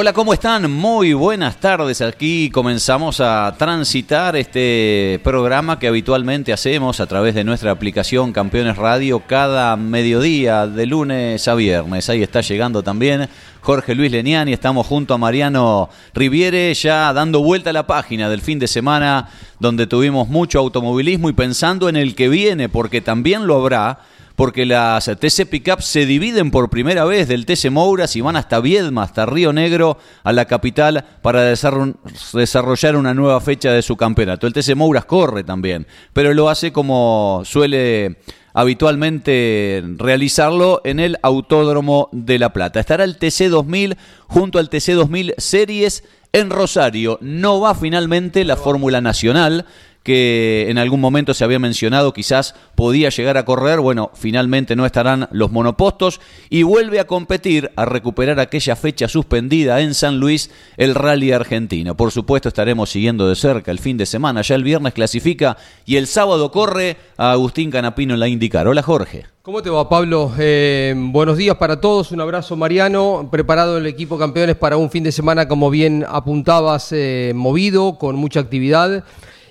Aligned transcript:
Hola, 0.00 0.12
¿cómo 0.12 0.32
están? 0.32 0.70
Muy 0.70 1.12
buenas 1.12 1.56
tardes. 1.56 2.02
Aquí 2.02 2.50
comenzamos 2.50 3.20
a 3.20 3.56
transitar 3.58 4.36
este 4.36 5.20
programa 5.24 5.80
que 5.80 5.88
habitualmente 5.88 6.52
hacemos 6.52 7.00
a 7.00 7.08
través 7.08 7.34
de 7.34 7.42
nuestra 7.42 7.72
aplicación 7.72 8.32
Campeones 8.32 8.76
Radio 8.76 9.24
cada 9.26 9.74
mediodía 9.74 10.68
de 10.68 10.86
lunes 10.86 11.48
a 11.48 11.56
viernes. 11.56 12.08
Ahí 12.08 12.22
está 12.22 12.42
llegando 12.42 12.84
también 12.84 13.28
Jorge 13.60 13.96
Luis 13.96 14.12
Leniani. 14.12 14.52
Estamos 14.52 14.86
junto 14.86 15.14
a 15.14 15.18
Mariano 15.18 15.88
Riviere 16.14 16.72
ya 16.74 17.12
dando 17.12 17.42
vuelta 17.42 17.70
a 17.70 17.72
la 17.72 17.88
página 17.88 18.28
del 18.28 18.40
fin 18.40 18.60
de 18.60 18.68
semana 18.68 19.28
donde 19.58 19.88
tuvimos 19.88 20.28
mucho 20.28 20.60
automovilismo 20.60 21.28
y 21.28 21.32
pensando 21.32 21.88
en 21.88 21.96
el 21.96 22.14
que 22.14 22.28
viene 22.28 22.68
porque 22.68 23.00
también 23.00 23.48
lo 23.48 23.56
habrá 23.56 23.98
porque 24.38 24.64
las 24.66 25.06
TC 25.06 25.46
Pickup 25.50 25.82
se 25.82 26.06
dividen 26.06 26.52
por 26.52 26.70
primera 26.70 27.04
vez 27.04 27.26
del 27.26 27.44
TC 27.44 27.72
Mouras 27.72 28.14
y 28.14 28.20
van 28.20 28.36
hasta 28.36 28.60
Viedma, 28.60 29.02
hasta 29.02 29.26
Río 29.26 29.52
Negro, 29.52 29.98
a 30.22 30.32
la 30.32 30.44
capital, 30.44 31.04
para 31.22 31.42
desarrollar 31.42 32.94
una 32.94 33.14
nueva 33.14 33.40
fecha 33.40 33.72
de 33.72 33.82
su 33.82 33.96
campeonato. 33.96 34.46
El 34.46 34.52
TC 34.52 34.76
Mouras 34.76 35.06
corre 35.06 35.42
también, 35.42 35.88
pero 36.12 36.32
lo 36.34 36.48
hace 36.48 36.70
como 36.70 37.42
suele 37.44 38.18
habitualmente 38.54 39.82
realizarlo 39.96 40.82
en 40.84 41.00
el 41.00 41.18
Autódromo 41.22 42.08
de 42.12 42.38
La 42.38 42.52
Plata. 42.52 42.78
Estará 42.78 43.02
el 43.02 43.18
TC 43.18 43.48
2000 43.48 43.96
junto 44.28 44.60
al 44.60 44.70
TC 44.70 44.92
2000 44.92 45.34
Series 45.36 46.04
en 46.32 46.50
Rosario. 46.50 47.18
No 47.22 47.58
va 47.58 47.74
finalmente 47.74 48.44
la 48.44 48.56
Fórmula 48.56 49.00
Nacional 49.00 49.66
que 50.08 50.70
en 50.70 50.78
algún 50.78 51.02
momento 51.02 51.34
se 51.34 51.44
había 51.44 51.58
mencionado 51.58 52.14
quizás 52.14 52.54
podía 52.74 53.10
llegar 53.10 53.36
a 53.36 53.44
correr, 53.44 53.78
bueno, 53.78 54.10
finalmente 54.14 54.74
no 54.74 54.86
estarán 54.86 55.28
los 55.32 55.52
monopostos 55.52 56.18
y 56.48 56.62
vuelve 56.62 56.98
a 56.98 57.06
competir, 57.06 57.70
a 57.76 57.84
recuperar 57.84 58.40
aquella 58.40 58.74
fecha 58.74 59.06
suspendida 59.06 59.82
en 59.82 59.92
San 59.92 60.18
Luis, 60.18 60.50
el 60.78 60.94
Rally 60.94 61.32
Argentino. 61.32 61.94
Por 61.94 62.10
supuesto 62.10 62.48
estaremos 62.48 62.88
siguiendo 62.88 63.28
de 63.28 63.36
cerca 63.36 63.70
el 63.70 63.80
fin 63.80 63.98
de 63.98 64.06
semana, 64.06 64.40
ya 64.40 64.54
el 64.54 64.64
viernes 64.64 64.94
clasifica 64.94 65.58
y 65.84 65.96
el 65.96 66.06
sábado 66.06 66.50
corre 66.50 66.96
a 67.18 67.32
Agustín 67.32 67.70
Canapino 67.70 68.14
en 68.14 68.20
la 68.20 68.28
IndyCar. 68.28 68.66
Hola 68.66 68.82
Jorge. 68.82 69.26
¿Cómo 69.42 69.60
te 69.62 69.68
va, 69.68 69.90
Pablo? 69.90 70.32
Eh, 70.38 70.94
buenos 70.96 71.36
días 71.36 71.56
para 71.56 71.82
todos, 71.82 72.12
un 72.12 72.22
abrazo, 72.22 72.56
Mariano. 72.56 73.28
Preparado 73.30 73.76
el 73.76 73.84
equipo 73.84 74.16
campeones 74.16 74.56
para 74.56 74.78
un 74.78 74.90
fin 74.90 75.04
de 75.04 75.12
semana, 75.12 75.48
como 75.48 75.68
bien 75.68 76.06
apuntabas, 76.08 76.92
eh, 76.92 77.32
movido, 77.34 77.98
con 77.98 78.16
mucha 78.16 78.40
actividad 78.40 79.04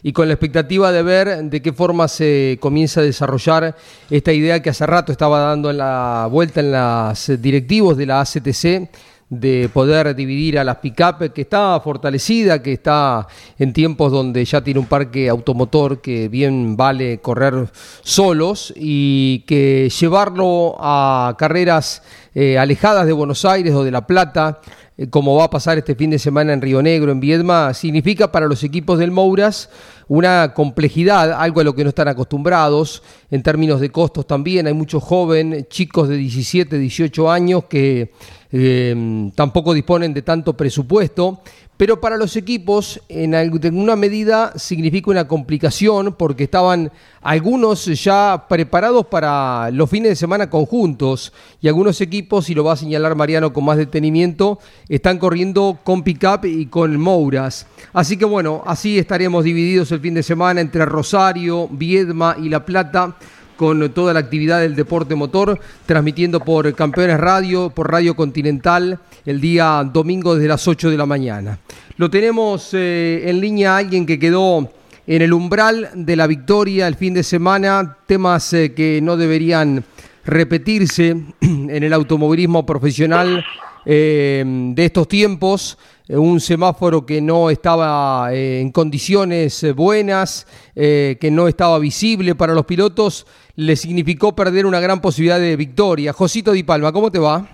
y 0.04 0.14
con 0.14 0.28
la 0.28 0.34
expectativa 0.34 0.92
de 0.92 1.04
ver 1.04 1.44
de 1.44 1.62
qué 1.62 1.74
forma 1.74 2.08
se 2.08 2.58
comienza 2.60 3.02
a 3.02 3.04
desarrollar 3.04 3.76
esta 4.10 4.34
idea 4.34 4.62
que 4.62 4.70
hace 4.70 4.86
rato 4.86 5.12
estaba 5.12 5.40
dando 5.40 5.70
en 5.70 5.78
la 5.78 6.28
vuelta 6.32 6.60
en 6.60 6.72
los 6.72 7.42
directivos 7.42 7.98
de 7.98 8.06
la 8.06 8.22
ACTC 8.22 8.90
de 9.30 9.70
poder 9.74 10.16
dividir 10.16 10.58
a 10.58 10.64
las 10.64 10.78
pick-up, 10.78 11.34
que 11.34 11.42
está 11.42 11.80
fortalecida, 11.82 12.62
que 12.62 12.74
está 12.74 13.28
en 13.60 13.74
tiempos 13.74 14.12
donde 14.12 14.46
ya 14.46 14.64
tiene 14.64 14.80
un 14.80 14.86
parque 14.86 15.28
automotor 15.28 16.00
que 16.00 16.30
bien 16.30 16.78
vale 16.78 17.20
correr 17.20 17.70
solos 18.04 18.74
y 18.76 19.40
que 19.40 19.90
llevarlo 19.90 20.78
a 20.80 21.36
carreras 21.38 22.04
eh, 22.40 22.60
alejadas 22.60 23.08
de 23.08 23.14
Buenos 23.14 23.46
Aires 23.46 23.74
o 23.74 23.84
de 23.84 23.90
La 23.90 24.06
Plata, 24.06 24.62
eh, 24.96 25.10
como 25.10 25.36
va 25.36 25.46
a 25.46 25.50
pasar 25.50 25.80
este 25.80 25.96
fin 25.96 26.12
de 26.12 26.20
semana 26.20 26.54
en 26.54 26.62
Río 26.62 26.84
Negro, 26.84 27.12
en 27.12 27.20
Viedma, 27.20 27.74
significa 27.74 28.32
para 28.32 28.46
los 28.46 28.64
equipos 28.64 29.00
del 29.00 29.10
Mouras 29.10 29.72
una 30.08 30.54
complejidad, 30.54 31.32
algo 31.34 31.62
a 31.62 31.64
lo 31.64 31.74
que 31.74 31.82
no 31.84 31.90
están 31.90 32.10
acostumbrados, 32.10 33.02
en 33.32 33.42
términos 33.42 33.82
de 33.82 33.90
costos 33.90 34.28
también. 34.28 34.68
Hay 34.68 34.74
muchos 34.74 35.02
jóvenes, 35.04 35.68
chicos 35.68 36.10
de 36.10 36.18
17, 36.18 36.78
18 36.78 37.32
años 37.32 37.64
que 37.64 38.12
eh, 38.52 39.32
tampoco 39.36 39.74
disponen 39.74 40.14
de 40.14 40.22
tanto 40.22 40.56
presupuesto, 40.56 41.42
pero 41.78 42.02
para 42.02 42.18
los 42.18 42.36
equipos 42.36 43.00
en 43.08 43.36
alguna 43.36 43.96
medida 43.96 44.52
significa 44.56 45.12
una 45.12 45.28
complicación 45.28 46.16
porque 46.18 46.46
estaban 46.46 46.92
algunos 47.22 47.86
ya 47.86 48.46
preparados 48.50 49.06
para 49.06 49.70
los 49.72 49.88
fines 49.88 50.10
de 50.10 50.16
semana 50.16 50.50
conjuntos 50.50 51.34
y 51.62 51.68
algunos 51.68 52.02
equipos, 52.02 52.50
y 52.50 52.56
lo 52.56 52.64
va 52.64 52.74
a 52.74 52.78
señalar 52.78 53.16
Mariano 53.16 53.54
con 53.54 53.66
más 53.66 53.78
detenimiento, 53.78 54.58
están 54.90 55.20
corriendo 55.20 55.78
con 55.84 56.02
pickup 56.02 56.46
y 56.46 56.66
con 56.66 57.00
Mouras. 57.00 57.68
Así 57.94 58.18
que 58.18 58.26
bueno, 58.26 58.64
así 58.66 58.98
estaremos 58.98 59.44
divididos 59.44 59.92
el 59.92 60.00
fin 60.00 60.16
de 60.16 60.24
semana 60.24 60.62
entre 60.62 60.84
Rosario, 60.86 61.68
Viedma 61.68 62.38
y 62.42 62.50
La 62.50 62.66
Plata 62.66 63.18
con 63.58 63.92
toda 63.92 64.14
la 64.14 64.20
actividad 64.20 64.62
del 64.62 64.76
deporte 64.76 65.16
motor, 65.16 65.60
transmitiendo 65.86 66.40
por 66.40 66.74
Campeones 66.76 67.20
Radio, 67.20 67.70
por 67.72 67.92
Radio 67.92 68.16
Continental, 68.16 69.00
el 69.26 69.42
día 69.42 69.84
domingo 69.92 70.36
desde 70.36 70.48
las 70.48 70.66
8 70.68 70.90
de 70.90 70.98
la 70.98 71.06
mañana. 71.06 71.60
Lo 71.98 72.10
tenemos 72.10 72.70
eh, 72.74 73.24
en 73.26 73.42
línea 73.42 73.76
alguien 73.76 74.06
que 74.06 74.20
quedó 74.20 74.72
en 75.06 75.22
el 75.22 75.34
umbral 75.34 75.90
de 75.96 76.16
la 76.16 76.28
victoria 76.28 76.88
el 76.88 76.96
fin 76.96 77.14
de 77.16 77.24
semana, 77.24 77.98
temas 78.06 78.54
eh, 78.54 78.74
que 78.74 79.02
no 79.02 79.18
deberían 79.18 79.84
repetirse 80.24 81.10
en 81.42 81.84
el 81.84 81.92
automovilismo 81.92 82.66
profesional 82.66 83.44
eh, 83.86 84.44
de 84.46 84.86
estos 84.86 85.08
tiempos 85.08 85.78
un 86.10 86.40
semáforo 86.40 87.06
que 87.06 87.20
no 87.20 87.50
estaba 87.50 88.34
en 88.34 88.72
condiciones 88.72 89.66
buenas, 89.76 90.48
que 90.78 91.30
no 91.32 91.48
estaba 91.48 91.80
visible 91.80 92.36
para 92.36 92.54
los 92.54 92.66
pilotos 92.66 93.26
le 93.56 93.76
significó 93.76 94.36
perder 94.36 94.68
una 94.68 94.80
gran 94.80 95.02
posibilidad 95.02 95.40
de 95.40 95.56
victoria. 95.56 96.14
Josito 96.14 96.52
Di 96.52 96.64
Palma, 96.64 96.92
¿cómo 96.92 97.10
te 97.10 97.18
va? 97.18 97.48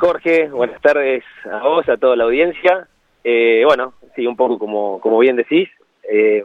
Jorge, 0.00 0.48
buenas 0.48 0.80
tardes 0.80 1.22
a 1.50 1.62
vos, 1.62 1.88
a 1.88 1.96
toda 1.96 2.16
la 2.16 2.24
audiencia. 2.24 2.88
Eh, 3.22 3.62
bueno, 3.64 3.94
sí, 4.14 4.26
un 4.26 4.36
poco 4.36 4.58
como, 4.58 5.00
como 5.00 5.18
bien 5.18 5.36
decís, 5.36 5.68
eh, 6.08 6.44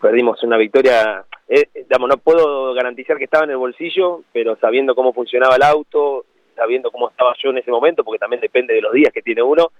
perdimos 0.00 0.42
una 0.42 0.56
victoria, 0.56 1.24
eh, 1.48 1.68
digamos, 1.74 2.08
no 2.08 2.16
puedo 2.18 2.74
garantizar 2.74 3.16
que 3.16 3.24
estaba 3.24 3.44
en 3.44 3.50
el 3.50 3.56
bolsillo, 3.56 4.22
pero 4.32 4.56
sabiendo 4.56 4.94
cómo 4.94 5.12
funcionaba 5.12 5.56
el 5.56 5.62
auto, 5.62 6.24
sabiendo 6.56 6.90
cómo 6.90 7.10
estaba 7.10 7.34
yo 7.42 7.50
en 7.50 7.58
ese 7.58 7.70
momento, 7.70 8.04
porque 8.04 8.18
también 8.18 8.40
depende 8.40 8.74
de 8.74 8.82
los 8.82 8.92
días 8.92 9.12
que 9.12 9.22
tiene 9.22 9.42
uno, 9.42 9.70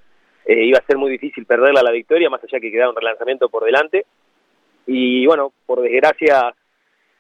iba 0.46 0.78
a 0.78 0.86
ser 0.86 0.96
muy 0.96 1.10
difícil 1.10 1.46
perderla 1.46 1.82
la 1.82 1.92
victoria, 1.92 2.30
más 2.30 2.42
allá 2.42 2.58
que 2.58 2.72
quedaba 2.72 2.90
un 2.90 2.96
relanzamiento 2.96 3.48
por 3.48 3.64
delante. 3.64 4.06
Y 4.86 5.26
bueno, 5.26 5.52
por 5.66 5.82
desgracia, 5.82 6.54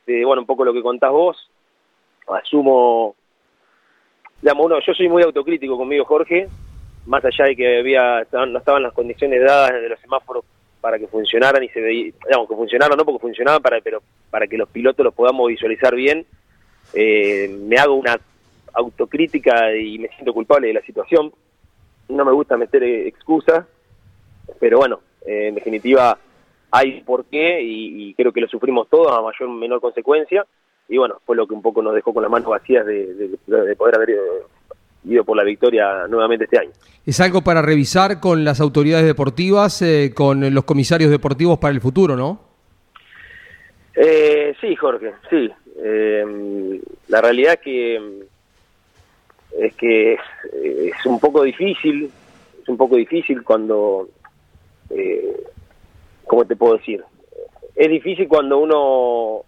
bueno, 0.06 0.42
un 0.42 0.46
poco 0.46 0.64
lo 0.64 0.72
que 0.72 0.82
contás 0.82 1.10
vos, 1.10 1.50
asumo, 2.28 3.14
digamos, 4.40 4.66
uno, 4.66 4.80
yo 4.84 4.94
soy 4.94 5.08
muy 5.08 5.22
autocrítico 5.22 5.76
conmigo, 5.76 6.04
Jorge, 6.04 6.48
más 7.06 7.24
allá 7.24 7.46
de 7.46 7.56
que 7.56 7.78
había, 7.78 8.26
no 8.32 8.58
estaban 8.58 8.82
las 8.82 8.92
condiciones 8.92 9.42
dadas 9.42 9.72
de 9.72 9.88
los 9.88 10.00
semáforos 10.00 10.44
para 10.80 10.98
que 10.98 11.06
funcionaran 11.06 11.62
y 11.62 11.68
se 11.68 11.80
veía, 11.80 12.12
digamos, 12.26 12.48
que 12.48 12.56
funcionaran, 12.56 12.96
no 12.96 13.04
porque 13.04 13.20
funcionaban, 13.20 13.62
para, 13.62 13.80
pero 13.80 14.02
para 14.30 14.46
que 14.46 14.58
los 14.58 14.68
pilotos 14.68 15.04
los 15.04 15.14
podamos 15.14 15.48
visualizar 15.48 15.94
bien, 15.94 16.26
eh, 16.94 17.48
me 17.48 17.76
hago 17.76 17.94
una 17.94 18.18
autocrítica 18.74 19.74
y 19.74 19.98
me 19.98 20.08
siento 20.08 20.32
culpable 20.32 20.68
de 20.68 20.74
la 20.74 20.82
situación. 20.82 21.32
No 22.08 22.24
me 22.24 22.32
gusta 22.32 22.56
meter 22.56 22.82
excusas, 22.82 23.64
pero 24.58 24.78
bueno, 24.78 25.00
eh, 25.26 25.48
en 25.48 25.54
definitiva 25.54 26.18
hay 26.72 27.02
por 27.02 27.26
qué 27.26 27.62
y, 27.62 28.14
creo 28.14 28.32
que 28.32 28.40
lo 28.40 28.48
sufrimos 28.48 28.88
todos 28.88 29.12
a 29.12 29.22
mayor 29.22 29.48
o 29.48 29.52
menor 29.52 29.80
consecuencia 29.80 30.44
y 30.88 30.98
bueno, 30.98 31.20
fue 31.24 31.36
lo 31.36 31.46
que 31.46 31.54
un 31.54 31.62
poco 31.62 31.82
nos 31.82 31.94
dejó 31.94 32.12
con 32.12 32.22
las 32.22 32.32
manos 32.32 32.48
vacías 32.48 32.84
de, 32.84 33.38
poder 33.78 33.94
haber 33.94 34.10
ido, 35.04 35.24
por 35.24 35.36
la 35.36 35.44
victoria 35.44 36.06
nuevamente 36.08 36.44
este 36.44 36.58
año. 36.58 36.70
¿Es 37.06 37.20
algo 37.20 37.42
para 37.42 37.62
revisar 37.62 38.20
con 38.20 38.44
las 38.44 38.60
autoridades 38.60 39.06
deportivas, 39.06 39.80
eh, 39.82 40.12
con 40.14 40.52
los 40.52 40.64
comisarios 40.64 41.10
deportivos 41.10 41.58
para 41.58 41.72
el 41.72 41.80
futuro, 41.80 42.16
no? 42.16 42.40
Eh, 43.94 44.54
sí, 44.60 44.74
Jorge, 44.76 45.12
sí. 45.30 45.50
Eh, 45.82 46.80
la 47.08 47.20
realidad 47.20 47.58
que 47.62 48.22
es 49.58 49.74
que 49.74 50.14
es, 50.14 51.06
un 51.06 51.20
poco 51.20 51.42
difícil, 51.42 52.10
es 52.62 52.68
un 52.68 52.76
poco 52.76 52.96
difícil 52.96 53.42
cuando, 53.42 54.08
eh, 54.90 55.42
¿cómo 56.26 56.44
te 56.44 56.56
puedo 56.56 56.76
decir? 56.76 57.04
Es 57.74 57.88
difícil 57.88 58.28
cuando 58.28 58.58
uno, 58.58 59.42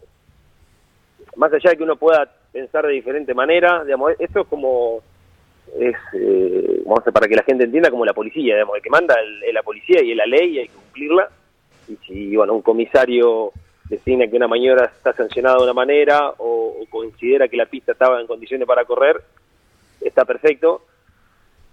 más 1.36 1.52
allá 1.52 1.70
de 1.70 1.76
que 1.76 1.82
uno 1.82 1.96
pueda 1.96 2.30
pensar 2.52 2.86
de 2.86 2.92
diferente 2.92 3.34
manera, 3.34 3.84
digamos, 3.84 4.12
esto 4.18 4.42
es 4.42 4.46
como, 4.48 5.02
es, 5.78 5.96
eh, 6.14 6.82
vamos 6.84 7.06
a 7.06 7.12
para 7.12 7.28
que 7.28 7.36
la 7.36 7.42
gente 7.42 7.64
entienda, 7.64 7.90
como 7.90 8.04
la 8.04 8.14
policía, 8.14 8.54
digamos, 8.54 8.76
el 8.76 8.82
que 8.82 8.90
manda 8.90 9.14
es 9.46 9.52
la 9.52 9.62
policía 9.62 10.02
y 10.02 10.12
es 10.12 10.16
la 10.16 10.26
ley 10.26 10.58
hay 10.58 10.68
que 10.68 10.74
cumplirla. 10.74 11.28
Y 11.88 11.96
si, 12.06 12.36
bueno, 12.36 12.54
un 12.54 12.62
comisario 12.62 13.52
designa 13.84 14.26
que 14.26 14.36
una 14.36 14.48
maniobra 14.48 14.86
está 14.86 15.12
sancionada 15.12 15.58
de 15.58 15.64
una 15.64 15.74
manera 15.74 16.32
o 16.38 16.76
considera 16.88 17.48
que 17.48 17.56
la 17.56 17.66
pista 17.66 17.92
estaba 17.92 18.20
en 18.20 18.26
condiciones 18.26 18.66
para 18.66 18.84
correr, 18.84 19.20
está 20.00 20.24
perfecto, 20.24 20.82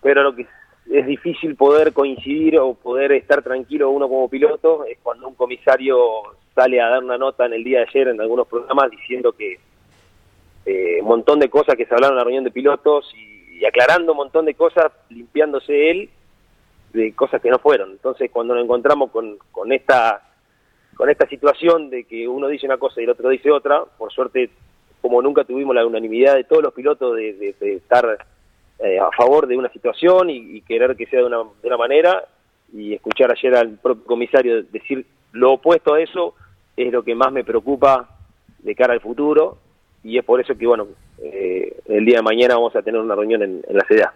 pero 0.01 0.24
lo 0.24 0.36
que 0.36 0.48
es 0.89 1.06
difícil 1.06 1.56
poder 1.56 1.94
coincidir 1.94 2.57
o 2.60 2.74
poder 2.74 3.12
estar 3.13 3.42
tranquilo 3.44 3.89
uno 3.89 4.07
como 4.10 4.30
piloto 4.30 4.86
es 4.86 4.98
cuando 5.01 5.28
un 5.28 5.36
comisario 5.36 5.98
sale 6.56 6.81
a 6.81 6.89
dar 6.89 7.04
una 7.04 7.18
nota 7.18 7.45
en 7.45 7.54
el 7.54 7.63
día 7.63 7.80
de 7.80 7.86
ayer 7.88 8.07
en 8.10 8.22
algunos 8.22 8.48
programas 8.48 8.92
diciendo 8.92 9.31
que 9.33 9.60
eh, 10.66 11.00
un 11.01 11.07
montón 11.07 11.39
de 11.39 11.50
cosas 11.50 11.75
que 11.75 11.86
se 11.86 11.94
hablaron 11.94 12.13
en 12.13 12.18
la 12.18 12.24
reunión 12.24 12.44
de 12.44 12.51
pilotos 12.51 13.12
y, 13.16 13.31
aclarando 13.63 14.13
un 14.13 14.18
montón 14.18 14.45
de 14.45 14.56
cosas, 14.56 14.92
limpiándose 15.10 15.92
él 15.92 16.10
de 16.94 17.13
cosas 17.13 17.39
que 17.39 17.51
no 17.51 17.60
fueron. 17.60 17.92
Entonces 17.92 18.31
cuando 18.31 18.56
nos 18.56 18.63
encontramos 18.63 19.12
con, 19.12 19.38
con 19.51 19.72
esta 19.72 20.24
con 20.95 21.10
esta 21.10 21.27
situación 21.27 21.89
de 21.89 22.04
que 22.04 22.27
uno 22.27 22.48
dice 22.48 22.66
una 22.66 22.77
cosa 22.77 23.00
y 23.00 23.06
el 23.06 23.12
otro 23.12 23.30
dice 23.30 23.50
otra, 23.51 23.84
por 23.98 24.12
suerte 24.12 24.50
como 25.01 25.22
nunca 25.22 25.44
tuvimos 25.44 25.75
la 25.75 25.86
unanimidad 25.86 26.36
de 26.36 26.44
todos 26.44 26.62
los 26.62 26.74
pilotos 26.74 27.16
de, 27.16 27.56
estar 27.60 28.25
eh, 28.83 29.00
a 29.00 29.10
favor 29.16 29.48
de 29.48 29.57
una 29.57 29.69
situación 29.69 30.30
y, 30.30 30.62
querer 30.62 30.95
que 30.95 31.06
sea 31.06 31.19
de 31.19 31.25
una, 31.25 31.38
de 31.38 31.68
una 31.68 31.78
manera 31.78 32.25
y 32.74 32.94
escuchar 32.94 33.31
ayer 33.31 33.56
al 33.56 33.78
propio 33.78 34.06
comisario 34.06 34.63
decir 34.63 35.06
lo 35.33 35.54
opuesto 35.54 35.94
a 35.94 36.01
eso 36.01 36.36
es 36.75 36.92
lo 36.92 37.04
que 37.04 37.16
más 37.16 37.31
me 37.31 37.44
preocupa 37.44 38.10
de 38.60 38.75
cara 38.75 38.94
al 38.94 39.01
futuro 39.01 39.57
y 40.04 40.18
es 40.18 40.25
por 40.25 40.42
eso 40.42 40.57
que 40.57 40.66
bueno 40.66 40.88
eh, 41.22 41.78
el 41.86 42.06
día 42.06 42.18
de 42.18 42.24
mañana 42.24 42.56
vamos 42.56 42.75
a 42.75 42.81
tener 42.81 43.00
una 43.00 43.16
reunión 43.16 43.44
en, 43.44 43.62
la 43.69 43.83
CDA. 43.83 44.13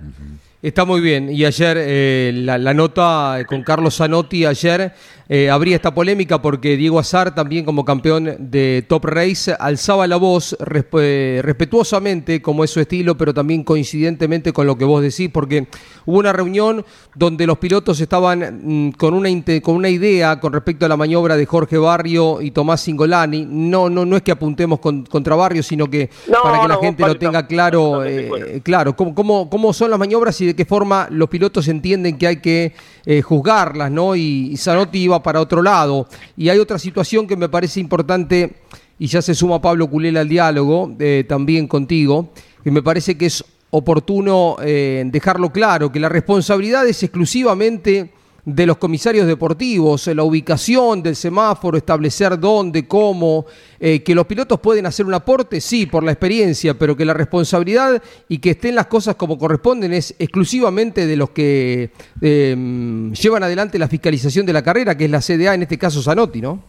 Está 0.62 0.84
muy 0.84 1.00
bien. 1.00 1.30
Y 1.31 1.46
ayer 1.46 1.78
eh, 1.80 2.31
la, 2.34 2.74
nota 2.74 3.38
con 3.48 3.62
Carlos 3.62 3.98
Zanotti, 3.98 4.46
ayer 4.46 4.94
eh, 5.28 5.50
habría 5.50 5.75
esta 5.75 5.94
polémica 5.94 6.42
porque 6.42 6.78
Diego 6.78 6.98
Azar, 6.98 7.36
también 7.36 7.66
como 7.66 7.86
campeón 7.86 8.36
de 8.40 8.84
Top 8.88 9.06
Race, 9.06 9.56
alzaba 9.60 10.07
la 10.07 10.16
voz 10.18 10.56
respetuosamente, 10.60 12.42
como 12.42 12.63
es 12.63 12.72
su 12.72 12.80
estilo, 12.80 13.16
pero 13.16 13.34
también 13.34 13.63
coincidentemente 13.63 14.54
con 14.54 14.66
lo 14.66 14.78
que 14.78 14.86
vos 14.86 15.02
decís, 15.02 15.30
porque 15.31 15.68
hubo 16.06 16.19
una 16.19 16.34
reunión 16.34 16.84
donde 17.16 17.46
los 17.46 17.57
pilotos 17.57 18.00
estaban 18.00 18.62
mm, 18.63 18.92
con, 18.94 19.13
una, 19.13 19.30
con 19.62 19.75
una 19.75 19.90
idea 19.90 20.40
con 20.40 20.54
respecto 20.54 20.86
a 20.86 20.90
la 20.90 20.98
maniobra 20.98 21.38
de 21.38 21.46
Jorge 21.46 21.78
Barrio 21.78 22.42
y 22.42 22.52
Tomás 22.52 22.81
Singolani. 22.81 23.46
No, 23.48 23.90
no, 23.90 24.06
no 24.06 24.16
es 24.16 24.24
que 24.24 24.31
apuntemos 24.31 24.80
contra 24.80 25.36
Barrio, 25.36 25.62
sino 25.63 25.90
que 25.90 26.10
para 26.44 26.62
que 26.62 26.68
la 26.68 26.78
gente 26.78 27.06
lo 27.06 27.18
tenga 27.18 27.46
claro, 27.46 28.04
eh, 28.04 28.62
claro 28.63 28.96
cómo, 28.96 29.13
cómo, 29.13 29.50
cómo 29.50 29.74
son 29.74 29.92
las 29.92 30.00
maniobras 30.00 30.40
y 30.42 30.44
de 30.45 30.56
qué 30.56 30.65
forma 30.65 31.07
los 31.12 31.30
pilotos 31.30 31.68
entienden 31.68 32.18
que 32.18 32.27
hay 32.27 32.38
que 32.38 32.74
eh, 33.06 33.21
juzgarlas, 33.21 33.92
¿no? 33.92 34.15
Y, 34.15 34.56
Zanotti 34.57 35.00
iba 35.00 35.21
para 35.21 35.42
otro 35.42 35.62
lado. 35.62 36.07
Y 36.38 36.50
hay 36.50 36.59
otra 36.59 36.80
situación 36.80 37.27
que 37.27 37.36
me 37.36 37.50
parece 37.50 37.80
importante, 37.80 38.57
y 38.97 39.07
ya 39.07 39.21
se 39.21 39.36
suma 39.36 39.62
Pablo 39.62 39.89
Culela 39.89 40.21
al 40.21 40.30
diálogo, 40.30 40.95
eh, 41.00 41.25
también 41.27 41.68
contigo, 41.68 42.31
que 42.63 42.71
me 42.71 42.81
parece 42.81 43.18
que 43.18 43.27
es 43.27 43.44
oportuno 43.71 44.56
eh, 44.62 45.03
dejarlo 45.07 45.51
claro, 45.51 45.92
que 45.92 46.00
la 46.00 46.09
responsabilidad 46.09 46.88
es 46.88 47.03
exclusivamente 47.03 48.12
de 48.45 48.68
los 48.68 48.77
comisarios 48.77 49.25
deportivos, 49.25 50.06
la 50.07 50.21
ubicación 50.21 51.01
del 51.01 51.15
semáforo, 51.15 51.77
establecer 51.77 52.39
dónde, 52.39 52.88
cómo, 52.88 53.47
eh, 53.80 54.03
que 54.03 54.13
los 54.13 54.27
pilotos 54.27 54.59
pueden 54.59 54.86
hacer 54.86 55.06
un 55.06 55.15
aporte, 55.15 55.59
sí, 55.59 55.88
por 55.88 56.03
la 56.03 56.12
experiencia, 56.12 56.75
pero 56.75 56.95
que 56.95 57.06
la 57.06 57.15
responsabilidad 57.15 58.01
y 58.30 58.38
que 58.38 58.51
estén 58.51 58.75
las 58.75 58.86
cosas 58.86 59.15
como 59.15 59.39
corresponden 59.39 59.94
es 59.94 60.15
exclusivamente 60.19 61.07
de 61.07 61.18
los 61.18 61.31
que 61.31 61.89
em, 62.21 63.12
llevan 63.13 63.42
adelante 63.42 63.80
la 63.80 63.88
fiscalización 63.88 64.45
de 64.45 64.53
la 64.53 64.63
carrera, 64.63 64.95
que 64.95 65.06
es 65.06 65.12
la 65.12 65.21
CDA, 65.21 65.56
en 65.56 65.63
este 65.63 65.80
caso 65.80 66.03
Zanotti, 66.03 66.39
¿no? 66.39 66.63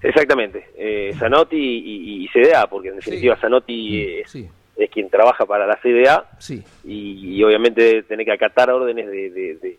Exactamente, 0.00 0.66
eh, 0.78 1.14
Zanotti 1.18 1.56
y, 1.56 2.28
CDA, 2.28 2.68
porque 2.68 2.90
en 2.90 2.96
definitiva 2.96 3.34
Zanotti 3.36 4.22
mm, 4.24 4.38
es, 4.82 4.90
quien 4.90 5.10
trabaja 5.10 5.46
para 5.46 5.66
la 5.66 5.76
CDA 5.82 6.28
sí. 6.38 6.62
y, 6.84 7.42
obviamente 7.42 8.04
tiene 8.04 8.24
que 8.24 8.32
acatar 8.32 8.70
órdenes 8.70 9.06
de 9.08 9.30
de 9.30 9.78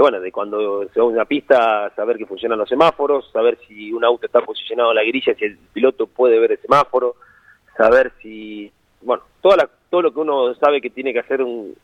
bueno, 0.00 0.20
de 0.20 0.32
cuando 0.32 0.86
se 0.88 1.00
va 1.00 1.06
a 1.06 1.08
una 1.08 1.24
pista, 1.24 1.90
saber 1.94 2.16
que 2.16 2.26
funcionan 2.26 2.58
los 2.58 2.68
semáforos, 2.68 3.30
saber 3.32 3.58
si 3.66 3.92
un 3.92 4.04
auto 4.04 4.26
está 4.26 4.40
posicionado 4.40 4.90
en 4.90 4.96
la 4.96 5.04
grilla, 5.04 5.34
si 5.34 5.44
el 5.44 5.56
piloto 5.72 6.06
puede 6.06 6.38
ver 6.38 6.52
el 6.52 6.60
semáforo, 6.60 7.16
saber 7.76 8.12
si, 8.20 8.70
bueno, 9.00 9.22
toda 9.40 9.68
todo 9.88 10.02
lo 10.02 10.12
que 10.12 10.20
uno 10.20 10.54
sabe 10.56 10.80
que 10.80 10.90
tiene 10.90 11.12
que 11.12 11.20
hacer 11.20 11.40
un, 11.42 11.74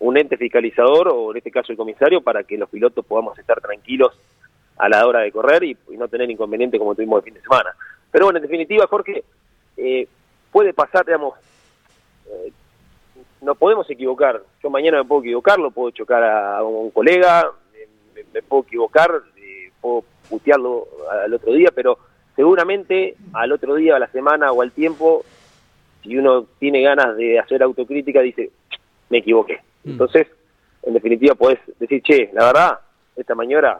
un 0.00 0.16
ente 0.16 0.36
fiscalizador, 0.36 1.08
o 1.08 1.30
en 1.30 1.36
este 1.36 1.50
caso 1.50 1.72
el 1.72 1.78
comisario, 1.78 2.22
para 2.22 2.42
que 2.42 2.58
los 2.58 2.68
pilotos 2.68 3.04
podamos 3.04 3.38
estar 3.38 3.60
tranquilos 3.60 4.18
a 4.78 4.88
la 4.88 5.06
hora 5.06 5.20
de 5.20 5.30
correr 5.30 5.62
y, 5.62 5.76
no 5.90 6.08
tener 6.08 6.30
inconveniente 6.30 6.78
como 6.78 6.94
tuvimos 6.94 7.18
el 7.18 7.24
fin 7.24 7.34
de 7.34 7.42
semana. 7.42 7.70
Pero 8.10 8.24
bueno, 8.24 8.38
en 8.38 8.42
definitiva, 8.42 8.86
Jorge, 8.86 9.22
eh, 9.76 10.08
puede 10.50 10.72
pasar, 10.72 11.04
digamos, 11.04 11.34
eh, 12.26 12.50
no 13.42 13.54
podemos 13.54 13.88
equivocar. 13.90 14.42
Yo 14.62 14.70
mañana 14.70 14.98
me 14.98 15.04
puedo 15.04 15.20
equivocar, 15.20 15.58
lo 15.58 15.70
puedo 15.70 15.90
chocar 15.90 16.24
a 16.24 16.62
un 16.62 16.90
colega, 16.90 17.50
me, 18.32 18.42
puedo 18.42 18.62
equivocar, 18.62 19.10
eh, 19.36 19.70
puedo 19.80 20.04
putearlo 20.28 20.86
al 21.10 21.32
otro 21.34 21.52
día, 21.52 21.70
pero 21.74 21.98
seguramente 22.36 23.16
al 23.32 23.52
otro 23.52 23.74
día, 23.74 23.96
a 23.96 23.98
la 23.98 24.08
semana 24.08 24.52
o 24.52 24.62
al 24.62 24.72
tiempo, 24.72 25.24
si 26.02 26.16
uno 26.16 26.46
tiene 26.58 26.82
ganas 26.82 27.16
de 27.16 27.38
hacer 27.38 27.62
autocrítica, 27.62 28.20
dice, 28.20 28.50
me 29.08 29.18
equivoqué. 29.18 29.60
Mm. 29.84 29.90
Entonces, 29.90 30.26
en 30.82 30.94
definitiva, 30.94 31.34
podés 31.34 31.58
decir, 31.78 32.02
che, 32.02 32.30
la 32.32 32.46
verdad, 32.46 32.78
esta 33.16 33.34
mañana 33.34 33.78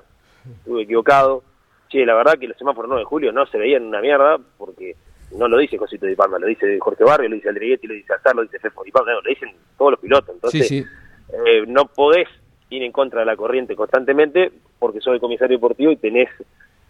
estuve 0.58 0.82
equivocado, 0.82 1.42
che, 1.88 2.04
la 2.04 2.14
verdad 2.14 2.38
que 2.38 2.48
los 2.48 2.56
semáforos 2.58 2.88
9 2.88 3.00
de 3.00 3.06
julio 3.06 3.32
no 3.32 3.46
se 3.46 3.58
veían 3.58 3.84
una 3.84 4.00
mierda, 4.00 4.38
porque 4.58 4.96
no 5.36 5.48
lo 5.48 5.58
dice 5.58 5.78
Josito 5.78 6.06
Di 6.06 6.16
Palma, 6.16 6.38
lo 6.38 6.46
dice 6.46 6.78
Jorge 6.80 7.04
Barrio, 7.04 7.28
lo 7.28 7.36
dice 7.36 7.48
Aldriguetti, 7.48 7.86
lo 7.86 7.94
dice 7.94 8.12
Azar, 8.12 8.34
lo 8.34 8.42
dice 8.42 8.58
Fefo 8.58 8.82
Di 8.82 8.90
Palma, 8.90 9.12
lo 9.12 9.22
dicen 9.28 9.54
todos 9.78 9.92
los 9.92 10.00
pilotos. 10.00 10.34
Entonces, 10.34 10.86
Eh, 11.32 11.64
no 11.66 11.86
podés 11.86 12.28
ir 12.70 12.82
en 12.82 12.92
contra 12.92 13.20
de 13.20 13.26
la 13.26 13.36
corriente 13.36 13.76
constantemente 13.76 14.50
porque 14.78 15.00
soy 15.00 15.20
comisario 15.20 15.56
deportivo 15.56 15.92
y 15.92 15.96
tenés 15.96 16.28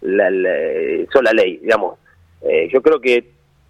la, 0.02 0.30
la, 0.30 0.50
la 1.22 1.32
ley, 1.32 1.58
digamos. 1.58 1.98
Eh, 2.42 2.68
yo 2.72 2.80
creo 2.82 3.00
que 3.00 3.24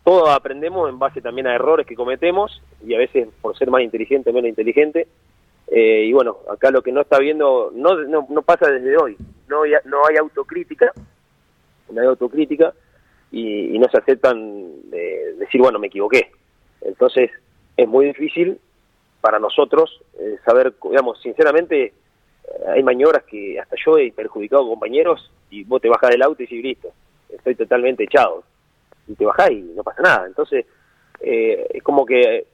todos 0.05 0.29
aprendemos 0.31 0.89
en 0.89 0.99
base 0.99 1.21
también 1.21 1.47
a 1.47 1.55
errores 1.55 1.87
que 1.87 1.95
cometemos 1.95 2.63
y 2.87 2.95
a 2.95 2.99
veces 2.99 3.29
por 3.41 3.57
ser 3.57 3.71
más 3.71 3.83
inteligente, 3.83 4.33
menos 4.33 4.49
inteligente. 4.49 5.09
Eh, 5.69 6.05
y 6.07 6.13
bueno, 6.13 6.39
acá 6.51 6.71
lo 6.71 6.83
que 6.83 6.93
no 6.93 7.01
está 7.01 7.19
viendo, 7.19 7.71
no, 7.75 7.95
no, 7.95 8.27
no 8.29 8.43
pasa 8.43 8.71
desde 8.71 8.97
hoy, 8.97 9.17
no 9.49 9.63
hay, 9.63 9.73
no 9.85 10.05
hay 10.05 10.17
autocrítica, 10.17 10.93
no 11.91 12.01
hay 12.01 12.09
autocrítica, 12.09 12.75
y, 13.33 13.79
no 13.79 13.89
se 13.89 13.99
aceptan 13.99 14.91
de 14.91 15.35
decir, 15.39 15.61
bueno, 15.61 15.79
me 15.79 15.87
equivoqué. 15.87 16.31
Entonces, 16.81 17.31
es 17.77 17.89
muy 17.89 18.07
difícil 18.07 18.59
para 19.21 19.39
nosotros 19.39 20.01
eh, 20.19 20.39
saber, 20.45 20.75
digamos, 20.83 21.21
sinceramente, 21.21 21.85
eh, 21.85 21.93
hay 22.69 22.83
maniobras 22.83 23.25
que 23.25 23.59
hasta 23.59 23.77
yo 23.85 23.99
he 23.99 24.13
perjudicado 24.13 24.69
compañeros 24.69 25.31
y 25.51 25.65
vos 25.65 25.81
te 25.81 25.89
bajás 25.89 26.11
del 26.11 26.23
auto 26.23 26.43
y 26.43 26.47
decís, 26.47 26.63
listo, 26.63 26.93
estoy 27.29 27.55
totalmente 27.55 28.05
echado. 28.05 28.45
Y 29.07 29.15
te 29.15 29.25
bajás 29.25 29.51
y 29.51 29.61
no 29.63 29.83
pasa 29.83 30.03
nada. 30.03 30.27
Entonces, 30.27 30.67
eh, 31.21 31.67
es 31.71 31.83
como 31.83 32.07
que 32.07 32.47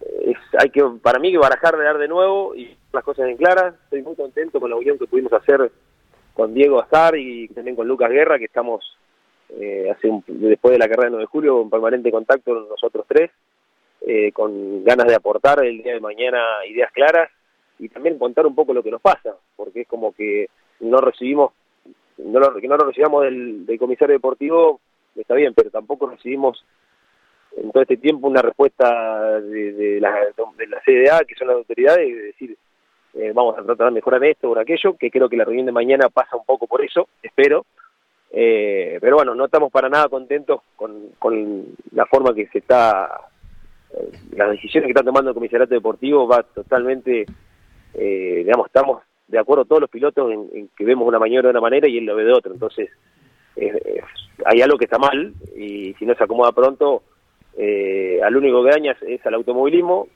es, 0.00 0.36
hay 0.58 0.70
que, 0.70 0.82
para 1.02 1.18
mí, 1.18 1.30
que 1.30 1.38
barajar 1.38 1.76
de 1.76 1.84
dar 1.84 1.98
de 1.98 2.08
nuevo 2.08 2.54
y 2.54 2.76
las 2.92 3.04
cosas 3.04 3.28
en 3.28 3.36
claras. 3.36 3.74
Estoy 3.84 4.02
muy 4.02 4.16
contento 4.16 4.60
con 4.60 4.70
la 4.70 4.76
unión 4.76 4.98
que 4.98 5.06
pudimos 5.06 5.32
hacer 5.32 5.70
con 6.34 6.54
Diego 6.54 6.80
Azar 6.80 7.16
y 7.16 7.48
también 7.48 7.76
con 7.76 7.86
Lucas 7.86 8.10
Guerra, 8.10 8.38
que 8.38 8.46
estamos 8.46 8.96
eh, 9.58 9.90
hace 9.90 10.08
después 10.26 10.72
de 10.72 10.78
la 10.78 10.88
carrera 10.88 11.04
del 11.04 11.12
9 11.12 11.22
de 11.24 11.26
julio, 11.26 11.56
un 11.60 11.70
permanente 11.70 12.10
contacto 12.10 12.54
nosotros 12.54 13.04
tres, 13.08 13.30
eh, 14.06 14.32
con 14.32 14.84
ganas 14.84 15.06
de 15.06 15.14
aportar 15.14 15.64
el 15.64 15.82
día 15.82 15.94
de 15.94 16.00
mañana 16.00 16.38
ideas 16.66 16.90
claras 16.92 17.30
y 17.78 17.88
también 17.88 18.18
contar 18.18 18.46
un 18.46 18.54
poco 18.54 18.72
lo 18.74 18.82
que 18.82 18.90
nos 18.90 19.00
pasa, 19.00 19.34
porque 19.56 19.82
es 19.82 19.88
como 19.88 20.12
que 20.12 20.48
no 20.80 20.98
recibimos 20.98 21.52
no 22.18 22.38
lo, 22.38 22.54
que 22.60 22.68
no 22.68 22.76
lo 22.76 22.84
recibamos 22.84 23.24
del, 23.24 23.76
comisario 23.78 24.14
deportivo 24.14 24.80
está 25.16 25.34
bien, 25.34 25.54
pero 25.54 25.70
tampoco 25.70 26.06
recibimos 26.06 26.64
en 27.56 27.70
todo 27.72 27.82
este 27.82 27.96
tiempo 27.96 28.28
una 28.28 28.42
respuesta 28.42 29.40
de, 29.40 29.98
la, 30.00 30.14
de 30.56 30.66
la 30.66 30.80
CDA, 30.84 31.24
que 31.24 31.34
son 31.34 31.48
las 31.48 31.56
autoridades, 31.56 32.06
de 32.06 32.22
decir, 32.22 32.56
eh, 33.14 33.32
vamos 33.34 33.58
a 33.58 33.62
tratar 33.62 33.88
de 33.88 33.94
mejorar 33.94 34.24
esto 34.24 34.50
o 34.50 34.58
aquello, 34.58 34.96
que 34.96 35.10
creo 35.10 35.28
que 35.28 35.36
la 35.36 35.44
reunión 35.44 35.66
de 35.66 35.72
mañana 35.72 36.08
pasa 36.08 36.36
un 36.36 36.44
poco 36.44 36.66
por 36.66 36.84
eso, 36.84 37.08
espero. 37.22 37.66
Eh, 38.32 38.98
pero 39.00 39.16
bueno, 39.16 39.34
no 39.34 39.46
estamos 39.46 39.72
para 39.72 39.88
nada 39.88 40.08
contentos 40.08 40.60
con, 40.76 41.08
con 41.18 41.66
la 41.92 42.06
forma 42.06 42.32
que 42.32 42.46
se 42.46 42.58
está, 42.58 43.28
las 44.36 44.50
decisiones 44.50 44.86
que 44.86 44.92
está 44.92 45.02
tomando 45.02 45.30
el 45.30 45.34
comisariato 45.34 45.74
deportivo 45.74 46.26
va 46.26 46.42
totalmente, 46.42 47.26
digamos, 47.94 48.66
estamos 48.66 49.02
de 49.28 49.38
acuerdo 49.38 49.64
todos 49.64 49.80
los 49.80 49.90
pilotos 49.90 50.30
en, 50.32 50.68
que 50.76 50.84
vemos 50.84 51.06
una 51.06 51.18
maniobra 51.18 51.48
de 51.48 51.52
una 51.52 51.60
manera 51.60 51.88
y 51.88 51.98
él 51.98 52.04
lo 52.04 52.16
ve 52.16 52.24
de 52.24 52.32
otra. 52.32 52.52
Entonces, 52.52 52.90
hay 54.44 54.62
algo 54.62 54.78
que 54.78 54.84
está 54.84 54.98
mal 54.98 55.34
y 55.56 55.94
si 55.94 56.06
no 56.06 56.14
se 56.14 56.24
acomoda 56.24 56.52
pronto, 56.52 57.02
eh, 57.56 58.20
al 58.22 58.36
único 58.36 58.62
que 58.64 58.70
daña 58.70 58.96
es, 59.02 59.24
al 59.26 59.34
automovilismo. 59.34 60.08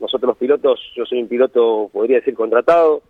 Nosotros 0.00 0.28
los 0.28 0.36
pilotos, 0.36 0.80
yo 0.94 1.04
soy 1.04 1.20
un 1.22 1.28
piloto, 1.28 1.90
podría 1.92 2.18
decir, 2.18 2.34
contratado 2.34 3.02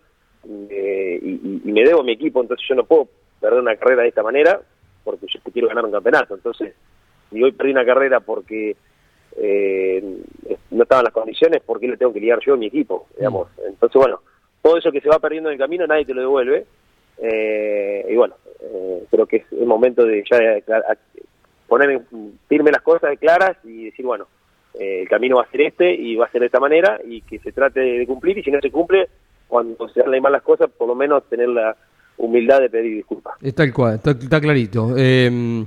eh, 0.70 1.20
y, 1.22 1.70
me 1.70 1.84
debo 1.84 2.00
a 2.00 2.04
mi 2.04 2.12
equipo, 2.12 2.40
entonces 2.40 2.66
yo 2.68 2.74
no 2.74 2.84
puedo 2.84 3.08
perder 3.40 3.60
una 3.60 3.76
carrera 3.76 4.02
de 4.02 4.08
esta 4.08 4.22
manera 4.22 4.60
porque 5.04 5.26
yo 5.26 5.40
quiero 5.52 5.68
ganar 5.68 5.84
un 5.84 5.92
campeonato. 5.92 6.34
Entonces, 6.34 6.74
si 7.30 7.42
hoy 7.42 7.52
perdí 7.52 7.72
una 7.72 7.84
carrera 7.84 8.20
porque 8.20 8.76
eh, 9.40 10.02
no 10.70 10.82
estaban 10.82 11.04
las 11.04 11.12
condiciones, 11.12 11.62
¿por 11.62 11.80
qué 11.80 11.88
le 11.88 11.96
tengo 11.96 12.12
que 12.12 12.20
liar 12.20 12.38
yo 12.44 12.54
a 12.54 12.56
mi 12.56 12.66
equipo? 12.66 13.06
Digamos. 13.16 13.48
Entonces, 13.66 14.00
bueno, 14.00 14.20
todo 14.62 14.76
eso 14.76 14.92
que 14.92 15.00
se 15.00 15.08
va 15.08 15.18
perdiendo 15.18 15.48
en 15.48 15.54
el 15.54 15.58
camino 15.58 15.86
nadie 15.86 16.04
te 16.04 16.14
lo 16.14 16.22
devuelve. 16.22 16.66
Eh, 17.20 18.06
y 18.08 18.14
bueno, 18.16 18.36
eh, 18.60 19.04
creo 19.10 19.26
que 19.26 19.36
es 19.38 19.52
el 19.52 19.66
momento 19.66 20.04
de 20.04 20.24
ya 20.30 20.38
poner 21.66 22.00
firme 22.48 22.70
las 22.70 22.82
cosas 22.82 23.18
claras 23.18 23.56
y 23.64 23.86
decir, 23.86 24.06
bueno, 24.06 24.26
eh, 24.78 25.02
el 25.02 25.08
camino 25.08 25.36
va 25.36 25.42
a 25.42 25.50
ser 25.50 25.62
este 25.62 25.92
y 25.92 26.16
va 26.16 26.26
a 26.26 26.30
ser 26.30 26.40
de 26.40 26.46
esta 26.46 26.60
manera 26.60 27.00
y 27.04 27.22
que 27.22 27.38
se 27.40 27.52
trate 27.52 27.80
de 27.80 28.06
cumplir 28.06 28.38
y 28.38 28.42
si 28.42 28.50
no 28.50 28.60
se 28.60 28.70
cumple, 28.70 29.08
cuando 29.46 29.88
se 29.88 30.00
hagan 30.00 30.20
mal 30.22 30.32
las 30.32 30.42
cosas, 30.42 30.70
por 30.70 30.88
lo 30.88 30.94
menos 30.94 31.24
tener 31.28 31.48
la 31.48 31.76
humildad 32.16 32.60
de 32.60 32.70
pedir 32.70 32.96
disculpas. 32.96 33.34
Está 33.42 33.64
el 33.64 33.72
cual, 33.72 33.94
está, 33.96 34.10
está 34.10 34.40
clarito. 34.40 34.94
Eh, 34.96 35.64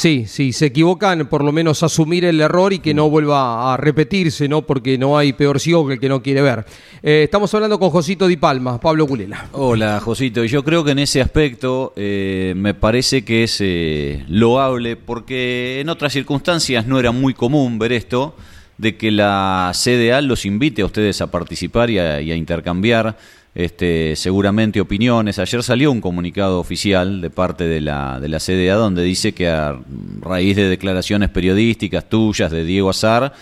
Sí, 0.00 0.24
sí, 0.26 0.54
se 0.54 0.64
equivocan, 0.64 1.26
por 1.26 1.44
lo 1.44 1.52
menos 1.52 1.82
asumir 1.82 2.24
el 2.24 2.40
error 2.40 2.72
y 2.72 2.78
que 2.78 2.94
no 2.94 3.10
vuelva 3.10 3.74
a 3.74 3.76
repetirse, 3.76 4.48
¿no? 4.48 4.62
Porque 4.62 4.96
no 4.96 5.18
hay 5.18 5.34
peor 5.34 5.60
ciego 5.60 5.86
que 5.86 5.92
el 5.92 6.00
que 6.00 6.08
no 6.08 6.22
quiere 6.22 6.40
ver. 6.40 6.64
Eh, 7.02 7.24
estamos 7.24 7.52
hablando 7.52 7.78
con 7.78 7.90
Josito 7.90 8.26
Di 8.26 8.38
Palma, 8.38 8.80
Pablo 8.80 9.06
Culela. 9.06 9.48
Hola, 9.52 10.00
Josito. 10.00 10.42
Yo 10.44 10.64
creo 10.64 10.84
que 10.84 10.92
en 10.92 11.00
ese 11.00 11.20
aspecto 11.20 11.92
eh, 11.96 12.54
me 12.56 12.72
parece 12.72 13.26
que 13.26 13.44
es 13.44 13.58
eh, 13.60 14.24
loable 14.26 14.96
porque 14.96 15.80
en 15.82 15.90
otras 15.90 16.14
circunstancias 16.14 16.86
no 16.86 16.98
era 16.98 17.12
muy 17.12 17.34
común 17.34 17.78
ver 17.78 17.92
esto 17.92 18.34
de 18.78 18.96
que 18.96 19.10
la 19.10 19.70
CDA 19.74 20.22
los 20.22 20.46
invite 20.46 20.80
a 20.80 20.86
ustedes 20.86 21.20
a 21.20 21.30
participar 21.30 21.90
y 21.90 21.98
a 21.98 22.34
intercambiar 22.34 23.18
este, 23.54 24.14
seguramente 24.16 24.80
opiniones. 24.80 25.38
Ayer 25.38 25.62
salió 25.62 25.90
un 25.90 26.00
comunicado 26.00 26.60
oficial 26.60 27.20
de 27.20 27.30
parte 27.30 27.64
de 27.64 27.80
la, 27.80 28.20
de 28.20 28.28
la 28.28 28.38
CDA 28.38 28.74
donde 28.74 29.02
dice 29.02 29.32
que 29.32 29.48
a 29.48 29.78
raíz 30.20 30.56
de 30.56 30.68
declaraciones 30.68 31.30
periodísticas 31.30 32.08
tuyas 32.08 32.50
de 32.50 32.64
Diego 32.64 32.90
Azar 32.90 33.32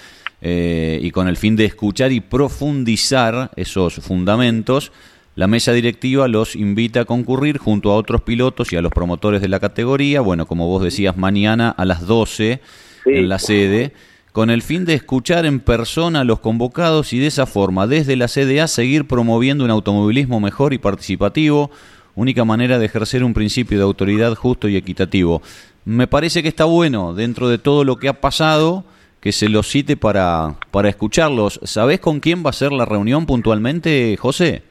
eh, 0.41 0.99
y 1.03 1.11
con 1.11 1.29
el 1.29 1.37
fin 1.37 1.57
de 1.57 1.65
escuchar 1.65 2.13
y 2.13 2.21
profundizar 2.21 3.51
esos 3.57 3.95
fundamentos, 3.97 4.93
la 5.35 5.47
mesa 5.47 5.73
directiva 5.73 6.27
los 6.27 6.57
invita 6.57 7.01
a 7.01 7.05
concurrir 7.05 7.59
junto 7.59 7.91
a 7.91 7.97
otros 7.97 8.23
pilotos 8.23 8.73
y 8.73 8.77
a 8.77 8.83
los 8.83 8.93
promotores 8.93 9.41
de 9.41 9.49
la 9.49 9.61
categoría, 9.61 10.21
bueno, 10.21 10.47
como 10.47 10.67
vos 10.67 10.83
decías, 10.83 11.17
mañana 11.17 11.71
a 11.71 11.85
las 11.85 12.07
12 12.07 12.61
en 13.05 13.29
la 13.29 13.39
sede 13.39 13.93
con 14.33 14.51
el 14.51 14.63
fin 14.63 14.85
de 14.85 14.95
escuchar 14.95 15.47
en 15.47 15.61
persona 15.61 16.21
a 16.21 16.25
los 16.25 16.41
convocados 16.41 17.13
y 17.13 17.19
de 17.19 17.27
esa 17.27 17.47
forma, 17.47 17.87
desde 17.87 18.17
la 18.17 18.29
CDA, 18.29 18.67
seguir 18.69 19.07
promoviendo 19.07 19.65
un 19.65 19.71
automovilismo 19.71 20.41
mejor 20.41 20.73
y 20.73 20.79
participativo, 20.79 21.71
única 22.15 22.45
manera 22.45 22.79
de 22.79 22.87
ejercer 22.87 23.25
un 23.25 23.35
principio 23.35 23.79
de 23.79 23.85
autoridad 23.85 24.35
justo 24.35 24.69
y 24.69 24.77
equitativo. 24.77 25.41
Me 25.85 26.07
parece 26.07 26.43
que 26.43 26.49
está 26.49 26.65
bueno, 26.65 27.15
dentro 27.15 27.49
de 27.49 27.59
todo 27.59 27.85
lo 27.85 27.97
que 27.97 28.09
ha 28.09 28.21
pasado, 28.21 28.85
que 29.21 29.33
se 29.33 29.49
los 29.49 29.69
cite 29.69 29.97
para, 29.97 30.57
para 30.71 30.89
escucharlos. 30.89 31.61
¿Sabés 31.63 32.01
con 32.01 32.21
quién 32.21 32.45
va 32.45 32.51
a 32.51 32.53
ser 32.53 32.73
la 32.73 32.85
reunión 32.85 33.27
puntualmente, 33.27 34.17
José? 34.19 34.63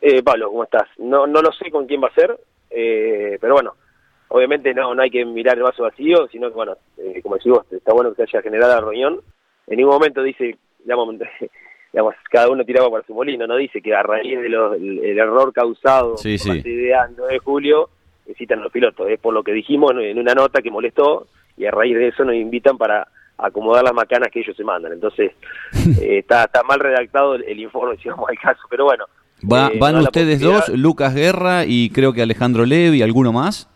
Eh, 0.00 0.22
Pablo, 0.22 0.50
¿cómo 0.50 0.64
estás? 0.64 0.88
No, 0.98 1.26
no 1.26 1.40
lo 1.40 1.50
sé 1.52 1.70
con 1.70 1.86
quién 1.86 2.02
va 2.02 2.08
a 2.08 2.14
ser, 2.14 2.38
eh, 2.70 3.38
pero 3.40 3.54
bueno, 3.54 3.74
obviamente 4.34 4.74
no, 4.74 4.92
no 4.96 5.02
hay 5.02 5.10
que 5.10 5.24
mirar 5.24 5.56
el 5.56 5.62
vaso 5.62 5.84
vacío, 5.84 6.26
sino 6.26 6.48
que, 6.48 6.56
bueno, 6.56 6.76
eh, 6.98 7.20
como 7.22 7.36
decimos, 7.36 7.60
está 7.70 7.92
bueno 7.92 8.10
que 8.10 8.16
se 8.16 8.22
haya 8.36 8.42
generado 8.42 8.74
la 8.74 8.80
reunión. 8.80 9.20
En 9.68 9.76
ningún 9.76 9.94
momento 9.94 10.24
dice, 10.24 10.58
digamos, 10.80 11.14
digamos, 11.92 12.16
cada 12.32 12.50
uno 12.50 12.64
tiraba 12.64 12.90
para 12.90 13.06
su 13.06 13.14
molino, 13.14 13.46
no 13.46 13.54
dice 13.54 13.80
que 13.80 13.94
a 13.94 14.02
raíz 14.02 14.36
del 14.40 14.54
el 15.04 15.18
error 15.18 15.52
causado 15.52 16.16
sí, 16.16 16.36
por 16.36 16.56
la 16.56 17.08
9 17.16 17.32
de 17.32 17.38
julio, 17.38 17.90
necesitan 18.26 18.60
los 18.60 18.72
pilotos. 18.72 19.08
Es 19.08 19.20
por 19.20 19.32
lo 19.32 19.44
que 19.44 19.52
dijimos 19.52 19.92
en 20.00 20.18
una 20.18 20.34
nota 20.34 20.60
que 20.60 20.70
molestó 20.70 21.28
y 21.56 21.66
a 21.66 21.70
raíz 21.70 21.94
de 21.94 22.08
eso 22.08 22.24
nos 22.24 22.34
invitan 22.34 22.76
para 22.76 23.06
acomodar 23.38 23.84
las 23.84 23.94
macanas 23.94 24.30
que 24.32 24.40
ellos 24.40 24.56
se 24.56 24.64
mandan. 24.64 24.94
Entonces, 24.94 25.30
eh, 26.02 26.18
está, 26.18 26.42
está 26.42 26.64
mal 26.64 26.80
redactado 26.80 27.36
el, 27.36 27.60
informe, 27.60 27.96
si 28.02 28.08
vamos 28.08 28.28
al 28.28 28.38
caso, 28.40 28.62
pero 28.68 28.86
bueno. 28.86 29.04
Va, 29.48 29.68
eh, 29.68 29.78
¿Van 29.78 29.94
ustedes 29.98 30.40
dos, 30.40 30.70
Lucas 30.70 31.14
Guerra 31.14 31.66
y 31.66 31.90
creo 31.90 32.12
que 32.12 32.22
Alejandro 32.22 32.66
Lev 32.66 32.94
y 32.94 33.02
alguno 33.02 33.32
más? 33.32 33.70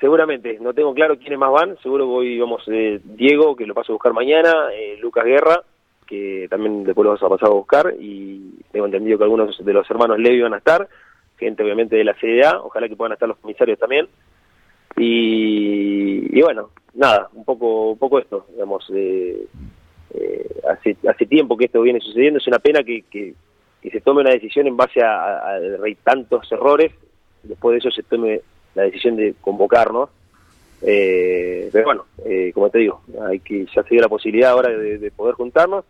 Seguramente, 0.00 0.58
no 0.60 0.74
tengo 0.74 0.92
claro 0.92 1.18
quiénes 1.18 1.38
más 1.38 1.50
van, 1.50 1.78
seguro 1.78 2.06
voy, 2.06 2.38
vamos, 2.38 2.62
eh, 2.68 3.00
Diego, 3.02 3.56
que 3.56 3.66
lo 3.66 3.72
paso 3.72 3.92
a 3.92 3.94
buscar 3.94 4.12
mañana, 4.12 4.68
eh, 4.74 4.98
Lucas 5.00 5.24
Guerra, 5.24 5.62
que 6.06 6.46
también 6.50 6.84
después 6.84 7.04
lo 7.04 7.12
vas 7.12 7.22
a 7.22 7.28
pasar 7.28 7.48
a 7.48 7.54
buscar, 7.54 7.94
y 7.98 8.58
tengo 8.72 8.84
entendido 8.86 9.16
que 9.16 9.24
algunos 9.24 9.56
de 9.64 9.72
los 9.72 9.90
hermanos 9.90 10.18
Levi 10.18 10.42
van 10.42 10.52
a 10.52 10.58
estar, 10.58 10.86
gente 11.38 11.62
obviamente 11.62 11.96
de 11.96 12.04
la 12.04 12.14
CDA, 12.14 12.60
ojalá 12.60 12.88
que 12.88 12.96
puedan 12.96 13.14
estar 13.14 13.26
los 13.26 13.38
comisarios 13.38 13.78
también, 13.78 14.06
y, 14.98 16.40
bueno, 16.42 16.70
nada, 16.94 17.28
un 17.32 17.44
poco, 17.44 17.92
un 17.92 17.98
poco 17.98 18.18
esto, 18.18 18.46
digamos, 18.52 18.90
eh, 18.94 19.46
hace, 20.68 20.96
hace 21.08 21.26
tiempo 21.26 21.56
que 21.56 21.66
esto 21.66 21.80
viene 21.80 22.00
sucediendo, 22.00 22.38
es 22.38 22.46
una 22.46 22.58
pena 22.58 22.82
que, 22.82 23.02
que, 23.10 23.34
se 23.90 24.00
tome 24.00 24.20
una 24.20 24.32
decisión 24.32 24.66
en 24.66 24.76
base 24.76 25.00
a, 25.00 25.38
a, 25.38 25.56
a 25.56 25.60
tantos 26.02 26.50
errores, 26.50 26.92
después 27.44 27.72
de 27.72 27.78
eso 27.78 27.90
se 27.90 28.02
tome 28.02 28.42
la 28.76 28.82
decisión 28.82 29.16
de 29.16 29.34
convocarnos. 29.40 30.10
Eh, 30.82 31.68
pero 31.72 31.86
bueno, 31.86 32.04
eh, 32.24 32.52
como 32.54 32.70
te 32.70 32.78
digo, 32.78 33.00
hay 33.26 33.40
que 33.40 33.66
ya 33.74 33.82
se 33.82 33.88
dio 33.88 34.02
la 34.02 34.08
posibilidad 34.08 34.52
ahora 34.52 34.68
de, 34.70 35.10
poder 35.10 35.34
juntarnos. 35.34 35.84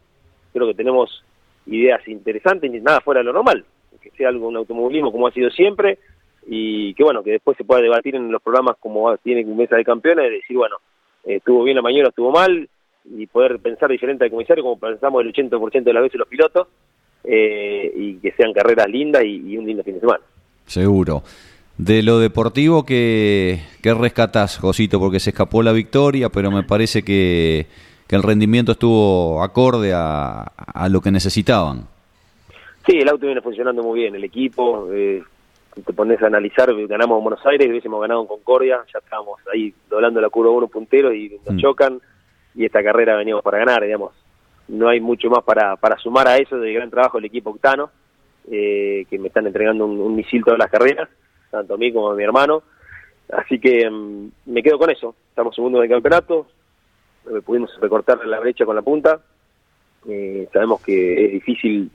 Creo 0.52 0.68
que 0.68 0.74
tenemos 0.74 1.22
ideas 1.66 2.06
interesantes, 2.08 2.70
nada 2.82 3.00
fuera 3.00 3.20
de 3.20 3.24
lo 3.24 3.32
normal, 3.32 3.64
que 4.00 4.10
sea 4.10 4.28
algo 4.28 4.48
un 4.48 4.56
automovilismo 4.56 5.10
como 5.10 5.26
ha 5.26 5.32
sido 5.32 5.50
siempre 5.50 5.98
y 6.46 6.94
que 6.94 7.02
bueno, 7.02 7.24
que 7.24 7.32
después 7.32 7.56
se 7.56 7.64
pueda 7.64 7.82
debatir 7.82 8.14
en 8.14 8.30
los 8.30 8.40
programas 8.40 8.76
como 8.78 9.14
tiene 9.18 9.44
Mesa 9.44 9.76
de 9.76 9.84
Campeones, 9.84 10.30
decir, 10.30 10.56
bueno, 10.56 10.76
estuvo 11.24 11.64
bien 11.64 11.74
la 11.74 11.82
mañana, 11.82 12.08
estuvo 12.08 12.30
mal, 12.30 12.68
y 13.04 13.26
poder 13.26 13.58
pensar 13.58 13.90
diferente 13.90 14.24
al 14.24 14.30
comisario, 14.30 14.62
como 14.62 14.78
pensamos 14.78 15.22
el 15.22 15.32
80% 15.32 15.82
de 15.82 15.92
las 15.92 16.04
veces 16.04 16.18
los 16.20 16.28
pilotos, 16.28 16.68
eh, 17.24 17.92
y 17.96 18.14
que 18.18 18.30
sean 18.32 18.52
carreras 18.52 18.88
lindas 18.88 19.24
y 19.24 19.56
un 19.56 19.66
lindo 19.66 19.82
fin 19.82 19.94
de 19.94 20.00
semana. 20.00 20.22
Seguro. 20.66 21.22
De 21.78 22.02
lo 22.02 22.18
deportivo, 22.18 22.86
que 22.86 23.60
qué 23.82 23.92
rescatás, 23.92 24.58
Josito? 24.58 24.98
Porque 24.98 25.20
se 25.20 25.30
escapó 25.30 25.62
la 25.62 25.72
victoria, 25.72 26.30
pero 26.30 26.50
me 26.50 26.62
parece 26.62 27.02
que, 27.02 27.66
el 28.08 28.22
rendimiento 28.22 28.72
estuvo 28.72 29.42
acorde 29.42 29.92
a, 29.94 30.50
lo 30.90 31.02
que 31.02 31.10
necesitaban. 31.10 31.86
Sí, 32.86 32.96
el 32.96 33.08
auto 33.08 33.26
viene 33.26 33.42
funcionando 33.42 33.82
muy 33.82 34.00
bien, 34.00 34.14
el 34.14 34.24
equipo, 34.24 34.88
eh, 34.90 35.22
te 35.84 35.92
pones 35.92 36.22
a 36.22 36.28
analizar, 36.28 36.72
ganamos 36.86 37.18
en 37.18 37.24
Buenos 37.24 37.44
Aires, 37.44 37.68
hubiésemos 37.68 38.00
ganado 38.00 38.22
en 38.22 38.28
Concordia, 38.28 38.78
ya 38.92 38.98
estábamos 39.00 39.40
ahí 39.52 39.74
doblando 39.90 40.20
la 40.20 40.30
curva 40.30 40.52
uno 40.52 40.68
puntero 40.68 41.12
y 41.12 41.38
nos 41.44 41.56
mm. 41.56 41.58
chocan, 41.58 42.00
y 42.54 42.64
esta 42.64 42.82
carrera 42.82 43.16
veníamos 43.16 43.42
para 43.44 43.58
ganar, 43.58 43.82
digamos. 43.82 44.12
No 44.68 44.88
hay 44.88 45.00
mucho 45.00 45.28
más 45.28 45.44
para, 45.44 45.76
para 45.76 45.98
sumar 45.98 46.26
a 46.26 46.38
eso 46.38 46.56
del 46.56 46.72
gran 46.72 46.90
trabajo 46.90 47.18
del 47.18 47.26
equipo 47.26 47.50
octano, 47.50 47.90
eh, 48.50 49.04
que 49.10 49.18
me 49.18 49.28
están 49.28 49.46
entregando 49.46 49.84
un, 49.84 50.00
un 50.00 50.16
misil 50.16 50.42
todas 50.42 50.58
las 50.58 50.70
carreras 50.70 51.08
tanto 51.50 51.74
a 51.74 51.76
mí 51.76 51.92
como 51.92 52.10
a 52.10 52.14
mi 52.14 52.24
hermano. 52.24 52.62
Así 53.32 53.58
que 53.58 53.88
mm, 53.88 54.30
me 54.46 54.62
quedo 54.62 54.78
con 54.78 54.90
eso. 54.90 55.14
Estamos 55.30 55.54
segundos 55.54 55.80
del 55.80 55.90
campeonato, 55.90 56.46
eh, 57.26 57.40
pudimos 57.44 57.70
recortar 57.80 58.24
la 58.26 58.40
brecha 58.40 58.64
con 58.64 58.76
la 58.76 58.82
punta. 58.82 59.20
Eh, 60.08 60.48
sabemos 60.52 60.80
que 60.82 61.26
es 61.26 61.32
difícil 61.32 61.90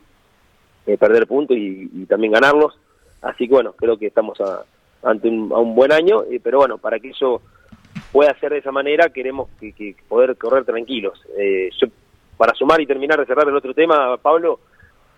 eh, 0.85 0.97
perder 0.97 1.27
puntos 1.27 1.57
y, 1.57 2.05
también 2.05 2.33
ganarlos. 2.33 2.77
Así 3.21 3.47
que 3.47 3.53
bueno, 3.53 3.73
creo 3.73 3.97
que 3.97 4.07
estamos 4.07 4.37
ante 5.03 5.27
un, 5.29 5.51
a 5.53 5.59
un 5.59 5.75
buen 5.75 5.91
año, 5.91 6.23
pero 6.43 6.59
bueno, 6.59 6.77
para 6.77 6.99
que 6.99 7.09
eso 7.09 7.41
pueda 8.11 8.37
ser 8.39 8.51
de 8.51 8.57
esa 8.57 8.71
manera, 8.71 9.09
queremos 9.09 9.49
que, 9.59 9.95
poder 10.07 10.35
correr 10.37 10.65
tranquilos. 10.65 11.21
para 12.35 12.53
sumar 12.55 12.81
y 12.81 12.87
terminar 12.87 13.19
de 13.19 13.27
cerrar 13.27 13.47
el 13.47 13.55
otro 13.55 13.73
tema, 13.75 14.17
Pablo, 14.17 14.59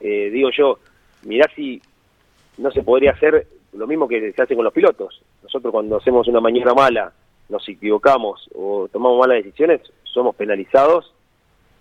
digo 0.01 0.49
yo, 0.55 0.79
mirá 1.23 1.49
si 1.55 1.81
no 2.57 2.71
se 2.71 2.83
podría 2.83 3.11
hacer 3.11 3.47
lo 3.75 3.87
mismo 3.87 4.07
que 4.07 4.31
se 4.31 4.41
hace 4.41 4.55
con 4.55 4.63
los 4.63 4.73
pilotos. 4.73 5.21
nosotros 5.41 5.71
cuando 5.71 5.97
hacemos 5.97 6.27
una 6.27 6.39
mañana 6.39 6.73
mala, 6.73 7.13
nos 7.49 7.67
equivocamos 7.67 8.49
o 8.55 8.87
tomamos 8.91 9.19
malas 9.19 9.43
decisiones, 9.43 9.81
somos 10.03 10.35
penalizados 10.35 11.13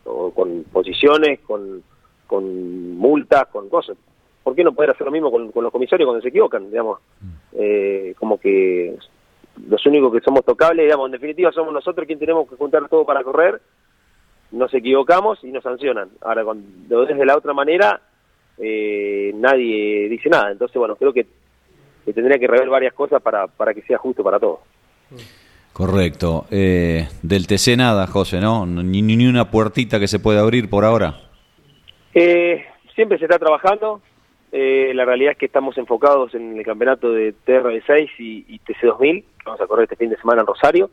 o 0.05 0.31
con 0.33 0.65
posiciones, 0.65 1.41
con, 1.41 1.83
con 2.27 2.97
multas, 2.97 3.47
con 3.47 3.69
cosas. 3.69 3.97
¿Por 4.43 4.55
qué 4.55 4.65
no 4.65 4.73
poder 4.73 4.91
hacer 4.91 5.07
lo 5.07 5.13
mismo 5.13 5.31
con, 5.31 5.53
los 5.55 5.73
comisarios 5.73 6.07
cuando 6.07 6.23
se 6.23 6.29
equivocan? 6.29 6.69
Digamos, 6.69 6.99
eh, 7.53 8.15
como 8.19 8.39
que 8.39 8.97
los 9.69 9.87
únicos 9.87 10.13
que 10.13 10.21
somos 10.21 10.45
tocables, 10.45 10.87
digamos, 10.87 11.07
en 11.07 11.13
definitiva 11.13 11.53
somos 11.53 11.73
nosotros 11.73 12.07
quienes 12.07 12.21
tenemos 12.21 12.49
que 12.49 12.57
juntar 12.57 12.89
todo 12.89 13.05
para 13.05 13.23
correr, 13.23 13.61
nos 14.51 14.73
equivocamos 14.75 15.43
y 15.45 15.53
nos 15.53 15.63
sancionan. 15.63 16.11
Ahora, 16.21 16.45
cuando 16.45 17.05
desde 17.07 17.25
la 17.25 17.37
otra 17.37 17.53
manera, 17.53 18.01
eh, 18.59 19.33
nadie 19.35 20.09
dice 20.09 20.29
nada. 20.29 20.51
Entonces, 20.51 20.77
bueno, 20.77 20.97
creo 20.97 21.13
que, 21.13 21.27
tendría 22.13 22.39
que 22.39 22.47
rever 22.47 22.69
varias 22.69 22.95
cosas 22.95 23.23
para, 23.23 23.47
para 23.47 23.73
que 23.75 23.83
sea 23.83 23.99
justo 23.99 24.25
para 24.25 24.41
todos. 24.41 24.61
Correcto. 25.73 26.47
Eh, 26.51 27.09
del 27.23 27.47
TC 27.47 27.77
nada, 27.77 28.07
José, 28.07 28.41
¿no? 28.41 28.67
Ni, 28.67 29.03
ni 29.03 29.27
una 29.27 29.51
puertita 29.51 29.99
que 29.99 30.09
se 30.09 30.19
pueda 30.19 30.41
abrir 30.41 30.69
por 30.69 30.85
ahora. 30.85 31.21
Eh, 32.15 32.65
siempre 32.95 33.19
se 33.19 33.25
está 33.25 33.39
trabajando. 33.39 34.03
Eh, 34.51 34.93
la 34.95 35.07
realidad 35.07 35.33
es 35.33 35.39
que 35.39 35.47
estamos 35.47 35.79
enfocados 35.79 36.35
en 36.35 36.59
el 36.59 36.65
campeonato 36.65 37.11
de 37.11 37.35
TR6 37.47 38.11
y, 38.19 38.45
y 38.49 38.61
TC2000. 38.61 39.25
Vamos 39.47 39.61
a 39.63 39.67
correr 39.67 39.85
este 39.85 39.97
fin 39.97 40.11
de 40.11 40.17
semana 40.19 40.43
en 40.43 40.47
Rosario. 40.47 40.91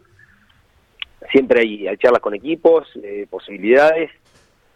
Siempre 1.29 1.61
hay, 1.61 1.87
hay 1.87 1.97
charlas 1.97 2.21
con 2.21 2.33
equipos, 2.33 2.87
eh, 3.03 3.27
posibilidades. 3.29 4.11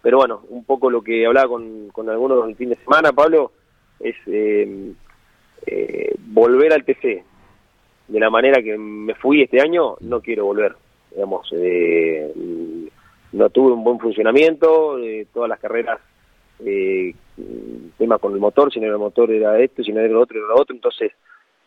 Pero 0.01 0.17
bueno, 0.17 0.41
un 0.49 0.65
poco 0.65 0.89
lo 0.89 1.01
que 1.01 1.25
hablaba 1.25 1.47
con, 1.47 1.87
con 1.93 2.09
algunos 2.09 2.45
el 2.49 2.57
fin 2.57 2.69
de 2.69 2.75
semana, 2.75 3.13
Pablo, 3.13 3.53
es 4.01 4.17
eh, 5.65 6.15
volver 6.27 6.73
al 6.73 6.83
TC. 6.83 7.23
De 8.07 8.19
la 8.19 8.29
manera 8.29 8.61
que 8.61 8.77
me 8.77 9.15
fui 9.15 9.41
este 9.41 9.61
año, 9.61 9.95
no 10.01 10.21
quiero 10.21 10.45
volver. 10.45 10.75
Digamos, 11.11 11.49
no 13.31 13.49
tuve 13.49 13.71
un 13.71 13.83
buen 13.83 13.99
funcionamiento, 13.99 14.97
todas 15.31 15.49
las 15.49 15.59
carreras 15.59 15.99
eh, 16.59 17.13
tema 17.97 18.19
con 18.19 18.33
el 18.33 18.39
motor, 18.39 18.71
si 18.71 18.79
no 18.79 18.85
era 18.85 18.95
el 18.95 18.99
motor 18.99 19.31
era 19.31 19.59
esto, 19.59 19.83
si 19.83 19.91
no 19.91 19.99
era 19.99 20.09
el 20.09 20.15
otro 20.15 20.37
era 20.37 20.47
lo 20.47 20.61
otro, 20.61 20.75
entonces 20.75 21.11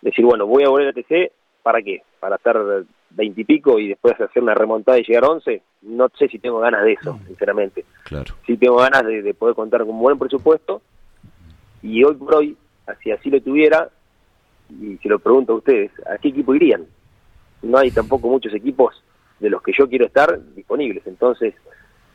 decir, 0.01 0.25
bueno, 0.25 0.47
voy 0.47 0.65
a 0.65 0.69
volver 0.69 0.89
a 0.89 0.93
TC, 0.93 1.33
¿para 1.63 1.83
qué? 1.83 2.03
¿Para 2.21 2.37
estar 2.37 2.85
veintipico 3.11 3.79
y, 3.79 3.87
y, 3.87 3.89
después 3.89 4.21
hacer 4.21 4.43
una 4.43 4.55
remontada 4.55 4.99
y 4.99 5.05
llegar 5.05 5.25
a 5.25 5.31
once? 5.31 5.63
No 5.83 6.09
sé 6.17 6.29
si 6.29 6.39
tengo 6.39 6.61
ganas 6.61 6.85
de 6.85 6.93
eso, 6.93 7.19
sinceramente. 7.27 7.85
Claro. 8.05 8.35
Sí 8.47 8.57
tengo 8.57 8.77
ganas 8.77 9.05
de, 9.05 9.35
poder 9.35 9.55
contar 9.55 9.81
con 9.81 9.91
un 9.91 10.01
buen 10.01 10.19
presupuesto 10.19 10.83
y 11.83 12.05
hoy 12.05 12.15
por 12.15 12.37
hoy, 12.37 12.57
si 13.03 13.11
así 13.11 13.31
lo 13.31 13.41
tuviera, 13.41 13.89
y 14.71 14.97
si 14.99 15.09
lo 15.09 15.19
pregunto 15.19 15.53
a 15.53 15.57
ustedes, 15.57 15.91
¿a 16.07 16.19
qué 16.19 16.29
equipo 16.29 16.55
irían? 16.55 16.85
No 17.63 17.79
hay 17.79 17.91
tampoco 17.91 18.29
muchos 18.29 18.53
equipos 18.55 19.03
de 19.41 19.51
los 19.51 19.63
que 19.63 19.73
yo 19.77 19.89
quiero 19.89 20.07
estar 20.07 20.41
disponibles, 20.55 21.07
entonces 21.07 21.55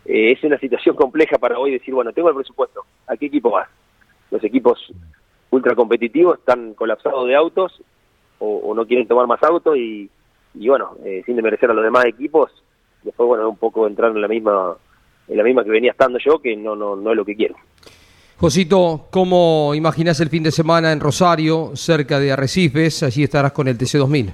eh, 0.06 0.32
es 0.32 0.44
una 0.44 0.58
situación 0.58 0.96
compleja 0.98 1.38
para 1.38 1.60
hoy 1.60 1.72
decir, 1.72 1.94
bueno, 1.94 2.14
tengo 2.14 2.30
el 2.30 2.36
presupuesto, 2.36 2.86
¿a 3.08 3.16
qué 3.18 3.28
equipo 3.28 3.52
vas? 3.52 3.70
Los 4.30 4.44
equipos 4.44 4.92
ultra 5.50 5.76
competitivos 5.76 6.40
están 6.40 6.74
colapsados 6.74 7.28
de 7.28 7.36
autos 7.36 7.82
o, 8.40 8.74
no 8.74 8.88
quieren 8.88 9.08
tomar 9.08 9.28
más 9.28 9.44
autos 9.44 9.78
y, 9.78 10.10
bueno, 10.56 10.96
eh, 11.04 11.22
sin 11.26 11.36
demerecer 11.36 11.70
a 11.70 11.74
los 11.76 11.84
demás 11.84 12.06
equipos, 12.06 12.52
después, 13.04 13.28
bueno, 13.28 13.48
un 13.48 13.58
poco 13.58 13.86
entrar 13.86 14.12
en 14.12 14.22
la 14.22 14.28
misma 14.28 14.76
en 15.28 15.38
la 15.38 15.44
misma 15.44 15.64
que 15.64 15.70
venía 15.70 15.92
estando 15.92 16.18
yo, 16.20 16.40
que 16.40 16.58
no, 16.58 16.76
no, 16.76 16.96
no 16.96 17.12
es 17.12 17.16
lo 17.16 17.24
que 17.24 17.36
quiero. 17.36 17.56
Josito, 18.42 19.06
¿cómo 19.12 19.76
imaginas 19.76 20.20
el 20.20 20.30
fin 20.30 20.42
de 20.42 20.50
semana 20.50 20.92
en 20.92 21.00
Rosario, 21.00 21.76
cerca 21.76 22.20
de 22.20 22.32
Arrecifes? 22.32 23.04
Allí 23.04 23.22
estarás 23.22 23.52
con 23.52 23.68
el 23.68 23.78
TC2000. 23.78 24.34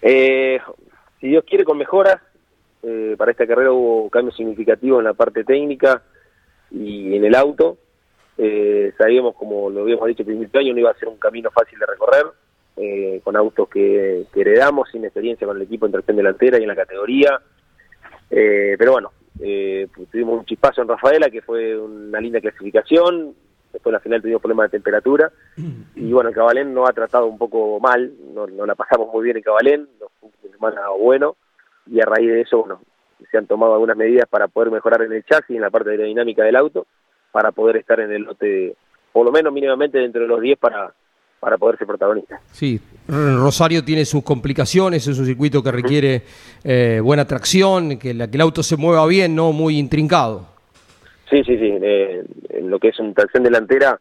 Eh, 0.00 0.58
si 1.20 1.28
Dios 1.28 1.44
quiere, 1.46 1.64
con 1.64 1.76
mejoras, 1.76 2.18
eh, 2.82 3.14
para 3.18 3.32
esta 3.32 3.46
carrera 3.46 3.72
hubo 3.72 4.08
cambios 4.08 4.34
significativos 4.36 5.00
en 5.00 5.04
la 5.04 5.12
parte 5.12 5.44
técnica 5.44 6.00
y 6.70 7.14
en 7.14 7.26
el 7.26 7.34
auto. 7.34 7.76
Eh, 8.38 8.90
sabíamos, 8.96 9.34
como 9.34 9.68
lo 9.68 9.82
habíamos 9.82 10.08
dicho 10.08 10.22
el 10.22 10.28
primer 10.28 10.48
año, 10.54 10.72
no 10.72 10.80
iba 10.80 10.90
a 10.92 10.98
ser 10.98 11.08
un 11.08 11.18
camino 11.18 11.50
fácil 11.50 11.78
de 11.78 11.84
recorrer, 11.84 12.24
eh, 12.78 13.20
con 13.22 13.36
autos 13.36 13.68
que, 13.68 14.24
heredamos 14.34 14.88
sin 14.90 15.04
experiencia 15.04 15.46
con 15.46 15.58
el 15.58 15.64
equipo 15.64 15.84
en 15.84 15.92
tracción 15.92 16.16
delantera 16.16 16.58
y 16.58 16.62
en 16.62 16.68
la 16.68 16.74
categoría. 16.74 17.38
pero 18.30 18.92
bueno, 18.92 19.12
tuvimos 19.38 20.38
un 20.38 20.44
chispazo 20.46 20.82
en 20.82 20.88
Rafaela, 20.88 21.30
que 21.30 21.42
fue 21.42 21.78
una 21.78 22.20
linda 22.20 22.40
clasificación. 22.40 23.34
Después 23.72 23.90
en 23.90 23.92
la 23.92 24.00
final 24.00 24.22
tuvimos 24.22 24.40
problemas 24.40 24.70
de 24.70 24.78
temperatura. 24.78 25.30
Y 25.94 26.12
bueno, 26.12 26.30
el 26.30 26.34
Cabalén 26.34 26.72
no 26.72 26.86
ha 26.86 26.92
tratado 26.92 27.26
un 27.26 27.38
poco 27.38 27.78
mal, 27.80 28.12
no, 28.34 28.46
no 28.46 28.66
la 28.66 28.74
pasamos 28.74 29.12
muy 29.12 29.24
bien 29.24 29.36
en 29.36 29.42
Cabalén, 29.42 29.88
no 30.00 30.06
fue 30.20 30.30
un 30.30 30.52
semana 30.52 30.88
bueno 30.90 31.36
y 31.86 32.00
a 32.00 32.04
raíz 32.04 32.28
de 32.28 32.40
eso, 32.40 32.58
bueno, 32.58 32.80
se 33.30 33.38
han 33.38 33.46
tomado 33.46 33.74
algunas 33.74 33.96
medidas 33.96 34.28
para 34.28 34.48
poder 34.48 34.70
mejorar 34.70 35.02
en 35.02 35.12
el 35.12 35.24
chasis, 35.24 35.56
en 35.56 35.62
la 35.62 35.70
parte 35.70 35.90
de 35.90 35.98
la 35.98 36.04
dinámica 36.04 36.44
del 36.44 36.56
auto, 36.56 36.86
para 37.32 37.52
poder 37.52 37.76
estar 37.76 38.00
en 38.00 38.12
el 38.12 38.22
lote, 38.22 38.76
por 39.12 39.24
lo 39.24 39.32
menos 39.32 39.52
mínimamente 39.52 39.98
dentro 39.98 40.22
de 40.22 40.28
los 40.28 40.40
10 40.40 40.58
para, 40.58 40.92
para 41.46 41.58
poder 41.58 41.78
ser 41.78 41.86
protagonista. 41.86 42.40
Sí, 42.50 42.80
Rosario 43.06 43.84
tiene 43.84 44.04
sus 44.04 44.24
complicaciones, 44.24 45.06
es 45.06 45.16
un 45.16 45.26
circuito 45.26 45.62
que 45.62 45.70
requiere 45.70 46.22
eh, 46.64 46.98
buena 47.00 47.24
tracción, 47.24 48.00
que, 48.00 48.12
la, 48.14 48.28
que 48.28 48.36
el 48.36 48.40
auto 48.40 48.64
se 48.64 48.76
mueva 48.76 49.06
bien, 49.06 49.36
no 49.36 49.52
muy 49.52 49.78
intrincado. 49.78 50.48
Sí, 51.30 51.44
sí, 51.44 51.56
sí, 51.56 51.70
eh, 51.80 52.24
en 52.48 52.68
lo 52.68 52.80
que 52.80 52.88
es 52.88 52.98
una 52.98 53.14
tracción 53.14 53.44
delantera, 53.44 54.00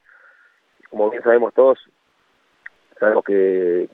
como 0.90 1.12
bien 1.12 1.22
sabemos 1.22 1.54
todos, 1.54 1.78
sabemos 3.00 3.24
que, 3.24 3.90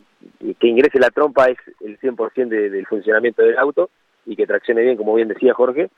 que 0.58 0.68
ingrese 0.68 0.98
la 0.98 1.10
trompa 1.10 1.48
es 1.48 1.58
el 1.82 2.00
100% 2.00 2.48
de, 2.48 2.70
del 2.70 2.88
funcionamiento 2.88 3.44
del 3.44 3.58
auto 3.58 3.90
y 4.26 4.38
que 4.38 4.48
traccione 4.48 4.82
bien, 4.82 4.96
como 4.96 5.14
bien 5.14 5.28
decía 5.28 5.54
Jorge. 5.54 5.90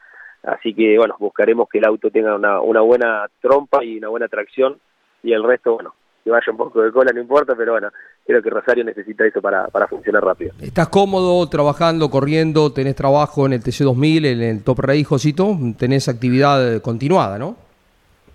Así 0.41 0.73
que, 0.73 0.97
bueno, 0.97 1.17
buscaremos 1.19 1.69
que 1.69 1.77
el 1.77 1.85
auto 1.85 2.09
tenga 2.09 2.33
una, 2.33 2.61
una 2.61 2.81
buena 2.81 3.27
trompa 3.41 3.83
y 3.83 3.99
una 3.99 4.07
buena 4.07 4.27
tracción 4.27 4.79
y 5.21 5.33
el 5.33 5.43
resto, 5.43 5.75
bueno, 5.75 5.93
que 6.23 6.29
vaya 6.29 6.51
un 6.51 6.57
poco 6.57 6.81
de 6.81 6.91
cola, 6.91 7.11
no 7.13 7.21
importa, 7.21 7.53
pero 7.55 7.73
bueno, 7.73 7.89
creo 8.25 8.41
que 8.41 8.49
Rosario 8.49 8.83
necesita 8.83 9.25
eso 9.25 9.41
para, 9.41 9.67
para 9.67 9.87
funcionar 9.87 10.23
rápido. 10.23 10.53
¿Estás 10.61 10.87
cómodo 10.89 11.47
trabajando, 11.49 12.09
corriendo? 12.09 12.71
¿Tenés 12.71 12.95
trabajo 12.95 13.45
en 13.45 13.53
el 13.53 13.61
TC2000, 13.61 14.25
en 14.25 14.41
el 14.41 14.63
Top 14.63 14.79
Race, 14.79 15.03
Josito? 15.03 15.57
¿Tenés 15.77 16.07
actividad 16.07 16.81
continuada, 16.81 17.37
no? 17.37 17.57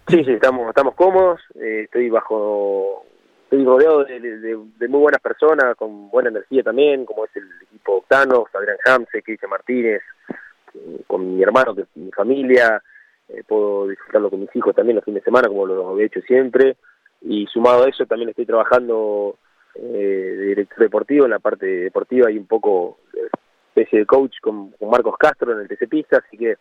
Sí, 0.09 0.23
sí, 0.25 0.33
estamos, 0.33 0.69
estamos 0.69 0.95
cómodos. 0.95 1.41
Eh, 1.55 1.83
estoy 1.85 2.11
bajo 2.11 3.05
estoy 3.51 3.65
rodeado 3.65 4.05
de, 4.05 4.89
muy 4.89 5.01
buenas 5.01 5.23
personas, 5.23 5.75
con 5.77 6.11
buena 6.11 6.29
energía 6.29 6.63
también, 6.63 7.07
como 7.07 7.25
es 7.25 7.35
el 7.35 7.49
equipo 7.63 7.97
Octano, 7.97 8.45
Adrián 8.53 8.77
Hamse, 8.85 9.23
Cristian 9.23 9.51
Martínez, 9.51 10.03
eh, 10.75 11.01
con 11.07 11.35
mi 11.35 11.43
hermano, 11.43 11.75
que 11.75 11.83
es 11.83 11.89
mi 11.95 12.11
familia, 12.11 12.83
eh, 13.31 13.43
puedo 13.49 13.89
disfrutarlo 13.89 14.29
con 14.29 14.41
mis 14.41 14.55
hijos 14.55 14.75
también 14.75 14.97
los 14.97 15.05
fines 15.05 15.23
de 15.23 15.25
semana, 15.25 15.49
como 15.49 15.65
lo 15.65 15.99
he 15.99 16.05
hecho 16.05 16.21
siempre, 16.23 16.77
y 17.21 17.47
sumado 17.47 17.85
a 17.85 17.89
eso 17.89 18.07
también 18.07 18.31
estoy 18.31 18.47
trabajando 18.47 19.37
eh, 19.75 20.35
de 20.37 20.47
director 20.47 20.79
deportivo, 20.79 21.25
en 21.25 21.31
la 21.33 21.39
parte 21.39 21.67
deportiva 21.67 22.31
y 22.31 22.39
un 22.39 22.47
poco 22.47 22.99
especie 23.79 24.01
de 24.01 24.07
coach 24.07 24.35
con, 24.41 24.75
Marcos 24.91 25.17
Castro 25.19 25.53
en 25.53 25.61
el 25.61 25.69
TC 25.69 25.89
Pista, 25.89 26.23
así 26.25 26.37
que 26.37 26.57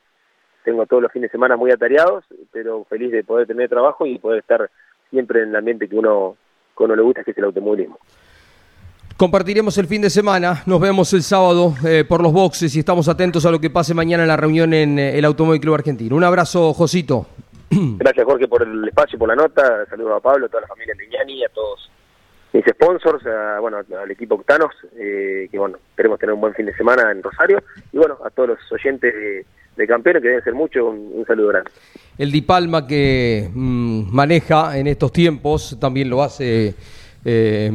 tengo 0.64 0.86
todos 0.86 1.04
los 1.04 1.12
fines 1.12 1.30
de 1.30 1.32
semana 1.32 1.56
muy 1.56 1.72
atareados, 1.72 2.26
pero 2.52 2.86
feliz 2.86 3.12
de 3.12 3.24
poder 3.24 3.48
tener 3.48 3.70
trabajo 3.70 4.06
y 4.06 4.20
poder 4.20 4.40
estar 4.40 4.70
siempre 5.10 5.44
en 5.44 5.50
el 5.50 5.56
ambiente 5.56 5.88
que 5.88 5.96
uno 5.96 6.36
le 6.78 7.02
gusta, 7.02 7.24
que 7.24 7.32
es 7.32 7.38
el 7.38 7.46
automovilismo. 7.46 7.98
Compartiremos 9.16 9.76
el 9.80 9.88
fin 9.88 10.02
de 10.04 10.12
semana, 10.12 10.62
nos 10.68 10.80
vemos 10.80 11.12
el 11.14 11.24
sábado 11.24 11.74
eh, 11.84 12.06
por 12.08 12.22
los 12.22 12.32
boxes 12.32 12.76
y 12.76 12.80
estamos 12.80 13.10
atentos 13.10 13.48
a 13.48 13.52
lo 13.52 13.60
que 13.60 13.72
pase 13.72 13.96
mañana 13.96 14.24
en 14.24 14.28
la 14.28 14.38
reunión 14.38 14.76
en 14.76 15.00
eh, 15.00 15.18
el 15.18 15.26
Automóvil 15.26 15.60
Club 15.60 15.74
Argentino. 15.74 16.16
Un 16.16 16.24
abrazo, 16.24 16.72
Josito. 16.74 17.26
Gracias, 17.98 18.26
Jorge, 18.26 18.48
por 18.48 18.64
el 18.64 18.88
espacio 18.88 19.16
y 19.16 19.20
por 19.20 19.30
la 19.30 19.36
nota. 19.36 19.86
Saludos 19.90 20.18
a 20.18 20.20
Pablo, 20.22 20.46
a 20.46 20.50
toda 20.50 20.62
la 20.62 20.68
familia 20.68 20.96
Leñani, 20.96 21.44
a 21.44 21.50
todos 21.50 21.90
mis 22.54 22.66
sponsors, 22.66 23.24
bueno, 23.62 23.78
al 23.78 24.12
equipo 24.12 24.36
Octanos, 24.36 24.72
eh, 24.98 25.48
que 25.52 25.60
bueno, 25.60 25.78
esperemos 25.90 26.20
tener 26.20 26.34
un 26.34 26.42
buen 26.42 26.54
fin 26.54 26.66
de 26.66 26.76
semana 26.76 27.12
en 27.12 27.22
Rosario, 27.22 27.62
y 27.92 27.98
bueno, 27.98 28.18
a 28.26 28.30
todos 28.30 28.50
los 28.50 28.72
oyentes 28.72 29.14
de, 29.76 29.88
campeones, 29.88 30.22
que 30.24 30.30
deben 30.30 30.44
ser 30.44 30.56
muchos, 30.56 30.84
un, 30.84 31.24
saludo 31.28 31.50
grande. 31.50 31.70
El 32.18 32.32
Di 32.32 32.42
Palma 32.42 32.88
que 32.88 33.50
mm, 33.54 34.12
maneja 34.12 34.78
en 34.78 34.88
estos 34.88 35.12
tiempos, 35.12 35.78
también 35.80 36.10
lo 36.10 36.24
hace 36.24 36.74
eh, 37.24 37.72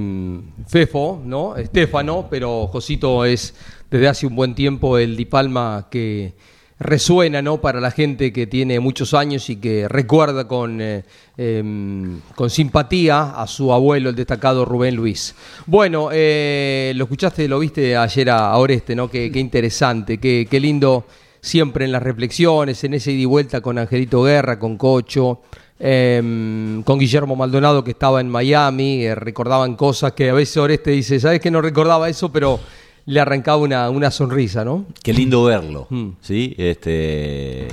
Fefo, 0.66 1.22
¿no? 1.24 1.56
Estefano, 1.56 2.26
pero 2.28 2.66
Josito 2.66 3.24
es 3.24 3.54
desde 3.88 4.08
hace 4.08 4.26
un 4.26 4.34
buen 4.34 4.54
tiempo 4.54 4.98
el 4.98 5.16
Di 5.16 5.26
Palma 5.26 5.86
que 5.90 6.32
resuena 6.82 7.42
¿no? 7.42 7.60
para 7.60 7.80
la 7.80 7.90
gente 7.90 8.32
que 8.32 8.46
tiene 8.46 8.80
muchos 8.80 9.14
años 9.14 9.48
y 9.50 9.56
que 9.56 9.88
recuerda 9.88 10.46
con, 10.46 10.80
eh, 10.80 11.04
em, 11.36 12.20
con 12.34 12.50
simpatía 12.50 13.30
a 13.40 13.46
su 13.46 13.72
abuelo, 13.72 14.10
el 14.10 14.16
destacado 14.16 14.64
Rubén 14.64 14.96
Luis. 14.96 15.34
Bueno, 15.66 16.10
eh, 16.12 16.92
lo 16.96 17.04
escuchaste, 17.04 17.48
lo 17.48 17.58
viste 17.58 17.96
ayer 17.96 18.30
a, 18.30 18.56
Oreste, 18.56 18.94
¿no? 18.94 19.08
Qué, 19.08 19.30
interesante, 19.34 20.18
qué, 20.18 20.46
qué 20.50 20.60
lindo 20.60 21.06
siempre 21.42 21.84
en 21.84 21.92
las 21.92 22.02
reflexiones, 22.02 22.82
en 22.84 22.94
ese 22.94 23.12
ida 23.12 23.22
y 23.22 23.24
vuelta 23.24 23.60
con 23.60 23.76
Angelito 23.76 24.22
Guerra, 24.22 24.58
con 24.58 24.78
Cocho, 24.78 25.40
em, 25.78 26.82
con 26.84 26.98
Guillermo 26.98 27.34
Maldonado 27.34 27.82
que 27.82 27.90
estaba 27.90 28.20
en 28.20 28.28
Miami, 28.28 29.04
eh, 29.04 29.14
recordaban 29.16 29.74
cosas 29.74 30.12
que 30.12 30.30
a 30.30 30.34
veces 30.34 30.56
Oreste 30.56 30.92
dice, 30.92 31.18
¿sabes 31.18 31.40
que 31.40 31.50
no 31.50 31.60
recordaba 31.60 32.08
eso? 32.08 32.30
Pero 32.30 32.60
le 33.06 33.20
arrancaba 33.20 33.58
una, 33.58 33.90
una 33.90 34.10
sonrisa, 34.10 34.64
¿no? 34.64 34.86
Qué 35.02 35.12
lindo 35.12 35.44
verlo, 35.44 35.86
mm. 35.90 36.08
¿sí? 36.20 36.54
Este, 36.56 37.68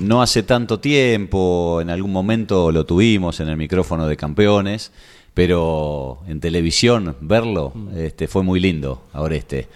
no 0.00 0.22
hace 0.22 0.42
tanto 0.42 0.80
tiempo, 0.80 1.80
en 1.80 1.90
algún 1.90 2.12
momento 2.12 2.72
lo 2.72 2.84
tuvimos 2.84 3.40
en 3.40 3.48
el 3.48 3.56
micrófono 3.56 4.06
de 4.06 4.16
campeones, 4.16 4.92
pero 5.34 6.18
en 6.28 6.40
televisión 6.40 7.16
verlo 7.20 7.72
mm. 7.74 7.98
este, 7.98 8.26
fue 8.26 8.42
muy 8.42 8.60
lindo, 8.60 9.02
ahora 9.12 9.36
este. 9.36 9.68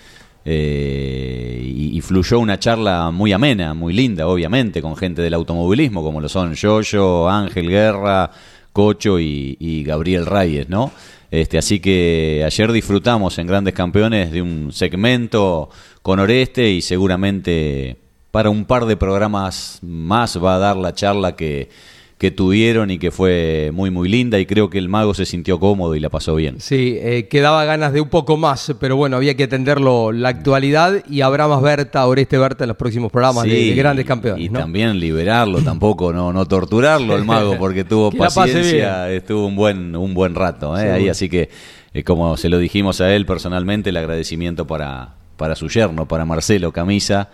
Eh, 0.48 1.60
y, 1.64 2.00
fluyó 2.02 2.38
una 2.38 2.56
charla 2.56 3.10
muy 3.10 3.32
amena, 3.32 3.74
muy 3.74 3.92
linda, 3.92 4.28
obviamente, 4.28 4.80
con 4.80 4.96
gente 4.96 5.20
del 5.20 5.34
automovilismo, 5.34 6.04
como 6.04 6.20
lo 6.20 6.28
son 6.28 6.54
Yoyo, 6.54 7.28
Ángel 7.28 7.68
Guerra, 7.68 8.30
Cocho 8.72 9.18
y, 9.18 9.56
y 9.58 9.82
Gabriel 9.82 10.24
Reyes, 10.24 10.68
¿no? 10.68 10.92
Este, 11.30 11.58
así 11.58 11.80
que 11.80 12.42
ayer 12.44 12.72
disfrutamos 12.72 13.38
en 13.38 13.46
Grandes 13.46 13.74
Campeones 13.74 14.30
de 14.30 14.42
un 14.42 14.72
segmento 14.72 15.68
con 16.02 16.20
Oreste 16.20 16.70
y 16.70 16.82
seguramente 16.82 17.96
para 18.30 18.50
un 18.50 18.64
par 18.64 18.86
de 18.86 18.96
programas 18.96 19.78
más 19.82 20.42
va 20.42 20.56
a 20.56 20.58
dar 20.58 20.76
la 20.76 20.94
charla 20.94 21.34
que, 21.34 21.68
que 22.18 22.30
tuvieron 22.30 22.90
y 22.90 22.98
que 22.98 23.10
fue 23.10 23.70
muy 23.74 23.90
muy 23.90 24.08
linda 24.08 24.38
y 24.38 24.46
creo 24.46 24.70
que 24.70 24.78
el 24.78 24.88
mago 24.88 25.12
se 25.12 25.26
sintió 25.26 25.60
cómodo 25.60 25.94
y 25.94 26.00
la 26.00 26.08
pasó 26.08 26.34
bien. 26.34 26.60
Sí, 26.60 26.96
eh, 26.98 27.28
quedaba 27.28 27.64
ganas 27.66 27.92
de 27.92 28.00
un 28.00 28.08
poco 28.08 28.38
más, 28.38 28.74
pero 28.80 28.96
bueno, 28.96 29.16
había 29.16 29.34
que 29.36 29.44
atenderlo 29.44 30.12
la 30.12 30.30
actualidad 30.30 31.04
y 31.10 31.20
habrá 31.20 31.46
más 31.46 31.60
Berta, 31.60 32.06
Oreste 32.06 32.38
Berta 32.38 32.64
en 32.64 32.68
los 32.68 32.76
próximos 32.78 33.12
programas 33.12 33.44
de, 33.44 33.74
grandes 33.74 34.06
campeones. 34.06 34.46
Y 34.46 34.48
también 34.48 34.98
liberarlo, 34.98 35.60
tampoco 35.60 36.12
no, 36.12 36.32
no 36.32 36.46
torturarlo 36.46 37.16
el 37.16 37.24
mago 37.24 37.56
porque 37.58 37.84
tuvo 37.84 38.10
paciencia, 38.10 39.12
estuvo 39.12 39.46
un 39.46 39.56
buen, 39.56 39.94
un 39.94 40.14
buen 40.14 40.34
rato 40.34 40.78
¿eh? 40.78 40.90
ahí, 40.90 41.08
así 41.10 41.28
que 41.28 41.50
eh, 41.92 42.02
como 42.02 42.36
se 42.38 42.48
lo 42.48 42.58
dijimos 42.58 43.02
a 43.02 43.14
él 43.14 43.26
personalmente, 43.26 43.90
el 43.90 43.96
agradecimiento 43.98 44.66
para, 44.66 45.16
para 45.36 45.54
su 45.54 45.68
yerno, 45.68 46.06
para 46.06 46.24
Marcelo 46.24 46.72
Camisa, 46.72 47.28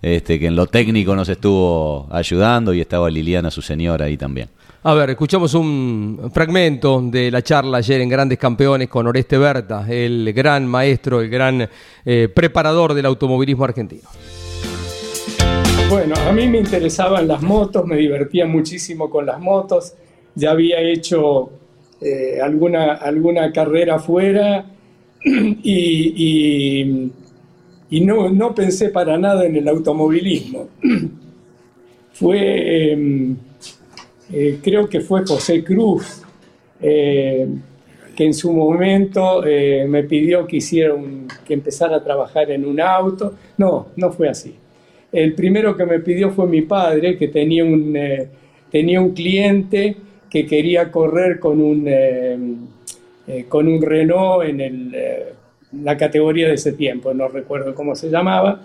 este, 0.00 0.38
que 0.38 0.46
en 0.46 0.56
lo 0.56 0.66
técnico 0.66 1.14
nos 1.14 1.28
estuvo 1.28 2.06
ayudando 2.10 2.72
y 2.72 2.80
estaba 2.80 3.10
Liliana, 3.10 3.50
su 3.50 3.62
señora, 3.62 4.06
ahí 4.06 4.16
también. 4.16 4.48
A 4.84 4.94
ver, 4.94 5.10
escuchamos 5.10 5.54
un 5.54 6.30
fragmento 6.32 7.02
de 7.02 7.30
la 7.30 7.42
charla 7.42 7.78
ayer 7.78 8.00
en 8.00 8.08
Grandes 8.08 8.38
Campeones 8.38 8.88
con 8.88 9.06
Oreste 9.06 9.36
Berta, 9.36 9.84
el 9.88 10.32
gran 10.32 10.66
maestro, 10.66 11.20
el 11.20 11.28
gran 11.28 11.68
eh, 12.04 12.28
preparador 12.32 12.94
del 12.94 13.06
automovilismo 13.06 13.64
argentino. 13.64 14.08
Bueno, 15.90 16.14
a 16.26 16.32
mí 16.32 16.46
me 16.48 16.58
interesaban 16.58 17.26
las 17.26 17.42
motos, 17.42 17.86
me 17.86 17.96
divertía 17.96 18.46
muchísimo 18.46 19.10
con 19.10 19.26
las 19.26 19.40
motos, 19.40 19.94
ya 20.34 20.52
había 20.52 20.80
hecho 20.80 21.50
eh, 22.00 22.38
alguna, 22.40 22.92
alguna 22.94 23.50
carrera 23.50 23.96
afuera 23.96 24.64
y 25.24 25.98
y 26.80 27.10
no, 27.90 28.28
no 28.30 28.54
pensé 28.54 28.90
para 28.90 29.16
nada 29.16 29.46
en 29.46 29.56
el 29.56 29.68
automovilismo. 29.68 30.68
fue, 32.12 32.92
em, 32.92 33.36
eh, 34.32 34.58
creo 34.62 34.88
que 34.88 35.00
fue 35.00 35.24
José 35.24 35.64
Cruz, 35.64 36.22
eh, 36.82 37.46
que 38.14 38.24
en 38.24 38.34
su 38.34 38.52
momento 38.52 39.44
eh, 39.46 39.86
me 39.88 40.02
pidió 40.04 40.46
que, 40.46 40.56
hiciera 40.56 40.94
que 41.46 41.54
empezara 41.54 41.96
a 41.96 42.04
trabajar 42.04 42.50
en 42.50 42.66
un 42.66 42.80
auto. 42.80 43.34
No, 43.56 43.88
no 43.96 44.10
fue 44.12 44.28
así. 44.28 44.54
El 45.10 45.34
primero 45.34 45.76
que 45.76 45.86
me 45.86 46.00
pidió 46.00 46.30
fue 46.30 46.46
mi 46.46 46.62
padre, 46.62 47.16
que 47.16 47.28
tenía 47.28 47.64
un, 47.64 47.96
tenía 48.70 49.00
un 49.00 49.12
cliente 49.14 49.96
que 50.28 50.44
quería 50.44 50.90
correr 50.90 51.40
con 51.40 51.62
un, 51.62 52.68
con 53.48 53.66
un 53.66 53.80
Renault 53.80 54.46
en 54.46 54.60
el 54.60 54.96
la 55.72 55.96
categoría 55.96 56.48
de 56.48 56.54
ese 56.54 56.72
tiempo, 56.72 57.12
no 57.12 57.28
recuerdo 57.28 57.74
cómo 57.74 57.94
se 57.94 58.10
llamaba. 58.10 58.62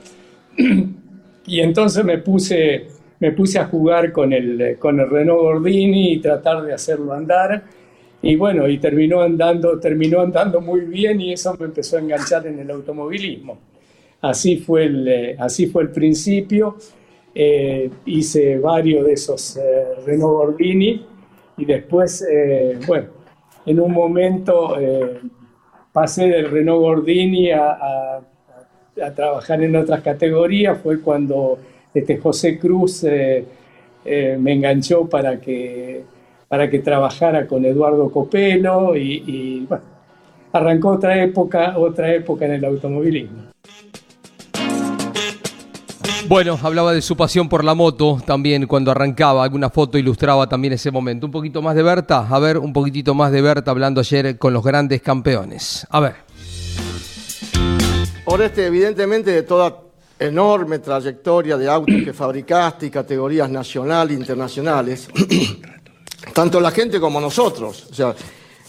Y 1.46 1.60
entonces 1.60 2.06
me 2.06 2.20
puse, 2.20 2.88
me 3.20 3.34
puse 3.34 3.60
a 3.60 3.66
jugar 3.66 4.13
con 4.13 4.32
el, 4.32 4.78
con 4.80 5.00
el 5.00 5.10
Renault 5.10 5.42
Gordini 5.42 6.13
y 6.13 6.20
tratar 6.22 6.63
de 6.63 6.74
hacerlo 6.74 7.12
andar. 7.12 7.63
Y 8.22 8.38
bueno, 8.38 8.66
y 8.70 8.78
terminó 8.78 9.22
andando, 9.22 9.78
terminó 9.78 10.22
andando 10.22 10.62
muy 10.62 10.82
bien 10.82 11.20
y 11.20 11.34
eso 11.34 11.54
me 11.60 11.66
empezó 11.66 11.98
a 11.98 12.00
enganchar 12.00 12.48
en 12.48 12.60
el 12.60 12.72
automovilismo. 12.72 13.58
Así 14.22 14.56
fue 14.56 14.86
el, 14.86 15.36
así 15.38 15.68
fue 15.68 15.84
el 15.84 15.89
principio. 15.89 16.78
Eh, 17.36 17.89
hice 18.06 18.58
varios 18.60 19.06
de 19.06 19.13
esos 19.13 19.58
eh, 19.58 19.86
Renault 20.06 20.34
Gordini 20.34 21.06
y 21.58 21.66
después, 21.66 22.26
eh, 22.32 22.80
bueno, 22.88 23.08
en 23.66 23.80
un 23.80 23.92
momento 23.92 24.78
pasé 25.93 26.27
del 26.27 26.49
Renault 26.49 26.82
Gordini 26.82 27.51
a, 27.51 28.19
trabajar 29.15 29.63
en 29.63 29.75
otras 29.75 30.01
categorías 30.01 30.77
fue 30.82 31.01
cuando 31.01 31.58
este 31.93 32.17
José 32.17 32.60
Cruz 32.60 33.03
eh, 33.03 33.43
eh, 34.06 34.38
me 34.39 34.53
enganchó 34.53 35.08
para 35.10 35.39
que, 35.39 36.03
para 36.47 36.69
que 36.69 36.79
trabajara 36.79 37.47
con 37.47 37.65
Eduardo 37.65 38.12
Copelo 38.12 38.95
y, 38.95 39.65
bueno, 39.67 39.84
arrancó 40.51 40.89
otra 40.89 41.23
época, 41.23 41.77
otra 41.77 42.13
época 42.13 42.45
en 42.45 42.53
el 42.53 42.65
automovilismo. 42.65 43.43
Bueno, 46.27 46.57
hablaba 46.62 46.93
de 46.93 47.01
su 47.01 47.17
pasión 47.17 47.49
por 47.49 47.65
la 47.65 47.73
moto 47.73 48.17
también 48.25 48.65
cuando 48.65 48.91
arrancaba, 48.91 49.43
alguna 49.43 49.69
foto 49.69 49.97
ilustraba 49.97 50.47
también 50.47 50.73
ese 50.73 50.89
momento. 50.89 51.25
Un 51.25 51.31
poquito 51.31 51.62
más 51.62 51.75
de 51.75 51.83
Berta, 51.83 52.27
a 52.29 52.39
ver, 52.39 52.57
un 52.57 52.71
poquitito 52.71 53.13
más 53.13 53.31
de 53.31 53.41
Berta 53.41 53.71
hablando 53.71 53.99
ayer 53.99 54.38
con 54.38 54.53
los 54.53 54.63
grandes 54.63 55.01
campeones. 55.01 55.86
A 55.89 55.99
ver. 55.99 56.15
Oreste, 58.25 58.65
evidentemente 58.65 59.31
de 59.31 59.43
toda 59.43 59.81
enorme 60.17 60.79
trayectoria 60.79 61.57
de 61.57 61.69
autos 61.69 61.95
que 62.05 62.13
fabricaste 62.13 62.86
y 62.86 62.89
categorías 62.89 63.49
nacionales 63.49 64.15
e 64.15 64.19
internacionales, 64.19 65.09
tanto 66.33 66.62
la 66.62 66.71
gente 66.71 67.01
como 67.01 67.19
nosotros. 67.19 67.88
O 67.91 67.93
sea, 67.93 68.15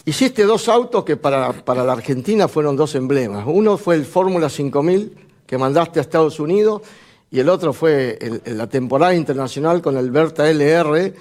hiciste 0.04 0.42
dos 0.42 0.68
autos 0.68 1.04
que 1.04 1.16
para, 1.16 1.52
para 1.52 1.84
la 1.84 1.92
Argentina 1.92 2.48
fueron 2.48 2.74
dos 2.74 2.96
emblemas. 2.96 3.44
Uno 3.46 3.76
fue 3.76 3.94
el 3.94 4.04
Fórmula 4.04 4.48
5000 4.48 5.18
que 5.46 5.56
mandaste 5.56 6.00
a 6.00 6.02
Estados 6.02 6.40
Unidos 6.40 6.82
y 7.34 7.40
el 7.40 7.48
otro 7.48 7.72
fue 7.72 8.16
la 8.46 8.68
temporada 8.68 9.12
internacional 9.12 9.82
con 9.82 9.96
el 9.96 10.12
Berta 10.12 10.48
LR, 10.48 11.12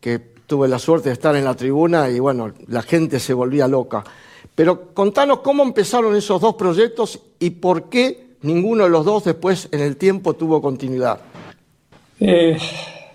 que 0.00 0.18
tuve 0.44 0.66
la 0.66 0.80
suerte 0.80 1.10
de 1.10 1.12
estar 1.12 1.36
en 1.36 1.44
la 1.44 1.54
tribuna 1.54 2.10
y 2.10 2.18
bueno, 2.18 2.52
la 2.66 2.82
gente 2.82 3.20
se 3.20 3.32
volvía 3.32 3.68
loca. 3.68 4.02
Pero 4.52 4.92
contanos 4.92 5.38
cómo 5.42 5.62
empezaron 5.62 6.16
esos 6.16 6.40
dos 6.40 6.56
proyectos 6.56 7.22
y 7.38 7.50
por 7.50 7.84
qué 7.88 8.30
ninguno 8.42 8.82
de 8.82 8.90
los 8.90 9.04
dos 9.04 9.22
después 9.22 9.68
en 9.70 9.78
el 9.78 9.96
tiempo 9.96 10.34
tuvo 10.34 10.60
continuidad. 10.60 11.20
Eh, 12.18 12.58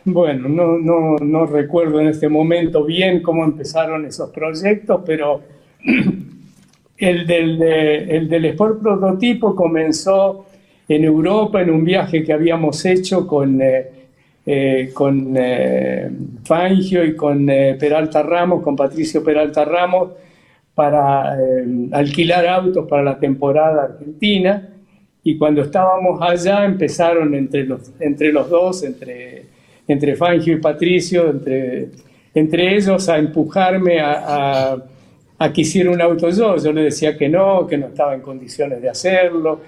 bueno, 0.06 0.48
no, 0.48 1.46
recuerdo 1.48 2.00
en 2.00 2.08
este 2.08 2.30
momento 2.30 2.86
bien 2.86 3.22
cómo 3.22 3.44
empezaron 3.44 4.06
esos 4.06 4.30
proyectos, 4.30 5.02
pero 5.06 5.42
del, 6.98 7.62
el 7.62 8.30
del 8.30 8.46
Sport 8.46 8.82
Prototipo 8.82 9.54
comenzó 9.54 10.46
en 10.88 11.04
Europa 11.04 11.62
en 11.62 11.70
un 11.70 11.84
viaje 11.84 12.24
que 12.24 12.34
habíamos 12.34 12.84
hecho 12.86 13.26
con, 13.26 13.62
eh, 13.62 13.88
eh, 14.46 14.92
con 14.94 15.34
eh, 15.36 16.10
Fangio 16.44 17.04
y 17.04 17.16
con 17.16 17.46
Peralta 17.46 18.22
Ramos, 18.22 18.62
con 18.62 18.76
Patricio 18.76 19.24
Peralta 19.24 19.66
Ramos, 19.66 20.12
para 20.76 21.38
alquilar 21.92 22.46
autos 22.48 22.88
para 22.88 23.02
la 23.02 23.18
temporada 23.18 23.84
argentina. 23.84 24.70
Y 25.24 25.38
cuando 25.38 25.62
estábamos 25.62 26.22
allá 26.22 26.66
empezaron 26.66 27.34
entre 27.34 27.64
los, 27.64 27.92
entre 28.00 28.32
los 28.32 28.50
dos, 28.50 28.84
entre, 28.84 29.46
entre 29.88 30.16
Fangio 30.16 30.54
y 30.54 30.58
Patricio, 30.58 31.30
entre, 31.30 31.88
entre 32.34 32.76
ellos 32.76 33.08
a 33.10 33.18
empujarme 33.18 34.00
a, 34.02 34.74
a, 34.74 34.78
a 35.40 35.54
que 35.54 35.62
hiciera 35.62 35.90
un 35.90 36.02
auto 36.02 36.30
yo. 36.30 36.58
Yo 36.58 36.74
le 36.74 36.84
decía 36.84 37.18
que 37.18 37.30
no, 37.30 37.66
que 37.66 37.78
no 37.78 37.88
estaba 37.88 38.14
en 38.14 38.22
condiciones 38.22 38.82
de 38.82 38.90
hacerlo 38.90 39.62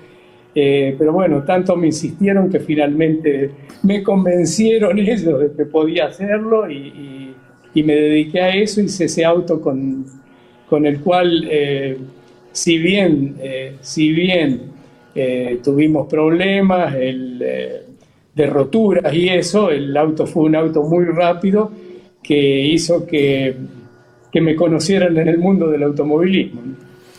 eh, 0.59 0.95
pero 0.97 1.13
bueno, 1.13 1.43
tanto 1.43 1.75
me 1.75 1.85
insistieron 1.85 2.49
que 2.49 2.59
finalmente 2.59 3.51
me 3.83 4.01
convencieron 4.01 4.97
ellos 5.07 5.39
de 5.39 5.51
que 5.55 5.65
podía 5.65 6.07
hacerlo 6.07 6.67
y, 6.69 7.35
me 7.75 7.93
dediqué 7.93 8.41
a 8.41 8.55
eso, 8.55 8.81
hice 8.81 9.05
ese 9.05 9.23
auto 9.23 9.61
con, 9.61 10.03
con 10.67 10.87
el 10.87 10.99
cual, 11.01 11.47
eh, 11.47 11.95
si 12.51 12.79
bien, 12.79 13.35
eh, 13.39 13.75
si 13.81 14.11
bien 14.11 14.61
tuvimos 15.63 16.07
problemas 16.07 16.95
de 16.95 18.45
roturas 18.47 19.13
y 19.13 19.29
eso, 19.29 19.69
el 19.69 19.95
auto 19.95 20.25
fue 20.25 20.45
un 20.45 20.55
auto 20.55 20.81
muy 20.81 21.05
rápido 21.05 21.71
que 22.23 22.61
hizo 22.65 23.05
que, 23.05 23.55
que 24.31 24.41
me 24.41 24.55
conocieran 24.55 25.15
en 25.17 25.27
el 25.27 25.37
mundo 25.37 25.67
del 25.69 25.83
automovilismo. 25.83 26.61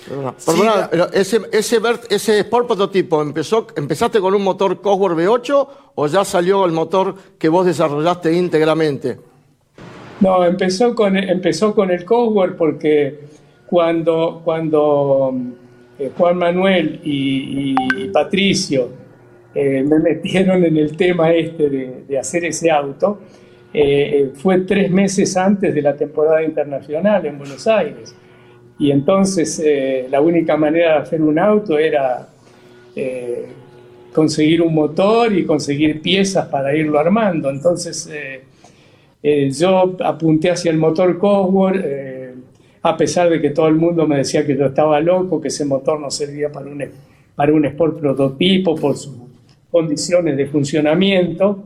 Pero 0.08 1.12
ese, 1.12 1.40
ese, 1.52 1.80
ese 2.08 2.38
Sport 2.40 2.66
prototipo, 2.66 3.20
¿empezó, 3.22 3.66
¿empezaste 3.76 4.20
con 4.20 4.34
un 4.34 4.42
motor 4.42 4.80
Cosworth 4.80 5.18
V8 5.18 5.68
o 5.94 6.06
ya 6.06 6.24
salió 6.24 6.64
el 6.64 6.72
motor 6.72 7.14
que 7.38 7.48
vos 7.48 7.66
desarrollaste 7.66 8.32
íntegramente? 8.32 9.18
No, 10.20 10.44
empezó 10.44 10.94
con, 10.94 11.16
empezó 11.16 11.74
con 11.74 11.90
el 11.90 12.04
Cosworth 12.04 12.56
porque 12.56 13.20
cuando, 13.66 14.40
cuando 14.44 15.34
eh, 15.98 16.10
Juan 16.16 16.38
Manuel 16.38 17.00
y, 17.04 17.74
Patricio 18.12 18.88
eh, 19.54 19.82
me 19.82 19.98
metieron 19.98 20.64
en 20.64 20.76
el 20.76 20.96
tema 20.96 21.32
este 21.32 21.68
de, 21.68 22.18
hacer 22.18 22.46
ese 22.46 22.70
auto, 22.70 23.20
eh, 23.72 24.32
fue 24.34 24.60
tres 24.60 24.90
meses 24.90 25.36
antes 25.36 25.74
de 25.74 25.82
la 25.82 25.94
temporada 25.94 26.42
internacional 26.42 27.26
en 27.26 27.38
Buenos 27.38 27.66
Aires. 27.66 28.14
Y 28.78 28.90
entonces 28.90 29.62
la 30.10 30.20
única 30.20 30.56
manera 30.56 30.94
de 30.94 30.98
hacer 30.98 31.20
un 31.20 31.38
auto 31.38 31.78
era 31.78 32.28
conseguir 34.12 34.62
un 34.62 34.74
motor 34.74 35.32
y 35.32 35.44
conseguir 35.44 36.00
piezas 36.00 36.46
para 36.46 36.74
irlo 36.76 36.98
armando. 36.98 37.50
Entonces 37.50 38.08
yo 39.22 39.96
apunté 40.04 40.50
hacia 40.50 40.70
el 40.70 40.76
motor 40.78 41.18
Cosworth 41.18 41.84
a 42.82 42.96
pesar 42.96 43.28
de 43.30 43.40
que 43.40 43.50
todo 43.50 43.68
el 43.68 43.74
mundo 43.74 44.06
me 44.06 44.18
decía 44.18 44.46
que 44.46 44.56
yo 44.56 44.66
estaba 44.66 45.00
loco, 45.00 45.40
que 45.40 45.48
ese 45.48 45.64
motor 45.64 46.00
no 46.00 46.10
servía 46.10 46.50
para 46.50 46.66
un, 46.66 46.84
para 47.34 47.52
un 47.52 47.64
Sport 47.64 48.00
prototipo 48.00 48.74
por 48.76 48.96
sus 48.96 49.14
condiciones 49.70 50.36
de 50.36 50.46
funcionamiento. 50.46 51.64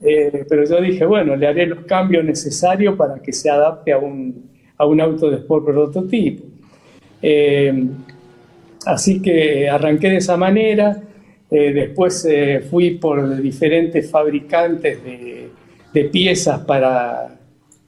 Eh, 0.00 0.44
pero 0.48 0.64
yo 0.64 0.80
dije, 0.80 1.04
bueno, 1.04 1.36
le 1.36 1.46
haré 1.46 1.66
los 1.66 1.80
cambios 1.80 2.24
necesarios 2.24 2.96
para 2.96 3.16
que 3.20 3.32
se 3.32 3.50
adapte 3.50 3.92
a 3.92 3.98
un, 3.98 4.55
a 4.78 4.86
un 4.86 5.00
auto 5.00 5.30
de 5.30 5.36
Sport 5.36 5.64
prototipo. 5.64 6.44
Eh, 7.22 7.88
así 8.84 9.20
que 9.20 9.68
arranqué 9.68 10.10
de 10.10 10.16
esa 10.16 10.36
manera. 10.36 11.02
Eh, 11.48 11.72
después 11.72 12.26
fui 12.68 12.92
por 12.98 13.40
diferentes 13.40 14.10
fabricantes 14.10 14.98
de, 15.04 16.04
piezas 16.10 16.60
para, 16.60 17.36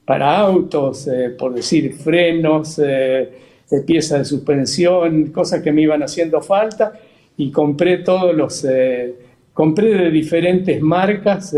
para 0.09 0.39
autos, 0.39 1.07
eh, 1.07 1.35
por 1.37 1.53
decir 1.53 1.93
frenos, 1.93 2.81
eh, 2.83 3.29
piezas 3.85 4.17
de 4.17 4.25
suspensión, 4.25 5.27
cosas 5.27 5.61
que 5.61 5.71
me 5.71 5.83
iban 5.83 6.01
haciendo 6.01 6.41
falta 6.41 6.93
y 7.37 7.51
compré 7.51 7.99
todos 7.99 8.35
los, 8.35 8.65
eh, 8.65 9.13
compré 9.53 9.93
de 9.93 10.09
diferentes 10.09 10.81
marcas 10.81 11.55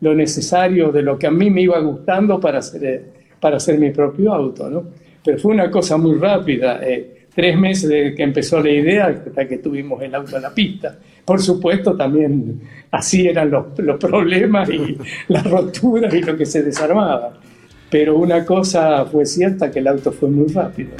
lo 0.00 0.14
necesario 0.14 0.92
de 0.92 1.02
lo 1.02 1.18
que 1.18 1.26
a 1.26 1.30
mí 1.30 1.50
me 1.50 1.60
iba 1.60 1.78
gustando 1.80 2.40
para 2.40 2.60
hacer, 2.60 3.04
para 3.40 3.56
hacer 3.56 3.78
mi 3.78 3.90
propio 3.90 4.32
auto, 4.32 4.68
¿no? 4.70 4.84
Pero 5.24 5.38
fue 5.38 5.52
una 5.52 5.70
cosa 5.70 5.96
muy 5.96 6.16
rápida, 6.18 6.80
tres 7.34 7.58
meses 7.58 7.88
de 7.88 8.14
que 8.14 8.22
empezó 8.22 8.62
la 8.62 8.70
idea 8.70 9.06
hasta 9.06 9.48
que 9.48 9.58
tuvimos 9.58 10.02
el 10.02 10.14
auto 10.14 10.36
en 10.36 10.42
la 10.42 10.54
pista. 10.54 10.98
Por 11.24 11.40
supuesto, 11.40 11.96
también 11.96 12.60
así 12.90 13.26
eran 13.26 13.50
los, 13.50 13.78
los 13.78 13.98
problemas 13.98 14.68
y 14.68 14.98
las 15.28 15.44
roturas 15.50 16.12
y 16.12 16.20
lo 16.20 16.36
que 16.36 16.44
se 16.44 16.62
desarmaba 16.62 17.38
pero 17.94 18.18
una 18.18 18.44
cosa 18.44 19.04
fue 19.04 19.24
cierta, 19.24 19.70
que 19.70 19.78
el 19.78 19.86
auto 19.86 20.10
fue 20.10 20.28
muy 20.28 20.48
rápido. 20.48 20.90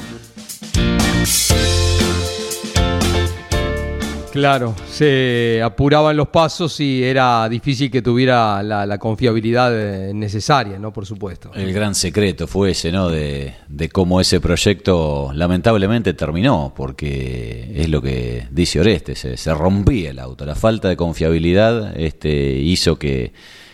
Claro, 4.34 4.74
se 4.90 5.62
apuraban 5.62 6.16
los 6.16 6.26
pasos 6.26 6.80
y 6.80 7.04
era 7.04 7.48
difícil 7.48 7.88
que 7.88 8.02
tuviera 8.02 8.64
la, 8.64 8.98
confiabilidad 8.98 9.70
eh, 9.72 10.12
necesaria, 10.12 10.76
¿no? 10.76 10.92
Por 10.92 11.06
supuesto. 11.06 11.52
El 11.54 11.72
gran 11.72 11.94
secreto 11.94 12.48
fue 12.48 12.72
ese, 12.72 12.90
¿no? 12.90 13.10
De, 13.10 13.54
cómo 13.92 14.20
ese 14.20 14.40
proyecto 14.40 15.30
lamentablemente 15.32 16.14
terminó, 16.14 16.74
porque 16.76 17.74
es 17.76 17.88
lo 17.88 18.02
que 18.02 18.48
dice 18.50 18.80
Oreste, 18.80 19.14
se, 19.14 19.54
rompía 19.54 20.10
el 20.10 20.18
auto. 20.18 20.44
La 20.44 20.56
falta 20.56 20.88
de 20.88 20.96
confiabilidad 20.96 21.96
este, 21.96 22.54
hizo 22.58 22.98
que, 22.98 23.32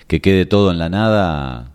que 0.08 0.20
quede 0.20 0.44
todo 0.44 0.72
en 0.72 0.78
la 0.78 0.90
nada 0.90 1.72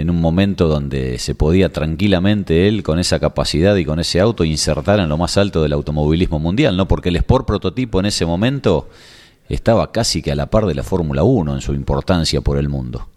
en 0.00 0.10
un 0.10 0.20
momento 0.20 0.68
donde 0.68 1.18
se 1.18 1.34
podía 1.34 1.70
tranquilamente 1.70 2.68
él, 2.68 2.82
con 2.82 2.98
esa 2.98 3.20
capacidad 3.20 3.76
y 3.76 3.84
con 3.84 4.00
ese 4.00 4.20
auto, 4.20 4.44
insertar 4.44 5.00
en 5.00 5.08
lo 5.08 5.16
más 5.16 5.36
alto 5.36 5.62
del 5.62 5.72
automovilismo 5.72 6.38
mundial, 6.38 6.76
¿no? 6.76 6.88
Porque 6.88 7.10
el 7.10 7.16
Sport 7.16 7.46
prototipo 7.46 8.00
en 8.00 8.06
ese 8.06 8.26
momento 8.26 8.88
estaba 9.48 9.92
casi 9.92 10.22
que 10.22 10.32
a 10.32 10.34
la 10.36 10.46
par 10.46 10.66
de 10.66 10.74
la 10.74 10.82
Fórmula 10.82 11.22
1 11.22 11.54
en 11.54 11.60
su 11.60 11.74
importancia 11.74 12.40
por 12.40 12.56
el 12.56 12.68
mundo. 12.68 13.08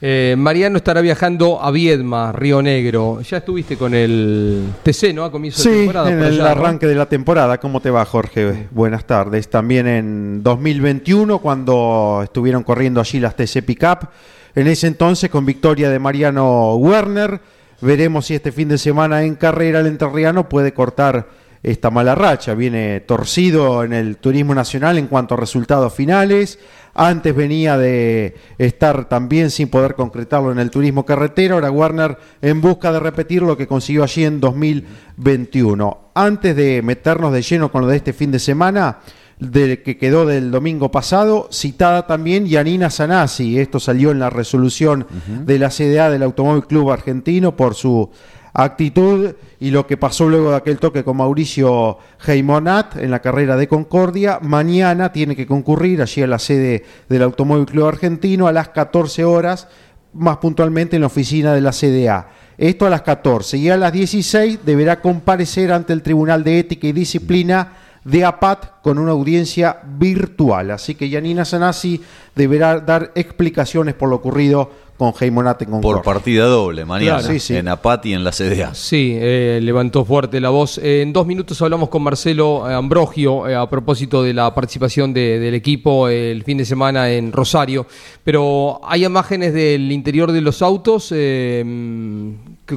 Eh, 0.00 0.34
Mariano 0.36 0.76
estará 0.76 1.00
viajando 1.00 1.62
a 1.62 1.70
Viedma, 1.70 2.30
Río 2.32 2.60
Negro. 2.60 3.22
Ya 3.22 3.38
estuviste 3.38 3.78
con 3.78 3.94
el 3.94 4.64
TC, 4.82 5.14
¿no? 5.14 5.24
A 5.24 5.32
comienzo 5.32 5.62
sí, 5.62 5.70
de 5.70 5.76
temporada. 5.78 6.10
en 6.10 6.22
el 6.22 6.40
arranque 6.42 6.86
de 6.86 6.94
la 6.94 7.06
temporada. 7.06 7.58
¿Cómo 7.58 7.80
te 7.80 7.90
va, 7.90 8.04
Jorge? 8.04 8.68
Buenas 8.72 9.06
tardes. 9.06 9.48
También 9.48 9.86
en 9.86 10.42
2021, 10.42 11.38
cuando 11.38 12.20
estuvieron 12.24 12.62
corriendo 12.62 13.00
allí 13.00 13.20
las 13.20 13.36
TC 13.36 13.62
Pickup 13.62 14.08
en 14.56 14.66
ese 14.66 14.86
entonces 14.86 15.30
con 15.30 15.46
victoria 15.46 15.90
de 15.90 15.98
Mariano 15.98 16.74
Werner. 16.76 17.40
Veremos 17.82 18.26
si 18.26 18.34
este 18.34 18.52
fin 18.52 18.68
de 18.68 18.78
semana 18.78 19.22
en 19.22 19.34
carrera 19.36 19.80
el 19.80 19.86
enterriano 19.86 20.48
puede 20.48 20.72
cortar 20.72 21.28
esta 21.62 21.90
mala 21.90 22.14
racha. 22.14 22.54
Viene 22.54 23.00
torcido 23.00 23.84
en 23.84 23.92
el 23.92 24.16
turismo 24.16 24.54
nacional 24.54 24.96
en 24.96 25.08
cuanto 25.08 25.34
a 25.34 25.36
resultados 25.36 25.92
finales. 25.92 26.58
Antes 26.94 27.36
venía 27.36 27.76
de 27.76 28.34
estar 28.56 29.10
también 29.10 29.50
sin 29.50 29.68
poder 29.68 29.94
concretarlo 29.94 30.50
en 30.52 30.58
el 30.58 30.70
turismo 30.70 31.04
carretera. 31.04 31.56
Ahora 31.56 31.70
Werner 31.70 32.16
en 32.40 32.62
busca 32.62 32.90
de 32.92 33.00
repetir 33.00 33.42
lo 33.42 33.58
que 33.58 33.66
consiguió 33.66 34.04
allí 34.04 34.24
en 34.24 34.40
2021. 34.40 36.12
Antes 36.14 36.56
de 36.56 36.80
meternos 36.80 37.30
de 37.30 37.42
lleno 37.42 37.70
con 37.70 37.82
lo 37.82 37.88
de 37.88 37.98
este 37.98 38.14
fin 38.14 38.32
de 38.32 38.38
semana, 38.38 39.00
de, 39.38 39.82
que 39.82 39.98
quedó 39.98 40.24
del 40.24 40.50
domingo 40.50 40.90
pasado, 40.90 41.48
citada 41.52 42.06
también 42.06 42.46
Yanina 42.46 42.90
Sanasi. 42.90 43.58
Esto 43.58 43.80
salió 43.80 44.10
en 44.10 44.18
la 44.18 44.30
resolución 44.30 45.06
de 45.44 45.58
la 45.58 45.70
CDA 45.70 46.10
del 46.10 46.22
Automóvil 46.22 46.66
Club 46.66 46.90
Argentino 46.90 47.56
por 47.56 47.74
su 47.74 48.10
actitud 48.54 49.34
y 49.60 49.70
lo 49.70 49.86
que 49.86 49.98
pasó 49.98 50.28
luego 50.28 50.50
de 50.50 50.56
aquel 50.56 50.78
toque 50.78 51.04
con 51.04 51.18
Mauricio 51.18 51.98
Heimonat 52.26 52.96
en 52.96 53.10
la 53.10 53.20
carrera 53.20 53.56
de 53.56 53.68
Concordia. 53.68 54.38
Mañana 54.40 55.12
tiene 55.12 55.36
que 55.36 55.46
concurrir 55.46 56.00
allí 56.00 56.22
a 56.22 56.26
la 56.26 56.38
sede 56.38 56.84
del 57.08 57.22
Automóvil 57.22 57.66
Club 57.66 57.86
Argentino 57.86 58.46
a 58.46 58.52
las 58.52 58.70
14 58.70 59.24
horas, 59.24 59.68
más 60.14 60.38
puntualmente 60.38 60.96
en 60.96 61.02
la 61.02 61.08
oficina 61.08 61.52
de 61.52 61.60
la 61.60 61.72
CDA. 61.72 62.28
Esto 62.56 62.86
a 62.86 62.90
las 62.90 63.02
14 63.02 63.58
y 63.58 63.68
a 63.68 63.76
las 63.76 63.92
16 63.92 64.60
deberá 64.64 65.02
comparecer 65.02 65.70
ante 65.70 65.92
el 65.92 66.00
Tribunal 66.00 66.42
de 66.42 66.60
Ética 66.60 66.86
y 66.86 66.92
Disciplina 66.92 67.74
de 68.06 68.24
APAT 68.24 68.80
con 68.82 68.98
una 68.98 69.10
audiencia 69.10 69.80
virtual. 69.84 70.70
Así 70.70 70.94
que 70.94 71.08
Yanina 71.08 71.44
Sanasi 71.44 72.00
deberá 72.34 72.78
dar 72.78 73.10
explicaciones 73.16 73.94
por 73.94 74.08
lo 74.08 74.16
ocurrido 74.16 74.70
con 74.96 75.12
Heimonate 75.18 75.66
con 75.66 75.80
Por 75.82 76.02
partida 76.02 76.46
doble, 76.46 76.86
mañana, 76.86 77.20
en 77.50 77.68
APAT 77.68 78.06
y 78.06 78.14
en 78.14 78.24
la 78.24 78.30
CDA. 78.32 78.74
Sí, 78.74 79.14
eh, 79.14 79.58
levantó 79.62 80.04
fuerte 80.06 80.40
la 80.40 80.48
voz. 80.48 80.78
Eh, 80.78 81.02
en 81.02 81.12
dos 81.12 81.26
minutos 81.26 81.60
hablamos 81.60 81.90
con 81.90 82.02
Marcelo 82.02 82.70
eh, 82.70 82.72
Ambrogio 82.72 83.44
a 83.44 83.68
propósito 83.68 84.22
de 84.22 84.32
la 84.32 84.54
participación 84.54 85.12
del 85.12 85.52
equipo 85.52 86.08
el 86.08 86.44
fin 86.44 86.58
de 86.58 86.64
semana 86.64 87.10
en 87.10 87.32
Rosario. 87.32 87.86
Pero 88.24 88.80
hay 88.84 89.04
imágenes 89.04 89.52
del 89.52 89.92
interior 89.92 90.32
de 90.32 90.40
los 90.40 90.62
autos. 90.62 91.08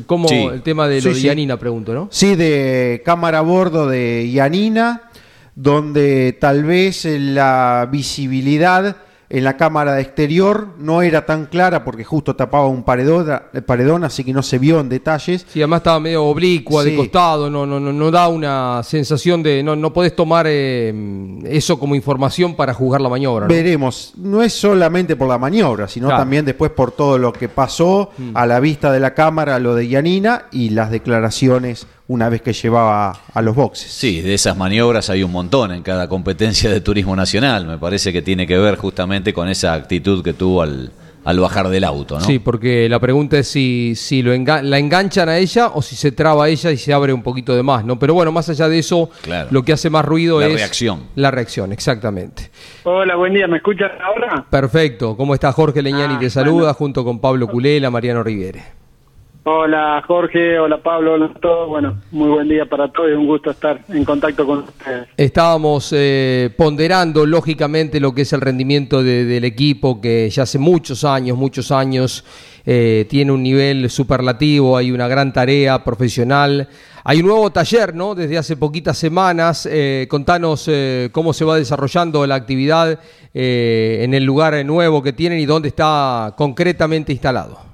¿Cómo 0.06 0.30
el 0.30 0.62
tema 0.62 0.88
de 0.88 1.02
lo 1.02 1.14
de 1.14 1.22
Yanina, 1.22 1.58
pregunto, 1.58 1.94
no? 1.94 2.10
Sí, 2.12 2.36
de 2.36 3.02
cámara 3.06 3.40
a 3.40 3.42
bordo 3.42 3.88
de 3.88 4.30
Yanina 4.30 5.10
donde 5.62 6.38
tal 6.40 6.64
vez 6.64 7.04
la 7.04 7.86
visibilidad 7.92 8.96
en 9.30 9.44
la 9.44 9.58
cámara 9.58 9.94
de 9.94 10.02
exterior 10.02 10.70
no 10.80 11.02
era 11.02 11.26
tan 11.26 11.48
clara 11.48 11.84
porque 11.84 12.06
justo 12.06 12.36
tapaba 12.36 12.68
un 12.68 12.84
paredón, 12.84 13.42
paredón 13.66 14.06
así 14.06 14.24
que 14.24 14.32
no 14.32 14.42
se 14.42 14.58
vio 14.58 14.80
en 14.80 14.88
detalles. 14.88 15.46
Sí, 15.50 15.60
además 15.62 15.82
estaba 15.82 16.00
medio 16.00 16.24
oblicua, 16.24 16.84
de 16.84 16.96
costado, 16.96 17.50
no, 17.50 17.66
no, 17.66 17.78
no, 17.78 17.92
no 17.92 18.10
da 18.10 18.30
una 18.30 18.82
sensación 18.84 19.44
de. 19.44 19.62
No, 19.62 19.76
no 19.76 19.92
podés 19.92 20.16
tomar 20.16 20.46
eh, 20.48 20.94
eso 21.44 21.78
como 21.78 21.94
información 21.94 22.56
para 22.56 22.74
juzgar 22.74 23.02
la 23.02 23.10
maniobra. 23.10 23.46
Veremos, 23.48 24.14
no 24.16 24.42
es 24.42 24.54
solamente 24.54 25.18
por 25.18 25.28
la 25.28 25.38
maniobra, 25.38 25.90
sino 25.90 26.08
también 26.08 26.46
después 26.46 26.72
por 26.72 26.92
todo 26.92 27.18
lo 27.18 27.34
que 27.34 27.50
pasó 27.50 28.12
mm. 28.18 28.32
a 28.34 28.46
la 28.48 28.62
vista 28.62 28.94
de 28.94 29.02
la 29.02 29.14
cámara, 29.14 29.60
lo 29.60 29.76
de 29.76 29.90
Yanina 29.90 30.46
y 30.52 30.70
las 30.70 30.90
declaraciones 30.90 31.86
una 32.10 32.28
vez 32.28 32.42
que 32.42 32.54
llevaba 32.54 33.12
a 33.34 33.42
los 33.44 33.56
boxes. 33.56 33.92
Sí, 33.92 34.22
de 34.22 34.34
esas 34.34 34.58
maniobras 34.58 35.12
hay 35.12 35.22
un 35.22 35.32
montón 35.32 35.72
en 35.72 35.84
cada 35.84 36.10
competencia 36.10 36.70
de 36.72 36.82
turismo 36.82 37.16
nacional. 37.16 37.68
Me 37.68 37.78
parece 37.78 38.12
que 38.12 38.24
tiene 38.24 38.48
que 38.48 38.58
ver 38.58 38.78
justamente 38.78 39.32
con 39.32 39.48
esa 39.48 39.76
actitud 39.76 40.24
que 40.24 40.34
tuvo 40.34 40.64
al, 40.64 40.92
al 41.24 41.40
bajar 41.40 41.70
del 41.70 41.84
auto, 41.84 42.16
¿no? 42.16 42.26
Sí, 42.26 42.40
porque 42.40 42.90
la 42.90 43.00
pregunta 43.00 43.38
es 43.38 43.48
si, 43.48 43.94
si 43.96 44.24
lo 44.24 44.32
la 44.36 44.80
enganchan 44.80 45.30
a 45.30 45.38
ella 45.38 45.68
o 45.68 45.84
si 45.84 45.96
se 45.96 46.12
traba 46.12 46.46
a 46.46 46.50
ella 46.50 46.72
y 46.72 46.78
se 46.78 46.92
abre 46.94 47.14
un 47.14 47.22
poquito 47.22 47.56
de 47.56 47.62
más, 47.62 47.86
¿no? 47.86 48.00
Pero 48.00 48.16
bueno, 48.16 48.32
más 48.32 48.50
allá 48.50 48.68
de 48.68 48.80
eso, 48.80 49.12
lo 49.52 49.62
que 49.62 49.74
hace 49.74 49.92
más 49.92 50.04
ruido 50.04 50.42
es... 50.42 50.50
La 50.50 50.56
reacción. 50.56 51.04
La 51.14 51.30
reacción, 51.30 51.72
exactamente. 51.72 52.50
Hola, 52.86 53.18
buen 53.18 53.36
día, 53.36 53.48
¿me 53.48 53.58
escuchas 53.58 53.92
ahora? 54.04 54.48
Perfecto, 54.50 55.16
¿cómo 55.16 55.36
está 55.36 55.52
Jorge 55.52 55.84
Leñani? 55.84 56.16
Ah, 56.16 56.20
te 56.20 56.32
saluda 56.32 56.74
junto 56.74 57.06
con 57.06 57.20
Pablo 57.20 57.48
Culela, 57.48 57.92
Mariano 57.92 58.24
Riviere. 58.24 58.79
Hola 59.44 60.04
Jorge, 60.06 60.60
hola 60.60 60.84
Pablo, 60.84 61.14
hola 61.14 61.28
a 61.28 61.40
todos. 61.40 61.70
Bueno, 61.70 61.98
muy 62.12 62.30
buen 62.30 62.48
día 62.50 62.66
para 62.66 62.92
todos 62.92 63.10
y 63.10 63.14
un 63.14 63.26
gusto 63.26 63.50
estar 63.52 63.80
en 63.88 64.04
contacto 64.06 64.46
con 64.46 64.60
ustedes. 64.60 65.08
Estábamos 65.18 65.92
eh, 65.96 66.52
ponderando 66.58 67.26
lógicamente 67.26 68.00
lo 68.00 68.14
que 68.14 68.24
es 68.24 68.34
el 68.34 68.42
rendimiento 68.42 69.02
de- 69.02 69.24
del 69.26 69.46
equipo 69.46 70.02
que 70.02 70.30
ya 70.30 70.44
hace 70.44 70.60
muchos 70.60 71.04
años, 71.06 71.38
muchos 71.38 71.72
años 71.72 72.26
eh, 72.66 73.08
tiene 73.10 73.32
un 73.32 73.42
nivel 73.42 73.90
superlativo, 73.90 74.76
hay 74.78 74.92
una 74.92 75.08
gran 75.08 75.32
tarea 75.34 75.84
profesional. 75.84 76.68
Hay 77.06 77.22
un 77.22 77.28
nuevo 77.28 77.50
taller, 77.50 77.96
¿no? 77.96 78.14
Desde 78.14 78.38
hace 78.38 78.58
poquitas 78.58 78.98
semanas. 78.98 79.68
Eh, 79.72 80.06
contanos 80.10 80.66
eh, 80.68 81.10
cómo 81.14 81.32
se 81.34 81.46
va 81.46 81.56
desarrollando 81.56 82.28
la 82.28 82.36
actividad 82.36 83.00
eh, 83.34 84.02
en 84.04 84.14
el 84.14 84.26
lugar 84.26 84.64
nuevo 84.66 85.02
que 85.02 85.14
tienen 85.14 85.40
y 85.40 85.46
dónde 85.46 85.70
está 85.70 86.34
concretamente 86.38 87.14
instalado. 87.14 87.69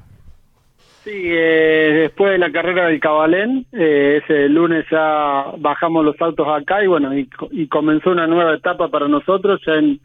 Sí, 1.05 1.11
eh, 1.13 1.91
después 2.01 2.31
de 2.31 2.39
la 2.39 2.51
carrera 2.51 2.87
del 2.87 2.99
Cabalén, 2.99 3.67
eh, 3.71 4.21
ese 4.23 4.49
lunes 4.49 4.85
ya 4.89 5.51
bajamos 5.59 6.03
los 6.03 6.19
autos 6.19 6.47
acá 6.47 6.83
y 6.83 6.87
bueno, 6.87 7.15
y, 7.15 7.27
co- 7.27 7.47
y 7.51 7.67
comenzó 7.67 8.09
una 8.09 8.25
nueva 8.25 8.55
etapa 8.55 8.87
para 8.89 9.07
nosotros 9.07 9.61
ya 9.67 9.75
en, 9.75 9.99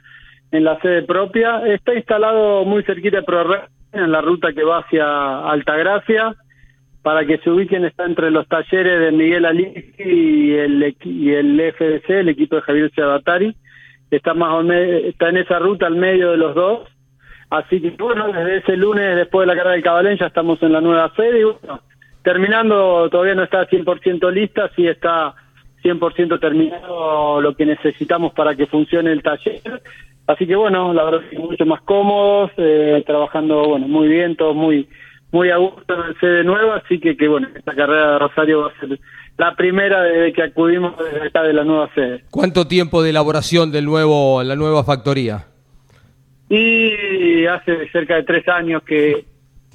en 0.53 0.63
la 0.65 0.79
sede 0.81 1.03
propia. 1.05 1.67
Está 1.67 1.95
instalado 1.95 2.67
muy 2.67 2.83
cerquita 2.83 3.17
de 3.17 3.23
ProRed, 3.23 3.61
en 3.95 4.13
la 4.13 4.21
ruta 4.21 4.53
que 4.53 4.63
va 4.63 4.81
hacia 4.81 5.49
Altagracia. 5.51 6.35
Para 7.03 7.25
que 7.25 7.39
se 7.39 7.49
ubiquen, 7.49 7.87
está 7.87 8.05
entre 8.05 8.31
los 8.31 8.47
talleres 8.47 9.01
de 9.01 9.11
Miguel 9.11 9.47
Ali 9.47 9.95
y 9.99 10.53
el, 10.53 10.95
y 11.03 11.31
el 11.33 11.73
FDC, 11.79 12.11
el 12.11 12.29
equipo 12.29 12.57
de 12.57 12.63
Javier 12.63 12.91
Ciabatari. 12.95 13.57
Está 14.11 14.35
más 14.35 14.67
está 14.69 15.31
en 15.31 15.39
esa 15.39 15.59
ruta 15.61 15.87
al 15.87 15.97
medio 15.97 16.33
de 16.33 16.37
los 16.37 16.55
dos. 16.55 16.89
Así 17.51 17.81
que 17.81 17.91
bueno, 17.91 18.29
desde 18.29 18.59
ese 18.59 18.77
lunes, 18.77 19.17
después 19.17 19.47
de 19.47 19.53
la 19.53 19.57
carrera 19.57 19.75
del 19.75 19.83
Cabalén, 19.83 20.19
ya 20.19 20.27
estamos 20.27 20.63
en 20.63 20.73
la 20.73 20.81
nueva 20.81 21.13
sede 21.17 21.41
y 21.41 21.45
bueno, 21.45 21.81
terminando, 22.23 23.09
todavía 23.11 23.35
no 23.35 23.43
está 23.43 23.69
100% 23.69 24.33
lista, 24.33 24.71
sí 24.77 24.87
está 24.87 25.35
100% 25.83 26.39
terminado 26.39 27.41
lo 27.41 27.55
que 27.57 27.67
necesitamos 27.67 28.33
para 28.35 28.55
que 28.55 28.67
funcione 28.67 29.11
el 29.11 29.23
taller. 29.23 29.83
Así 30.29 30.47
que 30.47 30.55
bueno, 30.55 30.93
la 30.95 31.03
verdad 31.03 31.23
es 31.25 31.31
que 31.31 31.39
mucho 31.39 31.67
más 31.67 31.81
cómodos, 31.83 32.53
eh, 32.57 33.03
trabajando 33.05 33.65
bueno 33.67 33.89
muy 33.89 34.07
bien, 34.07 34.37
todos 34.37 34.55
muy 34.55 34.89
muy 35.33 35.51
a 35.51 35.57
gusto 35.57 35.95
en 36.07 36.19
sede 36.21 36.45
nueva, 36.45 36.77
así 36.85 37.01
que, 37.01 37.17
que 37.17 37.29
bueno, 37.29 37.49
esta 37.55 37.75
carrera 37.75 38.13
de 38.13 38.19
Rosario 38.19 38.63
va 38.63 38.69
a 38.69 38.81
ser 38.81 38.99
la 39.39 39.57
primera 39.57 40.03
desde 40.03 40.33
que 40.33 40.43
acudimos 40.43 40.95
desde 40.99 41.27
acá 41.27 41.43
de 41.43 41.53
la 41.53 41.65
nueva 41.65 41.89
sede. 41.95 42.25
¿Cuánto 42.31 42.67
tiempo 42.67 43.03
de 43.03 43.11
elaboración 43.11 43.73
del 43.73 43.87
nuevo, 43.87 44.43
la 44.43 44.55
nueva 44.55 44.85
factoría? 44.85 45.47
Y 46.51 47.47
hace 47.47 47.89
cerca 47.91 48.17
de 48.17 48.25
tres 48.25 48.47
años 48.49 48.83
que, 48.83 49.25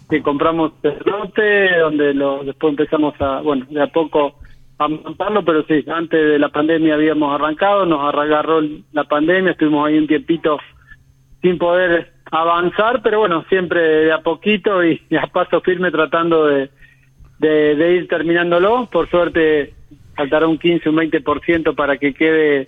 que 0.09 0.21
compramos 0.21 0.73
el 0.83 0.97
lote, 1.05 1.79
donde 1.79 2.13
lo, 2.13 2.43
después 2.43 2.71
empezamos 2.71 3.13
a, 3.19 3.39
bueno, 3.39 3.65
de 3.69 3.81
a 3.81 3.87
poco 3.87 4.35
a 4.77 4.89
montarlo, 4.89 5.45
pero 5.45 5.63
sí, 5.63 5.85
antes 5.87 6.19
de 6.19 6.37
la 6.37 6.49
pandemia 6.49 6.95
habíamos 6.95 7.33
arrancado, 7.33 7.85
nos 7.85 8.13
agarró 8.13 8.61
la 8.91 9.05
pandemia, 9.05 9.53
estuvimos 9.53 9.87
ahí 9.87 9.97
un 9.97 10.07
tiempito 10.07 10.59
sin 11.41 11.57
poder 11.57 12.11
avanzar, 12.29 13.01
pero 13.01 13.19
bueno, 13.19 13.45
siempre 13.47 13.79
de 13.79 14.11
a 14.11 14.19
poquito 14.19 14.83
y 14.83 15.01
a 15.17 15.27
paso 15.27 15.61
firme 15.61 15.91
tratando 15.91 16.45
de, 16.45 16.69
de, 17.39 17.75
de 17.75 17.95
ir 17.95 18.07
terminándolo. 18.09 18.89
Por 18.91 19.09
suerte 19.09 19.73
faltará 20.15 20.45
un 20.47 20.57
15, 20.57 20.89
un 20.89 20.97
20% 20.97 21.73
para 21.73 21.95
que 21.97 22.13
quede 22.13 22.67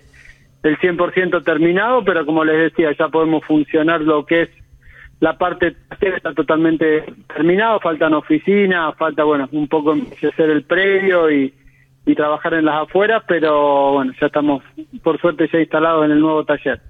el 0.62 0.78
100% 0.78 1.44
terminado, 1.44 2.04
pero 2.04 2.26
como 2.26 2.44
les 2.44 2.70
decía, 2.70 2.94
ya 2.98 3.08
podemos 3.08 3.44
funcionar 3.44 4.00
lo 4.00 4.26
que 4.26 4.42
es 4.42 4.48
la 5.20 5.36
parte 5.36 5.74
está 6.00 6.32
totalmente 6.32 7.04
terminado, 7.34 7.80
faltan 7.80 8.14
oficinas, 8.14 8.94
falta 8.96 9.24
bueno, 9.24 9.48
un 9.52 9.66
poco 9.66 9.92
embellecer 9.92 10.50
el 10.50 10.64
predio 10.64 11.30
y, 11.30 11.54
trabajar 12.16 12.54
en 12.54 12.64
las 12.64 12.84
afueras, 12.84 13.22
pero 13.28 13.92
bueno, 13.92 14.14
ya 14.18 14.28
estamos 14.28 14.62
por 15.02 15.20
suerte 15.20 15.46
ya 15.52 15.60
instalados 15.60 16.06
en 16.06 16.12
el 16.12 16.20
nuevo 16.20 16.42
taller. 16.42 16.80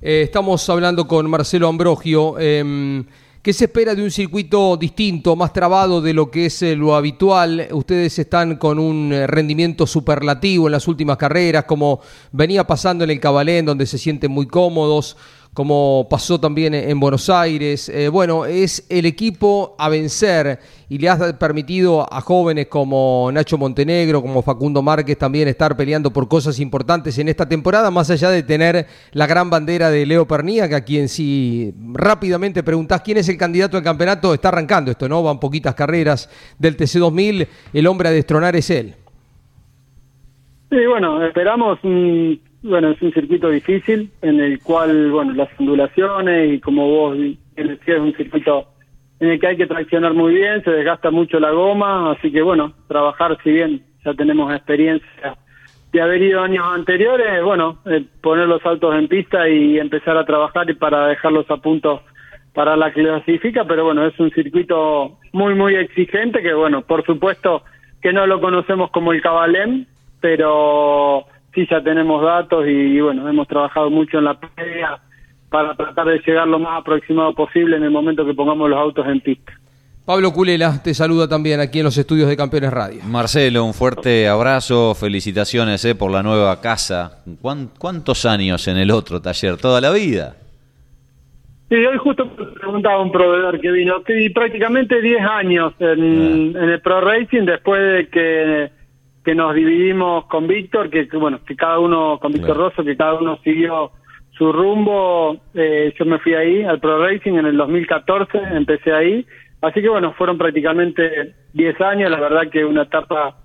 Eh, 0.00 0.22
estamos 0.22 0.70
hablando 0.70 1.04
con 1.08 1.28
Marcelo 1.28 1.66
Ambrogio. 1.66 2.36
Eh, 2.38 3.02
¿Qué 3.42 3.52
se 3.52 3.64
espera 3.64 3.96
de 3.96 4.04
un 4.04 4.12
circuito 4.12 4.76
distinto, 4.76 5.34
más 5.34 5.52
trabado 5.52 6.00
de 6.00 6.14
lo 6.14 6.30
que 6.30 6.46
es 6.46 6.62
eh, 6.62 6.76
lo 6.76 6.94
habitual? 6.94 7.66
Ustedes 7.72 8.16
están 8.20 8.54
con 8.54 8.78
un 8.78 9.12
eh, 9.12 9.26
rendimiento 9.26 9.84
superlativo 9.84 10.68
en 10.68 10.72
las 10.72 10.86
últimas 10.86 11.16
carreras, 11.16 11.64
como 11.64 11.98
venía 12.30 12.64
pasando 12.64 13.02
en 13.02 13.10
el 13.10 13.18
Cabalén, 13.18 13.66
donde 13.66 13.86
se 13.86 13.98
sienten 13.98 14.30
muy 14.30 14.46
cómodos, 14.46 15.16
como 15.54 16.06
pasó 16.08 16.40
también 16.40 16.72
en 16.72 16.98
Buenos 16.98 17.28
Aires. 17.28 17.88
Eh, 17.90 18.08
bueno, 18.08 18.46
es 18.46 18.86
el 18.88 19.04
equipo 19.04 19.76
a 19.78 19.90
vencer 19.90 20.58
y 20.88 20.98
le 20.98 21.10
has 21.10 21.32
permitido 21.34 22.06
a 22.10 22.20
jóvenes 22.22 22.68
como 22.68 23.30
Nacho 23.32 23.58
Montenegro, 23.58 24.22
como 24.22 24.42
Facundo 24.42 24.80
Márquez 24.80 25.18
también 25.18 25.48
estar 25.48 25.76
peleando 25.76 26.10
por 26.10 26.26
cosas 26.26 26.58
importantes 26.58 27.18
en 27.18 27.28
esta 27.28 27.46
temporada, 27.46 27.90
más 27.90 28.10
allá 28.10 28.30
de 28.30 28.42
tener 28.42 28.86
la 29.12 29.26
gran 29.26 29.50
bandera 29.50 29.90
de 29.90 30.06
Leo 30.06 30.26
Pernía, 30.26 30.68
que 30.68 30.74
a 30.74 30.84
quien 30.84 31.08
si 31.08 31.74
rápidamente 31.92 32.62
preguntás 32.62 33.02
quién 33.02 33.18
es 33.18 33.28
el 33.28 33.36
candidato 33.36 33.76
al 33.76 33.82
campeonato, 33.82 34.32
está 34.32 34.48
arrancando 34.48 34.90
esto, 34.90 35.08
¿no? 35.08 35.22
Van 35.22 35.38
poquitas 35.38 35.74
carreras 35.74 36.30
del 36.58 36.76
TC2000, 36.76 37.46
el 37.74 37.86
hombre 37.86 38.08
a 38.08 38.12
destronar 38.12 38.56
es 38.56 38.70
él. 38.70 38.94
Sí, 40.70 40.86
bueno, 40.86 41.22
esperamos 41.26 41.78
bueno, 42.62 42.90
es 42.90 43.02
un 43.02 43.12
circuito 43.12 43.50
difícil 43.50 44.10
en 44.22 44.40
el 44.40 44.60
cual, 44.60 45.10
bueno, 45.10 45.32
las 45.32 45.48
ondulaciones 45.58 46.54
y 46.54 46.60
como 46.60 46.88
vos 46.88 47.18
decías, 47.56 47.80
es 47.86 48.00
un 48.00 48.14
circuito 48.14 48.66
en 49.20 49.30
el 49.30 49.40
que 49.40 49.46
hay 49.46 49.56
que 49.56 49.66
traccionar 49.66 50.14
muy 50.14 50.34
bien, 50.34 50.62
se 50.64 50.70
desgasta 50.70 51.10
mucho 51.10 51.38
la 51.38 51.50
goma, 51.50 52.12
así 52.12 52.30
que 52.32 52.42
bueno, 52.42 52.72
trabajar 52.88 53.38
si 53.42 53.52
bien 53.52 53.82
ya 54.04 54.14
tenemos 54.14 54.52
experiencia 54.52 55.36
de 55.92 56.00
haber 56.00 56.22
ido 56.22 56.40
años 56.40 56.64
anteriores, 56.66 57.42
bueno, 57.42 57.78
eh, 57.84 58.04
poner 58.20 58.48
los 58.48 58.64
autos 58.64 58.96
en 58.96 59.08
pista 59.08 59.48
y 59.48 59.78
empezar 59.78 60.16
a 60.16 60.24
trabajar 60.24 60.68
y 60.70 60.74
para 60.74 61.06
dejarlos 61.06 61.50
a 61.50 61.58
punto 61.58 62.02
para 62.54 62.76
la 62.76 62.92
clasifica, 62.92 63.64
pero 63.64 63.84
bueno, 63.84 64.06
es 64.06 64.18
un 64.18 64.30
circuito 64.30 65.18
muy, 65.32 65.54
muy 65.54 65.74
exigente 65.74 66.42
que 66.42 66.54
bueno, 66.54 66.82
por 66.82 67.04
supuesto 67.04 67.62
que 68.00 68.12
no 68.12 68.26
lo 68.26 68.40
conocemos 68.40 68.90
como 68.90 69.12
el 69.12 69.22
Cabalén, 69.22 69.86
pero 70.20 71.26
sí 71.54 71.66
ya 71.70 71.82
tenemos 71.82 72.22
datos 72.22 72.66
y, 72.66 72.70
y, 72.70 73.00
bueno, 73.00 73.28
hemos 73.28 73.46
trabajado 73.48 73.90
mucho 73.90 74.18
en 74.18 74.24
la 74.24 74.38
previa 74.38 74.98
para 75.50 75.74
tratar 75.74 76.06
de 76.06 76.18
llegar 76.26 76.48
lo 76.48 76.58
más 76.58 76.80
aproximado 76.80 77.34
posible 77.34 77.76
en 77.76 77.82
el 77.84 77.90
momento 77.90 78.24
que 78.24 78.34
pongamos 78.34 78.70
los 78.70 78.78
autos 78.78 79.06
en 79.06 79.20
pista. 79.20 79.52
Pablo 80.04 80.32
Culela 80.32 80.82
te 80.82 80.94
saluda 80.94 81.28
también 81.28 81.60
aquí 81.60 81.78
en 81.78 81.84
los 81.84 81.96
estudios 81.96 82.28
de 82.28 82.36
Campeones 82.36 82.72
Radio. 82.72 83.02
Marcelo, 83.04 83.64
un 83.64 83.72
fuerte 83.72 84.26
abrazo, 84.26 84.94
felicitaciones 84.96 85.84
eh, 85.84 85.94
por 85.94 86.10
la 86.10 86.22
nueva 86.24 86.60
casa. 86.60 87.22
¿Cuán- 87.40 87.70
¿Cuántos 87.78 88.26
años 88.26 88.66
en 88.66 88.78
el 88.78 88.90
otro 88.90 89.20
taller? 89.22 89.58
¿Toda 89.58 89.80
la 89.80 89.92
vida? 89.92 90.34
Sí, 91.68 91.76
hoy 91.76 91.96
justo 91.98 92.26
me 92.26 92.46
preguntaba 92.46 93.00
un 93.00 93.12
proveedor 93.12 93.60
que 93.60 93.70
vino, 93.70 94.02
sí, 94.06 94.28
prácticamente 94.30 95.00
10 95.00 95.22
años 95.22 95.72
en, 95.78 96.54
en 96.56 96.68
el 96.68 96.80
Pro 96.80 97.00
Racing 97.00 97.44
después 97.46 97.80
de 97.80 98.08
que, 98.08 98.70
que 99.24 99.34
nos 99.34 99.54
dividimos 99.54 100.26
con 100.26 100.46
Víctor, 100.46 100.90
que, 100.90 101.08
que, 101.08 101.16
bueno, 101.16 101.40
que 101.46 101.54
cada 101.56 101.78
uno, 101.78 102.18
con 102.20 102.32
Víctor 102.32 102.56
Claro. 102.56 102.70
Rosso, 102.70 102.84
que 102.84 102.96
cada 102.96 103.14
uno 103.14 103.38
siguió 103.44 103.92
su 104.32 104.50
rumbo, 104.52 105.36
eh, 105.54 105.92
yo 105.98 106.04
me 106.06 106.18
fui 106.18 106.34
ahí 106.34 106.62
al 106.64 106.80
Pro 106.80 106.98
Racing 107.04 107.34
en 107.34 107.46
el 107.46 107.56
2014, 107.56 108.38
empecé 108.52 108.92
ahí, 108.92 109.26
así 109.60 109.80
que 109.82 109.88
bueno, 109.88 110.12
fueron 110.14 110.38
prácticamente 110.38 111.34
10 111.52 111.80
años, 111.82 112.10
la 112.10 112.18
verdad 112.18 112.48
que 112.50 112.64
una 112.64 112.82
etapa 112.82 113.36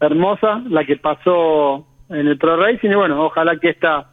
hermosa, 0.00 0.62
la 0.68 0.84
que 0.84 0.96
pasó 0.96 1.86
en 2.10 2.28
el 2.28 2.38
Pro 2.38 2.56
Racing, 2.56 2.90
y 2.90 2.94
bueno, 2.94 3.24
ojalá 3.24 3.56
que 3.56 3.70
esta 3.70 4.10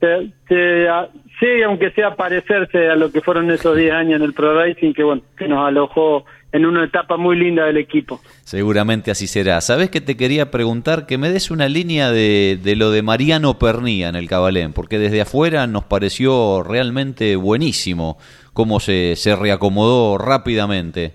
se, 0.00 0.30
se- 0.46 0.88
a- 0.88 1.08
llegue, 1.40 1.64
aunque 1.64 1.90
sea 1.90 2.14
parecerse 2.14 2.88
a 2.88 2.96
lo 2.96 3.10
que 3.10 3.20
fueron 3.20 3.50
esos 3.50 3.76
10 3.76 3.92
años 3.92 4.16
en 4.20 4.22
el 4.22 4.34
Pro 4.34 4.54
Racing, 4.54 4.92
que 4.92 5.02
bueno, 5.02 5.22
que 5.36 5.48
nos 5.48 5.66
alojó 5.66 6.24
en 6.52 6.64
una 6.64 6.84
etapa 6.84 7.16
muy 7.16 7.36
linda 7.36 7.64
del 7.64 7.76
equipo. 7.76 8.20
Seguramente 8.44 9.10
así 9.10 9.26
será. 9.26 9.60
¿Sabes 9.60 9.90
que 9.90 10.00
te 10.00 10.16
quería 10.16 10.50
preguntar? 10.50 11.06
Que 11.06 11.18
me 11.18 11.30
des 11.30 11.50
una 11.50 11.68
línea 11.68 12.10
de, 12.10 12.58
de 12.62 12.76
lo 12.76 12.90
de 12.90 13.02
Mariano 13.02 13.58
Pernía 13.58 14.08
en 14.08 14.16
el 14.16 14.28
Cabalén, 14.28 14.72
porque 14.72 14.98
desde 14.98 15.20
afuera 15.20 15.66
nos 15.66 15.84
pareció 15.84 16.62
realmente 16.62 17.36
buenísimo 17.36 18.18
cómo 18.52 18.80
se, 18.80 19.16
se 19.16 19.36
reacomodó 19.36 20.18
rápidamente. 20.18 21.12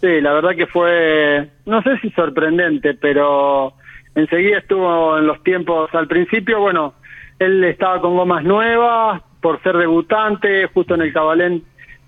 Sí, 0.00 0.20
la 0.20 0.32
verdad 0.32 0.56
que 0.56 0.66
fue, 0.66 1.48
no 1.66 1.82
sé 1.82 1.98
si 1.98 2.10
sorprendente, 2.10 2.94
pero 2.94 3.74
enseguida 4.14 4.58
estuvo 4.58 5.18
en 5.18 5.26
los 5.26 5.42
tiempos, 5.44 5.94
al 5.94 6.08
principio, 6.08 6.58
bueno, 6.58 6.94
él 7.38 7.62
estaba 7.64 8.00
con 8.00 8.16
gomas 8.16 8.42
nuevas, 8.42 9.22
por 9.40 9.62
ser 9.62 9.76
debutante, 9.76 10.66
justo 10.72 10.94
en 10.94 11.02
el 11.02 11.12
Cabalén 11.12 11.62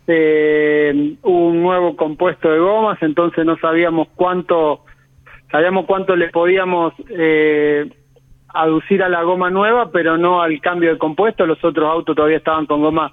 eh, 0.06 1.16
un 1.22 1.62
nuevo 1.62 1.96
compuesto 1.96 2.50
de 2.50 2.58
gomas, 2.58 3.02
entonces 3.02 3.44
no 3.44 3.56
sabíamos 3.58 4.08
cuánto, 4.14 4.84
sabíamos 5.50 5.86
cuánto 5.86 6.14
le 6.16 6.28
podíamos 6.28 6.92
eh, 7.08 7.88
aducir 8.48 9.02
a 9.02 9.08
la 9.08 9.22
goma 9.22 9.50
nueva, 9.50 9.90
pero 9.90 10.18
no 10.18 10.42
al 10.42 10.60
cambio 10.60 10.92
de 10.92 10.98
compuesto, 10.98 11.46
los 11.46 11.62
otros 11.64 11.90
autos 11.90 12.14
todavía 12.14 12.38
estaban 12.38 12.66
con 12.66 12.82
goma 12.82 13.12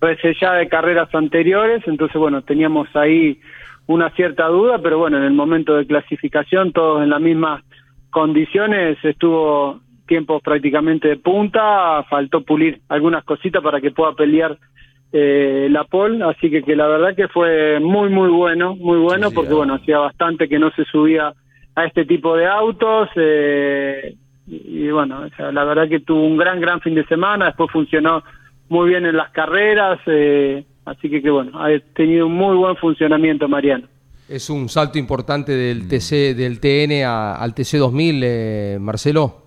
resellada 0.00 0.58
de 0.58 0.68
carreras 0.68 1.14
anteriores, 1.14 1.82
entonces 1.86 2.16
bueno, 2.16 2.42
teníamos 2.42 2.88
ahí 2.96 3.38
una 3.86 4.10
cierta 4.10 4.46
duda, 4.46 4.78
pero 4.82 4.98
bueno, 4.98 5.18
en 5.18 5.24
el 5.24 5.32
momento 5.32 5.76
de 5.76 5.86
clasificación, 5.86 6.72
todos 6.72 7.02
en 7.02 7.10
las 7.10 7.20
mismas 7.20 7.62
condiciones, 8.10 8.98
estuvo 9.04 9.80
tiempos 10.06 10.42
prácticamente 10.42 11.08
de 11.08 11.16
punta, 11.16 12.02
faltó 12.04 12.42
pulir 12.42 12.80
algunas 12.88 13.24
cositas 13.24 13.62
para 13.62 13.80
que 13.80 13.90
pueda 13.90 14.12
pelear 14.14 14.58
eh, 15.12 15.66
la 15.70 15.84
pole, 15.84 16.24
así 16.24 16.50
que, 16.50 16.62
que 16.62 16.76
la 16.76 16.86
verdad 16.86 17.16
que 17.16 17.26
fue 17.26 17.80
muy, 17.80 18.10
muy 18.10 18.28
bueno, 18.30 18.76
muy 18.76 18.98
bueno, 18.98 19.32
porque 19.32 19.52
bueno, 19.52 19.74
hacía 19.74 19.98
bastante 19.98 20.48
que 20.48 20.58
no 20.58 20.70
se 20.70 20.84
subía 20.84 21.34
a 21.74 21.84
este 21.84 22.04
tipo 22.04 22.36
de 22.36 22.46
autos, 22.46 23.08
eh, 23.16 24.14
y, 24.46 24.88
bueno, 24.90 25.26
la 25.52 25.64
verdad 25.64 25.88
que 25.88 26.00
tuvo 26.00 26.24
un 26.24 26.36
gran, 26.36 26.60
gran 26.60 26.80
fin 26.80 26.94
de 26.94 27.04
semana, 27.06 27.46
después 27.46 27.70
funcionó 27.72 28.22
muy 28.68 28.90
bien 28.90 29.04
en 29.04 29.16
las 29.16 29.30
carreras, 29.30 29.98
eh, 30.06 30.64
así 30.84 31.10
que, 31.10 31.20
que 31.20 31.30
bueno, 31.30 31.60
ha 31.60 31.68
tenido 31.94 32.26
un 32.26 32.34
muy 32.34 32.56
buen 32.56 32.76
funcionamiento 32.76 33.48
Mariano. 33.48 33.88
Es 34.28 34.48
un 34.48 34.68
salto 34.68 34.96
importante 34.96 35.52
del 35.52 35.88
TC, 35.88 36.36
del 36.36 36.60
TN 36.60 37.04
al 37.04 37.52
TC 37.52 37.78
2000, 37.78 38.78
Marcelo. 38.78 39.39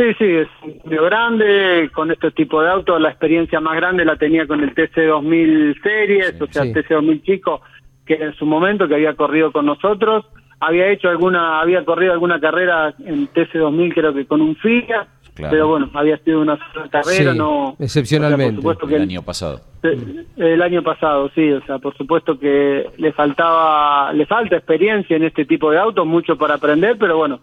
Sí, 0.00 0.14
sí, 0.18 0.24
es 0.24 0.48
un 0.64 0.78
cambio 0.78 1.04
grande, 1.04 1.90
con 1.92 2.10
este 2.10 2.30
tipo 2.30 2.62
de 2.62 2.70
autos 2.70 2.98
la 2.98 3.10
experiencia 3.10 3.60
más 3.60 3.76
grande 3.76 4.06
la 4.06 4.16
tenía 4.16 4.46
con 4.46 4.62
el 4.62 4.74
TC2000 4.74 5.82
Series, 5.82 6.40
o 6.40 6.46
sea, 6.46 6.62
el 6.62 6.72
TC2000 6.72 7.22
chico, 7.22 7.60
que 8.06 8.14
en 8.14 8.34
su 8.36 8.46
momento 8.46 8.88
que 8.88 8.94
había 8.94 9.14
corrido 9.14 9.52
con 9.52 9.66
nosotros, 9.66 10.24
había 10.58 10.88
hecho 10.88 11.10
alguna, 11.10 11.60
había 11.60 11.84
corrido 11.84 12.14
alguna 12.14 12.40
carrera 12.40 12.94
en 13.04 13.28
TC2000 13.28 13.92
creo 13.92 14.14
que 14.14 14.24
con 14.24 14.40
un 14.40 14.56
FIA, 14.56 15.06
pero 15.34 15.68
bueno, 15.68 15.90
había 15.92 16.16
sido 16.24 16.40
una 16.40 16.58
sola 16.72 16.88
carrera, 16.88 17.34
no... 17.34 17.76
Excepcionalmente. 17.78 18.66
el 18.88 19.02
año 19.02 19.22
pasado. 19.22 19.60
El 19.82 20.62
año 20.62 20.82
pasado, 20.82 21.30
sí, 21.34 21.52
o 21.52 21.62
sea, 21.66 21.78
por 21.78 21.94
supuesto 21.94 22.38
que 22.38 22.86
le 22.96 23.12
faltaba, 23.12 24.14
le 24.14 24.24
falta 24.24 24.56
experiencia 24.56 25.16
en 25.16 25.24
este 25.24 25.44
tipo 25.44 25.70
de 25.70 25.78
autos, 25.78 26.06
mucho 26.06 26.38
para 26.38 26.54
aprender, 26.54 26.96
pero 26.98 27.18
bueno, 27.18 27.40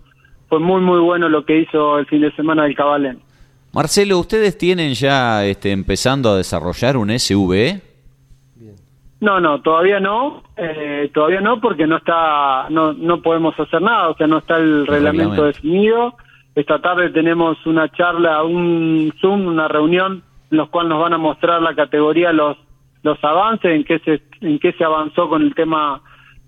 fue 0.49 0.59
muy 0.59 0.81
muy 0.81 0.99
bueno 0.99 1.29
lo 1.29 1.45
que 1.45 1.59
hizo 1.59 1.99
el 1.99 2.05
fin 2.05 2.21
de 2.21 2.31
semana 2.33 2.63
del 2.63 2.75
Cabalén. 2.75 3.19
Marcelo, 3.73 4.17
¿ustedes 4.19 4.57
tienen 4.57 4.93
ya 4.93 5.45
este, 5.45 5.71
empezando 5.71 6.29
a 6.29 6.37
desarrollar 6.37 6.97
un 6.97 7.17
SUV? 7.17 7.81
No, 9.19 9.39
no, 9.39 9.61
todavía 9.61 9.99
no, 9.99 10.43
eh, 10.55 11.09
todavía 11.13 11.41
no 11.41 11.59
porque 11.59 11.87
no 11.87 11.97
está, 11.97 12.67
no, 12.69 12.93
no 12.93 13.21
podemos 13.21 13.59
hacer 13.59 13.81
nada, 13.81 14.09
o 14.09 14.15
sea, 14.15 14.27
no 14.27 14.37
está 14.37 14.57
el, 14.57 14.85
reglamento, 14.85 15.43
definido. 15.43 16.15
Esta 16.53 16.79
tarde 16.79 17.09
tenemos 17.09 17.57
una 17.65 17.91
charla, 17.91 18.43
un 18.43 19.11
Zoom, 19.19 19.47
una 19.47 19.67
reunión 19.67 20.23
en 20.51 20.57
los 20.57 20.69
cual 20.69 20.87
nos 20.87 21.01
van 21.01 21.13
a 21.13 21.17
mostrar 21.17 21.61
la 21.61 21.75
categoría, 21.75 22.31
los, 22.31 22.57
los 23.01 23.23
avances, 23.23 23.71
en 23.71 23.83
qué 23.83 23.99
se, 23.99 24.21
en 24.41 24.59
qué 24.59 24.71
se 24.73 24.83
avanzó 24.83 25.29
con 25.29 25.41
el 25.41 25.55
tema 25.55 26.01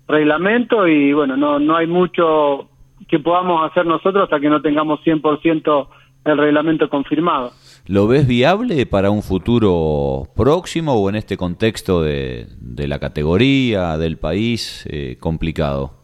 reglamento 0.06 0.86
y 0.86 1.12
bueno, 1.12 1.36
no, 1.36 1.58
no 1.58 1.76
hay 1.76 1.86
mucho 1.86 2.69
que 3.10 3.18
podamos 3.18 3.68
hacer 3.70 3.86
nosotros 3.86 4.24
hasta 4.24 4.40
que 4.40 4.48
no 4.48 4.62
tengamos 4.62 5.00
100% 5.00 5.88
el 6.24 6.38
reglamento 6.38 6.88
confirmado. 6.88 7.52
¿Lo 7.86 8.06
ves 8.06 8.26
viable 8.26 8.86
para 8.86 9.10
un 9.10 9.22
futuro 9.22 10.24
próximo 10.36 10.94
o 10.94 11.08
en 11.08 11.16
este 11.16 11.36
contexto 11.36 12.02
de, 12.02 12.46
de 12.60 12.88
la 12.88 12.98
categoría, 12.98 13.96
del 13.98 14.18
país, 14.18 14.86
eh, 14.90 15.16
complicado? 15.18 16.00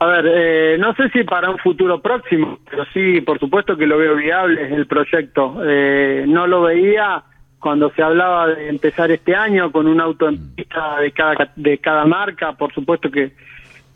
A 0.00 0.06
ver, 0.06 0.26
eh, 0.26 0.76
no 0.78 0.94
sé 0.94 1.08
si 1.10 1.22
para 1.22 1.50
un 1.50 1.58
futuro 1.58 2.02
próximo, 2.02 2.58
pero 2.68 2.84
sí, 2.92 3.20
por 3.20 3.38
supuesto 3.38 3.76
que 3.76 3.86
lo 3.86 3.96
veo 3.98 4.16
viable 4.16 4.74
el 4.74 4.86
proyecto. 4.86 5.56
Eh, 5.64 6.24
no 6.26 6.46
lo 6.46 6.62
veía 6.62 7.22
cuando 7.58 7.90
se 7.92 8.02
hablaba 8.02 8.48
de 8.48 8.68
empezar 8.68 9.10
este 9.10 9.34
año 9.34 9.70
con 9.70 9.86
un 9.86 10.00
auto 10.00 10.28
en 10.28 10.54
pista 10.54 10.98
de 10.98 11.12
cada, 11.12 11.52
de 11.56 11.78
cada 11.78 12.04
marca, 12.04 12.52
por 12.52 12.74
supuesto 12.74 13.10
que 13.10 13.32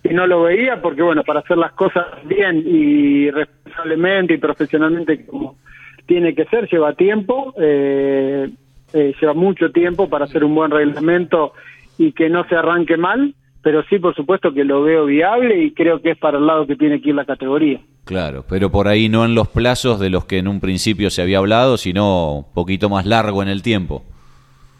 y 0.02 0.14
no 0.14 0.26
lo 0.26 0.42
veía 0.42 0.80
porque, 0.80 1.02
bueno, 1.02 1.22
para 1.24 1.40
hacer 1.40 1.58
las 1.58 1.72
cosas 1.72 2.06
bien 2.24 2.62
y 2.66 3.30
responsablemente 3.30 4.34
y 4.34 4.38
profesionalmente 4.38 5.26
como 5.26 5.56
tiene 6.06 6.34
que 6.34 6.46
ser, 6.46 6.68
lleva 6.70 6.94
tiempo, 6.94 7.54
eh, 7.60 8.48
eh, 8.94 9.14
lleva 9.20 9.34
mucho 9.34 9.70
tiempo 9.70 10.08
para 10.08 10.24
hacer 10.24 10.42
un 10.42 10.54
buen 10.54 10.70
reglamento 10.70 11.52
y 11.98 12.12
que 12.12 12.30
no 12.30 12.48
se 12.48 12.56
arranque 12.56 12.96
mal, 12.96 13.34
pero 13.62 13.82
sí, 13.84 13.98
por 13.98 14.14
supuesto 14.14 14.54
que 14.54 14.64
lo 14.64 14.82
veo 14.82 15.04
viable 15.04 15.62
y 15.62 15.72
creo 15.72 16.00
que 16.00 16.12
es 16.12 16.18
para 16.18 16.38
el 16.38 16.46
lado 16.46 16.66
que 16.66 16.76
tiene 16.76 17.02
que 17.02 17.10
ir 17.10 17.14
la 17.14 17.26
categoría. 17.26 17.80
Claro, 18.04 18.44
pero 18.48 18.70
por 18.70 18.88
ahí 18.88 19.10
no 19.10 19.26
en 19.26 19.34
los 19.34 19.48
plazos 19.48 20.00
de 20.00 20.08
los 20.08 20.24
que 20.24 20.38
en 20.38 20.48
un 20.48 20.60
principio 20.60 21.10
se 21.10 21.20
había 21.20 21.38
hablado, 21.38 21.76
sino 21.76 22.38
un 22.38 22.54
poquito 22.54 22.88
más 22.88 23.04
largo 23.04 23.42
en 23.42 23.48
el 23.48 23.62
tiempo. 23.62 24.02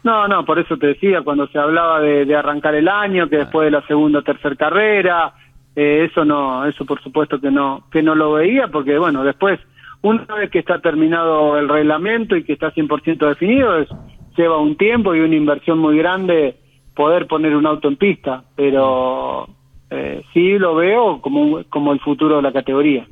No, 0.03 0.27
no, 0.27 0.45
por 0.45 0.59
eso 0.59 0.77
te 0.77 0.87
decía, 0.87 1.21
cuando 1.21 1.47
se 1.47 1.59
hablaba 1.59 1.99
de, 1.99 2.35
arrancar 2.35 2.75
el 2.75 2.87
año, 2.87 3.27
que 3.27 3.37
después 3.37 3.65
de 3.65 3.71
la 3.71 3.85
segunda 3.85 4.19
o 4.19 4.23
tercera 4.23 4.55
carrera, 4.55 5.33
eh, 5.75 6.07
eso 6.09 6.23
no, 6.23 6.65
eso 6.65 6.85
por 6.85 7.01
supuesto 7.01 7.39
que 7.39 7.51
no, 7.51 7.83
que 7.91 8.01
no 8.01 8.15
lo 8.15 8.33
veía, 8.33 8.69
porque 8.69 8.97
bueno, 8.97 9.23
después, 9.23 9.59
una 10.01 10.23
vez 10.35 10.49
que 10.49 10.59
está 10.59 10.79
terminado 10.79 11.57
el 11.57 11.67
reglamento 11.67 12.35
y 12.35 12.43
que 12.43 12.53
está 12.53 12.73
100% 12.73 13.27
definido, 13.27 13.77
es, 13.77 13.89
lleva 14.37 14.57
un 14.57 14.77
tiempo 14.77 15.13
y 15.13 15.19
una 15.19 15.35
inversión 15.35 15.79
muy 15.79 15.97
grande 15.97 16.55
poder 16.95 17.27
poner 17.27 17.55
un 17.55 17.65
auto 17.65 17.89
en 17.89 17.97
pista, 17.97 18.43
pero 18.55 19.47
eh, 19.89 20.23
sí 20.33 20.57
lo 20.57 20.75
veo 20.75 21.19
como, 21.21 21.63
como 21.69 21.91
el 21.91 21.99
futuro 21.99 22.37
de 22.37 22.41
la 22.41 22.53
categoría. 22.53 23.05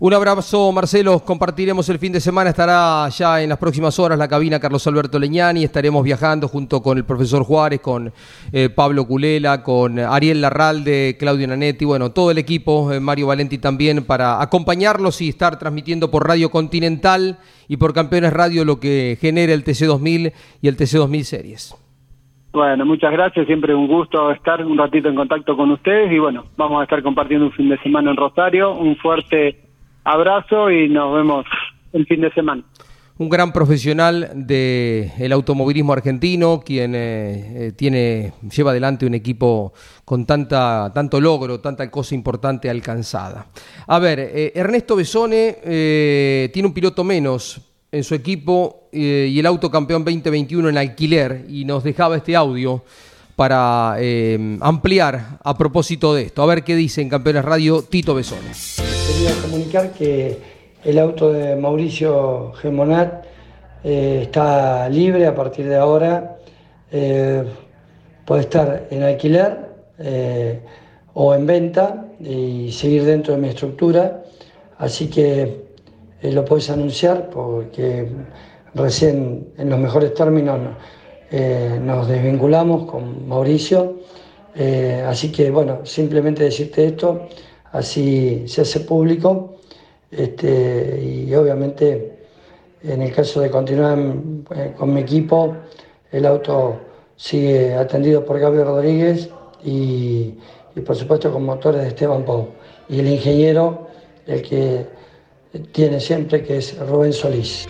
Un 0.00 0.12
abrazo, 0.12 0.72
Marcelo. 0.72 1.20
Compartiremos 1.20 1.88
el 1.88 2.00
fin 2.00 2.12
de 2.12 2.18
semana. 2.20 2.50
Estará 2.50 3.08
ya 3.10 3.40
en 3.40 3.48
las 3.48 3.58
próximas 3.58 3.96
horas 4.00 4.18
la 4.18 4.26
cabina 4.26 4.58
Carlos 4.58 4.84
Alberto 4.88 5.20
Leñani. 5.20 5.62
Estaremos 5.62 6.02
viajando 6.02 6.48
junto 6.48 6.82
con 6.82 6.98
el 6.98 7.04
profesor 7.04 7.44
Juárez, 7.44 7.80
con 7.80 8.12
eh, 8.52 8.70
Pablo 8.70 9.06
Culela, 9.06 9.62
con 9.62 10.00
Ariel 10.00 10.40
Larralde, 10.40 11.16
Claudio 11.16 11.46
Nanetti, 11.46 11.84
bueno, 11.84 12.10
todo 12.10 12.32
el 12.32 12.38
equipo, 12.38 12.92
eh, 12.92 12.98
Mario 12.98 13.28
Valenti 13.28 13.58
también, 13.58 14.04
para 14.04 14.42
acompañarlos 14.42 15.20
y 15.20 15.28
estar 15.28 15.60
transmitiendo 15.60 16.10
por 16.10 16.26
Radio 16.26 16.50
Continental 16.50 17.38
y 17.68 17.76
por 17.76 17.94
Campeones 17.94 18.32
Radio 18.32 18.64
lo 18.64 18.80
que 18.80 19.16
genera 19.20 19.52
el 19.52 19.64
TC2000 19.64 20.32
y 20.60 20.68
el 20.68 20.76
TC2000 20.76 21.22
Series. 21.22 21.76
Bueno, 22.52 22.84
muchas 22.84 23.12
gracias. 23.12 23.46
Siempre 23.46 23.74
un 23.74 23.86
gusto 23.86 24.32
estar 24.32 24.64
un 24.64 24.76
ratito 24.76 25.08
en 25.08 25.14
contacto 25.14 25.56
con 25.56 25.70
ustedes 25.70 26.10
y 26.12 26.18
bueno, 26.18 26.46
vamos 26.56 26.80
a 26.80 26.84
estar 26.84 27.00
compartiendo 27.02 27.46
un 27.46 27.52
fin 27.52 27.68
de 27.68 27.78
semana 27.78 28.10
en 28.10 28.16
Rosario. 28.16 28.74
Un 28.74 28.96
fuerte 28.96 29.63
abrazo 30.04 30.70
y 30.70 30.88
nos 30.88 31.14
vemos 31.14 31.46
el 31.92 32.06
fin 32.06 32.20
de 32.20 32.32
semana. 32.32 32.62
Un 33.16 33.28
gran 33.28 33.52
profesional 33.52 34.32
del 34.34 35.32
automovilismo 35.32 35.92
argentino, 35.92 36.60
quien 36.66 36.96
eh, 36.96 37.68
eh, 37.68 37.72
tiene, 37.76 38.32
lleva 38.52 38.72
adelante 38.72 39.06
un 39.06 39.14
equipo 39.14 39.72
con 40.04 40.26
tanta, 40.26 40.90
tanto 40.92 41.20
logro, 41.20 41.60
tanta 41.60 41.88
cosa 41.92 42.16
importante 42.16 42.68
alcanzada. 42.68 43.46
A 43.86 44.00
ver, 44.00 44.18
eh, 44.18 44.52
Ernesto 44.56 44.96
Besone 44.96 45.58
tiene 46.52 46.66
un 46.66 46.74
piloto 46.74 47.04
menos 47.04 47.60
en 47.92 48.02
su 48.02 48.16
equipo 48.16 48.88
y 48.90 49.38
el 49.38 49.46
auto 49.46 49.70
campeón 49.70 50.04
2021 50.04 50.68
en 50.70 50.78
alquiler 50.78 51.46
y 51.48 51.64
nos 51.64 51.84
dejaba 51.84 52.16
este 52.16 52.34
audio 52.34 52.82
para 53.36 53.96
ampliar 54.60 55.38
a 55.44 55.56
propósito 55.56 56.14
de 56.14 56.22
esto. 56.22 56.42
A 56.42 56.46
ver 56.46 56.64
qué 56.64 56.74
dice 56.74 57.00
en 57.00 57.08
Campeones 57.08 57.44
Radio 57.44 57.82
Tito 57.82 58.12
Besone 58.16 58.93
quería 59.14 59.42
comunicar 59.42 59.90
que 59.92 60.38
el 60.82 60.98
auto 60.98 61.32
de 61.32 61.54
Mauricio 61.54 62.52
Gemonat 62.54 63.24
eh, 63.84 64.20
está 64.22 64.88
libre 64.88 65.26
a 65.26 65.34
partir 65.34 65.68
de 65.68 65.76
ahora. 65.76 66.38
Eh, 66.90 67.44
puede 68.24 68.40
estar 68.42 68.88
en 68.90 69.02
alquiler 69.04 69.56
eh, 69.98 70.60
o 71.14 71.32
en 71.34 71.46
venta 71.46 72.06
y 72.18 72.72
seguir 72.72 73.04
dentro 73.04 73.34
de 73.34 73.40
mi 73.40 73.48
estructura. 73.48 74.24
Así 74.78 75.08
que 75.08 75.64
lo 76.22 76.44
puedes 76.44 76.68
anunciar 76.70 77.30
porque 77.30 78.08
recién 78.74 79.48
en 79.58 79.70
los 79.70 79.78
mejores 79.78 80.12
términos 80.14 80.58
nos 81.82 82.08
desvinculamos 82.08 82.90
con 82.90 83.28
Mauricio. 83.28 84.00
así 85.06 85.30
que 85.30 85.50
bueno, 85.50 85.80
simplemente 85.84 86.44
decirte 86.44 86.86
esto 86.86 87.28
así 87.74 88.44
se 88.46 88.62
hace 88.62 88.80
público 88.80 89.56
este, 90.10 91.00
y 91.02 91.34
obviamente 91.34 92.14
en 92.82 93.02
el 93.02 93.12
caso 93.12 93.40
de 93.40 93.50
continuar 93.50 93.98
eh, 94.54 94.72
con 94.76 94.92
mi 94.92 95.00
equipo, 95.00 95.56
el 96.12 96.26
auto 96.26 96.78
sigue 97.16 97.74
atendido 97.74 98.24
por 98.24 98.38
Gabriel 98.38 98.66
Rodríguez 98.66 99.30
y, 99.64 100.34
por 100.84 100.94
supuesto 100.94 101.32
con 101.32 101.44
motores 101.44 101.82
de 101.82 101.88
Esteban 101.88 102.24
Pau. 102.24 102.48
Y 102.88 103.00
el 103.00 103.08
ingeniero, 103.08 103.88
el 104.26 104.42
que 104.42 104.86
tiene 105.72 105.98
siempre, 105.98 106.42
que 106.42 106.58
es 106.58 106.78
Rubén 106.78 107.12
Solís. 107.12 107.66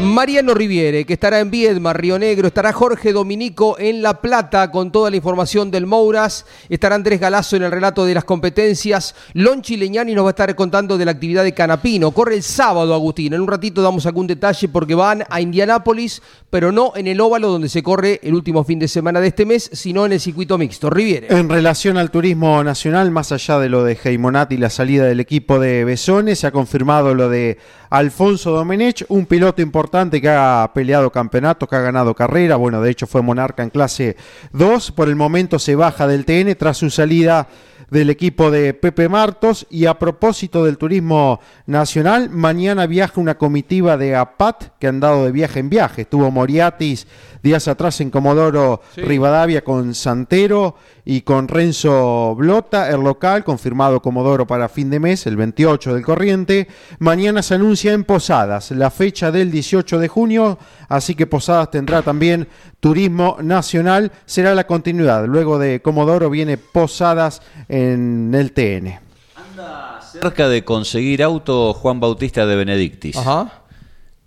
Mariano 0.00 0.54
Riviere, 0.54 1.04
que 1.04 1.14
estará 1.14 1.38
en 1.40 1.50
Viedma, 1.50 1.92
Río 1.92 2.18
Negro, 2.18 2.48
estará 2.48 2.72
Jorge 2.72 3.12
Dominico 3.12 3.76
en 3.78 4.02
La 4.02 4.20
Plata 4.20 4.70
con 4.70 4.90
toda 4.90 5.08
la 5.08 5.16
información 5.16 5.70
del 5.70 5.86
Mouras, 5.86 6.46
estará 6.68 6.96
Andrés 6.96 7.20
Galazo 7.20 7.56
en 7.56 7.62
el 7.62 7.70
relato 7.70 8.04
de 8.04 8.14
las 8.14 8.24
competencias, 8.24 9.14
Lonchi 9.34 9.76
Leñani 9.76 10.14
nos 10.14 10.24
va 10.24 10.30
a 10.30 10.32
estar 10.32 10.54
contando 10.56 10.98
de 10.98 11.04
la 11.04 11.12
actividad 11.12 11.44
de 11.44 11.54
Canapino, 11.54 12.10
corre 12.10 12.34
el 12.34 12.42
sábado 12.42 12.92
Agustín, 12.92 13.34
en 13.34 13.40
un 13.40 13.48
ratito 13.48 13.82
damos 13.82 14.04
algún 14.04 14.26
detalle 14.26 14.68
porque 14.68 14.94
van 14.96 15.24
a 15.30 15.40
Indianápolis, 15.40 16.22
pero 16.50 16.72
no 16.72 16.92
en 16.96 17.06
el 17.06 17.20
óvalo 17.20 17.48
donde 17.48 17.68
se 17.68 17.82
corre 17.82 18.20
el 18.22 18.34
último 18.34 18.64
fin 18.64 18.78
de 18.78 18.88
semana 18.88 19.20
de 19.20 19.28
este 19.28 19.46
mes, 19.46 19.70
sino 19.72 20.06
en 20.06 20.12
el 20.12 20.20
circuito 20.20 20.58
mixto. 20.58 20.90
Riviere. 20.90 21.28
En 21.30 21.48
relación 21.48 21.96
al 21.98 22.10
turismo 22.10 22.62
nacional, 22.64 23.10
más 23.10 23.32
allá 23.32 23.58
de 23.58 23.68
lo 23.68 23.84
de 23.84 23.96
Heimonat 24.02 24.52
y 24.52 24.56
la 24.56 24.70
salida 24.70 25.04
del 25.04 25.20
equipo 25.20 25.58
de 25.58 25.84
Besones, 25.84 26.40
se 26.40 26.46
ha 26.46 26.52
confirmado 26.52 27.14
lo 27.14 27.28
de 27.28 27.58
Alfonso 27.96 28.50
Domenech, 28.50 29.04
un 29.08 29.24
piloto 29.24 29.62
importante 29.62 30.20
que 30.20 30.28
ha 30.28 30.68
peleado 30.74 31.12
campeonatos, 31.12 31.68
que 31.68 31.76
ha 31.76 31.80
ganado 31.80 32.12
carrera, 32.12 32.56
bueno, 32.56 32.80
de 32.80 32.90
hecho 32.90 33.06
fue 33.06 33.22
monarca 33.22 33.62
en 33.62 33.70
clase 33.70 34.16
2, 34.52 34.90
por 34.90 35.08
el 35.08 35.14
momento 35.14 35.60
se 35.60 35.76
baja 35.76 36.08
del 36.08 36.24
TN 36.24 36.56
tras 36.56 36.76
su 36.76 36.90
salida 36.90 37.46
del 37.90 38.10
equipo 38.10 38.50
de 38.50 38.74
Pepe 38.74 39.08
Martos. 39.08 39.66
Y 39.70 39.86
a 39.86 39.98
propósito 39.98 40.64
del 40.64 40.76
turismo 40.76 41.38
nacional, 41.66 42.30
mañana 42.30 42.86
viaja 42.86 43.20
una 43.20 43.38
comitiva 43.38 43.96
de 43.96 44.16
APAT 44.16 44.76
que 44.80 44.88
han 44.88 44.98
dado 44.98 45.24
de 45.24 45.30
viaje 45.30 45.60
en 45.60 45.70
viaje. 45.70 46.02
Estuvo 46.02 46.30
Moriatis 46.32 47.06
días 47.44 47.68
atrás 47.68 48.00
en 48.00 48.10
Comodoro 48.10 48.80
Rivadavia 48.96 49.62
con 49.62 49.94
Santero 49.94 50.76
y 51.04 51.20
con 51.20 51.46
Renzo 51.46 52.34
Blota, 52.34 52.88
el 52.88 53.02
local, 53.02 53.44
confirmado 53.44 54.00
Comodoro 54.00 54.46
para 54.46 54.70
fin 54.70 54.88
de 54.88 54.98
mes, 54.98 55.26
el 55.26 55.36
28 55.36 55.92
del 55.92 56.02
corriente. 56.02 56.68
Mañana 57.00 57.42
se 57.42 57.54
anuncia 57.54 57.92
en 57.92 58.04
Posadas 58.04 58.70
la 58.70 58.90
fecha 58.90 59.30
del 59.30 59.50
18 59.50 59.98
de 59.98 60.08
junio, 60.08 60.58
así 60.88 61.14
que 61.14 61.26
Posadas 61.26 61.70
tendrá 61.70 62.00
también 62.00 62.48
turismo 62.80 63.36
nacional, 63.42 64.10
será 64.24 64.54
la 64.54 64.66
continuidad. 64.66 65.26
Luego 65.26 65.58
de 65.58 65.82
Comodoro 65.82 66.30
viene 66.30 66.56
Posadas 66.56 67.42
en 67.68 68.34
el 68.34 68.52
TN. 68.52 69.00
Anda 69.36 70.00
cerca 70.00 70.48
de 70.48 70.64
conseguir 70.64 71.22
auto 71.22 71.74
Juan 71.74 72.00
Bautista 72.00 72.46
de 72.46 72.56
Benedictis. 72.56 73.18
Ajá. 73.18 73.63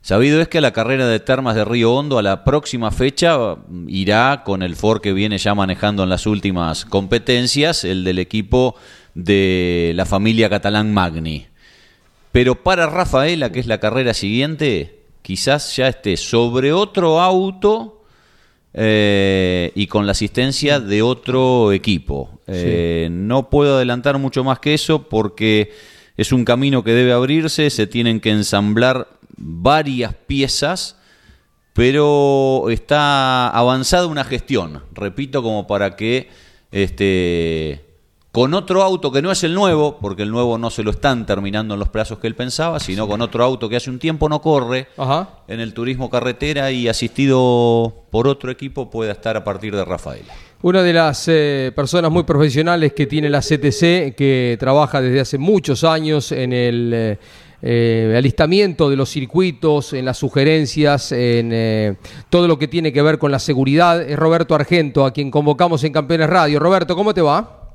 Sabido 0.08 0.40
es 0.40 0.48
que 0.48 0.62
la 0.62 0.72
carrera 0.72 1.06
de 1.06 1.20
Termas 1.20 1.54
de 1.54 1.66
Río 1.66 1.94
Hondo 1.94 2.18
a 2.18 2.22
la 2.22 2.46
próxima 2.46 2.92
fecha 2.92 3.58
irá 3.90 4.44
con 4.46 4.64
el 4.64 4.78
Ford 4.78 5.02
que 5.02 5.12
viene 5.12 5.38
ya 5.38 5.54
manejando 5.54 6.04
en 6.04 6.10
las 6.10 6.26
últimas 6.26 6.86
competencias, 6.86 7.84
el 7.84 8.06
del 8.06 8.20
equipo 8.20 8.76
de 9.16 9.92
la 9.96 10.06
familia 10.06 10.50
catalán 10.50 10.94
Magni. 10.94 11.48
Pero 12.32 12.64
para 12.64 12.88
Rafaela, 12.88 13.52
que 13.52 13.60
es 13.60 13.68
la 13.68 13.82
carrera 13.82 14.14
siguiente, 14.14 15.02
quizás 15.24 15.76
ya 15.76 15.90
esté 15.90 16.16
sobre 16.16 16.72
otro 16.72 17.20
auto 17.20 18.06
eh, 18.74 19.74
y 19.76 19.88
con 19.88 20.06
la 20.06 20.14
asistencia 20.14 20.80
de 20.80 21.02
otro 21.02 21.74
equipo. 21.74 22.40
Eh, 22.48 23.10
no 23.12 23.50
puedo 23.50 23.76
adelantar 23.76 24.18
mucho 24.20 24.46
más 24.46 24.60
que 24.60 24.74
eso 24.74 25.10
porque 25.10 25.74
es 26.16 26.32
un 26.32 26.46
camino 26.46 26.82
que 26.82 26.94
debe 26.94 27.12
abrirse, 27.12 27.70
se 27.70 27.88
tienen 27.88 28.22
que 28.22 28.32
ensamblar 28.32 29.17
varias 29.38 30.14
piezas, 30.14 30.98
pero 31.74 32.70
está 32.70 33.50
avanzada 33.50 34.08
una 34.08 34.24
gestión, 34.24 34.84
repito, 34.94 35.44
como 35.44 35.68
para 35.68 35.96
que 35.96 36.30
este, 36.72 37.86
con 38.38 38.54
otro 38.54 38.84
auto 38.84 39.12
que 39.12 39.22
no 39.22 39.32
es 39.32 39.44
el 39.44 39.54
nuevo, 39.56 39.98
porque 40.00 40.24
el 40.24 40.30
nuevo 40.30 40.58
no 40.58 40.70
se 40.70 40.84
lo 40.84 40.92
están 40.92 41.26
terminando 41.26 41.74
en 41.74 41.80
los 41.80 41.90
plazos 41.90 42.20
que 42.20 42.28
él 42.28 42.36
pensaba, 42.36 42.80
sino 42.80 43.08
con 43.08 43.22
otro 43.22 43.44
auto 43.44 43.68
que 43.68 43.78
hace 43.78 43.90
un 43.90 44.00
tiempo 44.00 44.30
no 44.30 44.42
corre 44.42 44.90
Ajá. 44.96 45.42
en 45.48 45.60
el 45.60 45.74
turismo 45.74 46.10
carretera 46.10 46.72
y 46.72 46.88
asistido 46.88 48.06
por 48.12 48.28
otro 48.28 48.52
equipo 48.52 48.92
pueda 48.92 49.12
estar 49.12 49.38
a 49.38 49.44
partir 49.44 49.76
de 49.76 49.84
Rafaela. 49.84 50.34
Una 50.62 50.84
de 50.84 50.94
las 50.94 51.28
eh, 51.28 51.72
personas 51.76 52.12
muy 52.12 52.24
profesionales 52.24 52.94
que 52.94 53.08
tiene 53.08 53.30
la 53.30 53.42
CTC, 53.42 54.16
que 54.16 54.56
trabaja 54.60 55.02
desde 55.02 55.20
hace 55.20 55.38
muchos 55.38 55.84
años 55.84 56.32
en 56.32 56.54
el 56.54 56.92
eh, 56.94 57.20
eh, 57.62 58.14
alistamiento 58.16 58.90
de 58.90 58.96
los 58.96 59.10
circuitos, 59.10 59.94
en 59.94 60.06
las 60.06 60.18
sugerencias, 60.18 61.12
en 61.12 61.50
eh, 61.52 61.96
todo 62.30 62.48
lo 62.48 62.60
que 62.60 62.68
tiene 62.68 62.94
que 62.94 63.02
ver 63.02 63.18
con 63.18 63.32
la 63.32 63.40
seguridad, 63.40 64.02
es 64.02 64.18
Roberto 64.18 64.54
Argento, 64.54 65.06
a 65.06 65.12
quien 65.12 65.32
convocamos 65.32 65.84
en 65.84 65.94
Campeones 65.94 66.30
Radio. 66.30 66.60
Roberto, 66.60 66.96
¿cómo 66.96 67.14
te 67.14 67.22
va? 67.22 67.74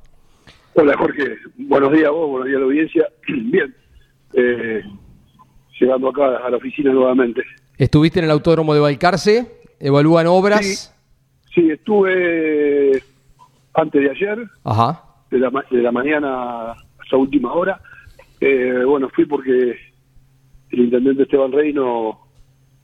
Hola 0.74 0.96
Jorge, 0.96 1.36
buenos 1.56 1.92
días 1.92 2.06
a 2.06 2.10
vos, 2.10 2.30
buenos 2.30 2.46
días 2.46 2.56
a 2.56 2.60
la 2.60 2.66
audiencia. 2.66 3.08
Bien, 3.28 3.74
eh, 4.34 4.82
llegando 5.78 6.08
acá 6.08 6.38
a 6.46 6.50
la 6.50 6.56
oficina 6.56 6.92
nuevamente. 6.92 7.42
Estuviste 7.76 8.20
en 8.20 8.26
el 8.26 8.30
Autódromo 8.30 8.74
de 8.74 8.80
Balcarce, 8.80 9.50
evalúan 9.80 10.26
obras. 10.28 10.94
Sí, 11.54 11.70
estuve 11.70 13.02
antes 13.74 14.00
de 14.00 14.10
ayer, 14.10 14.48
Ajá. 14.64 15.02
de 15.30 15.38
la, 15.38 15.50
de 15.70 15.82
la 15.82 15.92
mañana 15.92 16.72
hasta 16.72 17.16
última 17.16 17.52
hora. 17.52 17.80
Eh, 18.44 18.82
bueno, 18.84 19.08
fui 19.10 19.24
porque 19.24 19.78
el 20.70 20.80
intendente 20.80 21.22
Esteban 21.22 21.52
Reino 21.52 22.18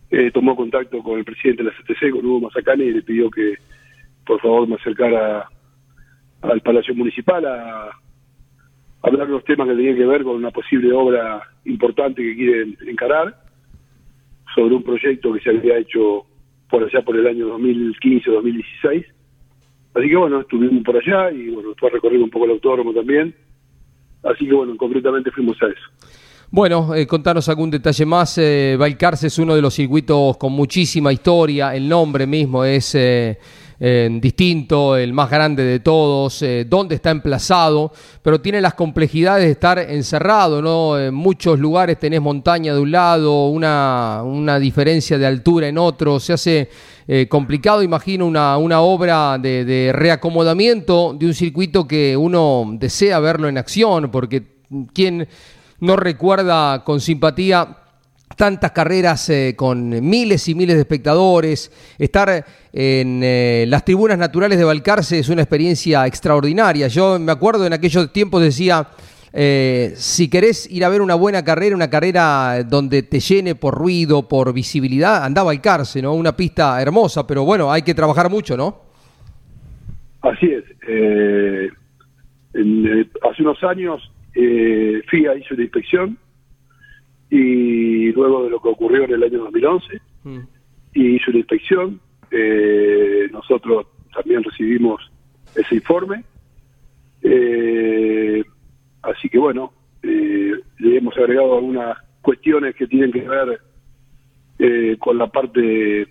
eh, 0.09 0.31
tomó 0.31 0.55
contacto 0.55 1.03
con 1.03 1.19
el 1.19 1.25
presidente 1.25 1.65
de 1.65 1.71
la 1.71 1.77
CTC, 1.77 2.13
con 2.13 2.25
Hugo 2.25 2.43
Mazacane, 2.43 2.85
y 2.85 2.93
le 2.93 3.03
pidió 3.03 3.29
que 3.29 3.55
por 4.25 4.41
favor 4.41 4.69
me 4.69 4.77
acercara 4.77 5.49
al 6.43 6.61
Palacio 6.61 6.95
Municipal 6.95 7.45
a, 7.45 7.91
hablar 9.03 9.29
los 9.29 9.43
temas 9.43 9.67
que 9.67 9.75
tenían 9.75 9.97
que 9.97 10.07
ver 10.07 10.23
con 10.23 10.37
una 10.37 10.53
posible 10.53 10.93
obra 10.93 11.43
importante 11.65 12.23
que 12.23 12.37
quieren 12.37 12.77
encarar 12.87 13.35
sobre 14.55 14.77
un 14.77 14.85
proyecto 14.85 15.33
que 15.33 15.41
se 15.41 15.51
había 15.51 15.79
hecho 15.79 16.25
por 16.71 16.85
allá 16.85 17.03
por 17.03 17.17
el 17.17 17.27
año 17.27 17.59
2015-2016. 17.59 19.07
Así 19.95 20.09
que 20.09 20.17
bueno, 20.17 20.41
estuvimos 20.41 20.85
por 20.85 20.97
allá 20.97 21.33
y 21.33 21.49
bueno, 21.49 21.73
estuve 21.73 21.91
recorriendo 21.91 22.27
un 22.27 22.31
poco 22.31 22.45
el 22.45 22.53
autódromo 22.53 22.95
también. 22.95 23.35
Así 24.23 24.47
que 24.47 24.55
bueno, 24.55 24.77
concretamente 24.77 25.31
fuimos 25.31 25.57
a 25.63 25.67
eso. 25.67 26.09
Bueno, 26.51 26.95
eh, 26.95 27.07
contanos 27.07 27.49
algún 27.51 27.71
detalle 27.71 28.07
más. 28.07 28.39
Eh, 28.39 28.77
Balcarce 28.79 29.27
es 29.27 29.39
uno 29.39 29.55
de 29.55 29.61
los 29.61 29.75
circuitos 29.75 30.39
con 30.39 30.53
muchísima 30.53 31.13
historia. 31.13 31.75
El 31.75 31.87
nombre 31.87 32.27
mismo 32.27 32.65
es 32.65 32.95
eh, 32.95 33.39
distinto, 34.21 34.97
el 34.97 35.13
más 35.13 35.31
grande 35.31 35.63
de 35.63 35.81
todos. 35.81 36.43
eh, 36.43 36.67
dónde 36.69 36.97
está 36.97 37.11
emplazado, 37.11 37.93
pero 38.23 38.41
tiene 38.41 38.61
las 38.61 38.75
complejidades 38.75 39.45
de 39.45 39.53
estar 39.53 39.79
encerrado, 39.79 40.61
¿no? 40.61 40.99
En 40.99 41.15
muchos 41.15 41.59
lugares 41.59 41.99
tenés 41.99 42.21
montaña 42.21 42.75
de 42.75 42.81
un 42.81 42.91
lado, 42.91 43.49
una, 43.49 44.23
una 44.25 44.59
diferencia 44.59 45.17
de 45.17 45.27
altura 45.27 45.69
en 45.69 45.79
otro. 45.79 46.19
Se 46.19 46.33
hace 46.33 46.69
eh, 47.07 47.29
complicado, 47.29 47.83
imagino, 47.83 48.27
una, 48.27 48.59
una 48.59 48.81
obra 48.81 49.39
de, 49.39 49.65
de 49.65 49.93
reacomodamiento 49.93 51.15
de 51.19 51.27
un 51.27 51.35
circuito 51.35 51.87
que 51.87 52.17
uno 52.17 52.67
desea 52.73 53.21
verlo 53.21 53.49
en 53.49 53.59
acción, 53.59 54.11
porque 54.11 54.43
quien 54.93 55.29
no 55.81 55.97
recuerda 55.97 56.83
con 56.85 57.01
simpatía 57.01 57.77
tantas 58.39 58.71
carreras 58.71 59.29
eh, 59.29 59.55
con 59.55 59.91
miles 60.09 60.49
y 60.49 60.55
miles 60.55 60.77
de 60.77 60.83
espectadores. 60.83 61.71
Estar 61.99 62.47
en 62.73 63.21
eh, 63.23 63.67
las 63.69 63.85
tribunas 63.85 64.17
naturales 64.17 64.57
de 64.57 64.65
Balcarce 64.65 65.19
es 65.19 65.29
una 65.29 65.43
experiencia 65.43 66.07
extraordinaria. 66.07 66.87
Yo 66.89 67.19
me 67.19 67.33
acuerdo 67.33 67.67
en 67.67 67.75
aquellos 67.75 68.11
tiempos 68.13 68.41
decía, 68.41 68.87
eh, 69.33 69.93
si 69.97 70.31
querés 70.31 70.71
ir 70.71 70.85
a 70.85 70.89
ver 70.89 71.03
una 71.03 71.17
buena 71.17 71.45
carrera, 71.45 71.75
una 71.75 71.91
carrera 71.91 72.63
donde 72.63 73.03
te 73.03 73.19
llene 73.19 73.57
por 73.57 73.75
ruido, 73.75 74.29
por 74.29 74.55
visibilidad, 74.55 75.25
anda 75.25 75.43
a 75.43 75.45
Balcarce, 75.45 76.01
¿no? 76.01 76.15
Una 76.15 76.35
pista 76.37 76.81
hermosa, 76.81 77.27
pero 77.27 77.45
bueno, 77.45 77.73
hay 77.73 77.83
que 77.83 77.93
trabajar 77.93 78.31
mucho, 78.31 78.57
¿no? 78.57 78.83
Así 80.23 80.47
es. 80.47 80.65
eh, 80.89 81.69
en, 82.55 83.11
hace 83.29 83.43
unos 83.43 83.63
años 83.65 84.11
FIA 84.33 85.35
hizo 85.35 85.55
una 85.55 85.65
inspección 85.65 86.17
y 87.31 88.13
luego 88.13 88.45
de 88.45 88.51
lo 88.51 88.61
que 88.61 88.69
ocurrió 88.69 89.05
en 89.05 89.13
el 89.13 89.23
año 89.23 89.45
2011 89.45 90.01
y 90.95 91.17
hizo 91.17 91.31
una 91.31 91.39
inspección. 91.39 92.01
eh, 92.31 93.29
nosotros 93.33 93.87
también 94.15 94.43
recibimos 94.43 95.01
ese 95.55 95.77
informe. 95.77 96.25
Eh, 97.23 98.43
así 99.03 99.29
que 99.29 99.39
bueno, 99.39 99.73
eh, 100.03 100.53
le 100.79 100.97
hemos 100.97 101.17
agregado 101.17 101.57
algunas 101.57 101.99
cuestiones 102.21 102.75
que 102.75 102.87
tienen 102.87 103.13
que 103.13 103.27
ver 103.27 103.61
eh, 104.59 104.97
con 104.99 105.19
la 105.19 105.29
parte 105.29 105.61
de, 105.61 106.09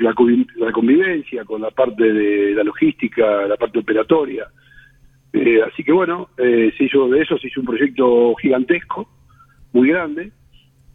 la 0.00 0.72
convivencia, 0.72 1.44
con 1.44 1.62
la 1.62 1.70
parte 1.70 2.12
de 2.12 2.54
la 2.54 2.62
logística, 2.62 3.46
la 3.46 3.56
parte 3.56 3.78
operatoria. 3.78 4.48
Eh, 5.32 5.62
así 5.62 5.82
que 5.82 5.92
bueno, 5.92 6.28
eh, 6.36 6.72
se 6.76 6.84
hizo 6.84 7.08
de 7.08 7.22
eso, 7.22 7.38
se 7.38 7.48
hizo 7.48 7.60
un 7.60 7.66
proyecto 7.66 8.34
gigantesco, 8.36 9.08
muy 9.72 9.88
grande. 9.88 10.32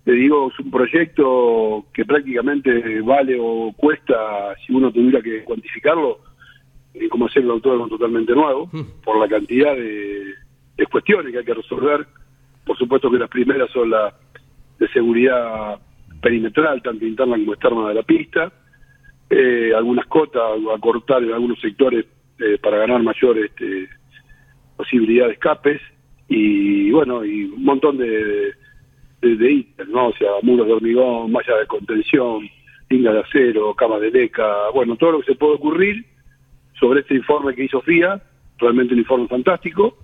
Te 0.05 0.11
digo, 0.11 0.51
es 0.51 0.59
un 0.59 0.71
proyecto 0.71 1.85
que 1.91 2.05
prácticamente 2.05 3.01
vale 3.01 3.37
o 3.39 3.73
cuesta, 3.75 4.55
si 4.65 4.73
uno 4.73 4.91
tuviera 4.91 5.21
que 5.21 5.43
cuantificarlo, 5.43 6.19
eh, 6.93 7.09
como 7.09 7.25
hacer 7.25 7.43
un 7.43 7.51
autódromo 7.51 7.89
totalmente 7.89 8.33
nuevo, 8.33 8.69
por 9.03 9.19
la 9.19 9.27
cantidad 9.27 9.75
de, 9.75 10.35
de 10.77 10.85
cuestiones 10.85 11.31
que 11.31 11.39
hay 11.39 11.45
que 11.45 11.55
resolver. 11.55 12.05
Por 12.63 12.77
supuesto 12.77 13.09
que 13.09 13.17
las 13.17 13.29
primeras 13.29 13.69
son 13.71 13.89
las 13.89 14.13
de 14.79 14.87
seguridad 14.89 15.79
perimetral, 16.21 16.81
tanto 16.81 17.05
interna 17.05 17.37
como 17.37 17.53
externa 17.53 17.87
de 17.89 17.93
la 17.95 18.03
pista, 18.03 18.51
eh, 19.29 19.71
algunas 19.75 20.05
cotas 20.07 20.41
a 20.73 20.79
cortar 20.79 21.23
en 21.23 21.33
algunos 21.33 21.59
sectores 21.59 22.05
eh, 22.39 22.57
para 22.61 22.77
ganar 22.77 23.01
mayor 23.01 23.37
este, 23.39 23.89
posibilidad 24.77 25.27
de 25.27 25.33
escapes. 25.33 25.81
Y 26.27 26.91
bueno, 26.91 27.23
y 27.23 27.45
un 27.45 27.63
montón 27.63 27.97
de, 27.97 28.07
de, 28.07 28.53
de 29.33 29.51
ítems, 29.51 29.89
¿no? 29.89 30.07
O 30.07 30.13
sea, 30.13 30.29
muros 30.41 30.67
de 30.67 30.73
hormigón, 30.73 31.31
malla 31.31 31.57
de 31.57 31.67
contención, 31.67 32.47
tinga 32.87 33.11
de 33.11 33.21
acero, 33.21 33.73
camas 33.73 34.01
de 34.01 34.11
leca, 34.11 34.69
bueno, 34.73 34.95
todo 34.95 35.13
lo 35.13 35.19
que 35.19 35.33
se 35.33 35.37
puede 35.37 35.55
ocurrir 35.55 36.05
sobre 36.79 37.01
este 37.01 37.15
informe 37.15 37.55
que 37.55 37.63
hizo 37.63 37.81
FIA, 37.81 38.21
realmente 38.57 38.93
un 38.93 38.99
informe 38.99 39.27
fantástico, 39.27 39.97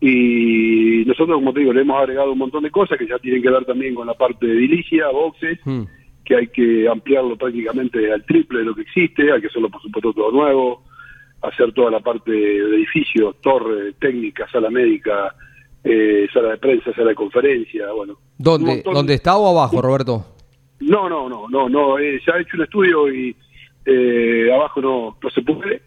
y 0.00 1.04
nosotros, 1.06 1.36
como 1.36 1.52
te 1.52 1.60
digo, 1.60 1.72
le 1.72 1.82
hemos 1.82 2.00
agregado 2.00 2.32
un 2.32 2.38
montón 2.38 2.64
de 2.64 2.70
cosas 2.70 2.98
que 2.98 3.06
ya 3.06 3.18
tienen 3.18 3.40
que 3.40 3.50
ver 3.50 3.64
también 3.64 3.94
con 3.94 4.06
la 4.06 4.14
parte 4.14 4.46
de 4.46 4.54
edilicia, 4.54 5.08
boxes, 5.08 5.58
Mm. 5.64 5.82
que 6.24 6.36
hay 6.36 6.46
que 6.48 6.88
ampliarlo 6.88 7.36
prácticamente 7.36 8.12
al 8.12 8.24
triple 8.24 8.60
de 8.60 8.64
lo 8.64 8.74
que 8.74 8.82
existe, 8.82 9.32
hay 9.32 9.40
que 9.40 9.46
hacerlo 9.46 9.70
por 9.70 9.80
supuesto 9.80 10.12
todo 10.12 10.32
nuevo, 10.32 10.82
hacer 11.42 11.72
toda 11.72 11.90
la 11.90 12.00
parte 12.00 12.30
de 12.30 12.76
edificios, 12.76 13.40
torre, 13.40 13.92
técnica, 14.00 14.48
sala 14.50 14.70
médica, 14.70 15.34
eh, 15.84 16.11
sala 16.32 16.50
de 16.50 16.58
prensa, 16.58 16.92
sala 16.94 17.10
de 17.10 17.14
conferencia, 17.14 17.90
bueno. 17.92 18.18
¿Dónde, 18.38 18.82
¿Dónde 18.82 19.14
está 19.14 19.36
o 19.36 19.48
abajo, 19.48 19.80
Roberto? 19.80 20.24
No, 20.80 21.08
no, 21.08 21.28
no, 21.28 21.48
no, 21.48 21.68
no, 21.68 21.98
eh, 21.98 22.20
ya 22.26 22.34
he 22.34 22.42
hecho 22.42 22.56
un 22.56 22.64
estudio 22.64 23.12
y 23.12 23.36
eh, 23.86 24.50
abajo 24.52 24.80
no, 24.80 25.16
no 25.22 25.30
se 25.30 25.42
puede, 25.42 25.82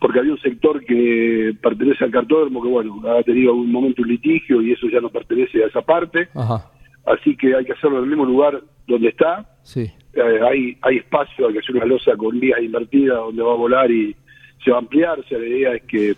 porque 0.00 0.18
había 0.18 0.32
un 0.32 0.40
sector 0.40 0.84
que 0.84 1.54
pertenece 1.62 2.04
al 2.04 2.10
cartódromo 2.10 2.62
que, 2.62 2.68
bueno, 2.68 3.00
ha 3.08 3.22
tenido 3.22 3.54
un 3.54 3.70
momento 3.70 4.02
un 4.02 4.08
litigio 4.08 4.60
y 4.62 4.72
eso 4.72 4.88
ya 4.88 5.00
no 5.00 5.10
pertenece 5.10 5.62
a 5.62 5.68
esa 5.68 5.82
parte, 5.82 6.28
Ajá, 6.34 6.70
así 7.06 7.36
que 7.36 7.54
hay 7.54 7.64
que 7.64 7.72
hacerlo 7.72 7.98
en 7.98 8.04
el 8.04 8.10
mismo 8.10 8.24
lugar 8.24 8.60
donde 8.86 9.08
está, 9.08 9.48
sí. 9.62 9.90
eh, 10.14 10.40
hay, 10.48 10.76
hay 10.82 10.96
espacio, 10.98 11.46
hay 11.46 11.52
que 11.52 11.60
hacer 11.60 11.76
una 11.76 11.86
losa 11.86 12.16
con 12.16 12.38
vías 12.40 12.60
invertidas 12.60 13.18
donde 13.18 13.42
va 13.42 13.52
a 13.52 13.56
volar 13.56 13.90
y 13.90 14.16
se 14.64 14.70
va 14.70 14.78
a 14.78 14.80
ampliar. 14.80 15.20
O 15.20 15.24
sea, 15.24 15.38
la 15.38 15.46
idea 15.46 15.74
es 15.74 15.82
que 15.82 16.14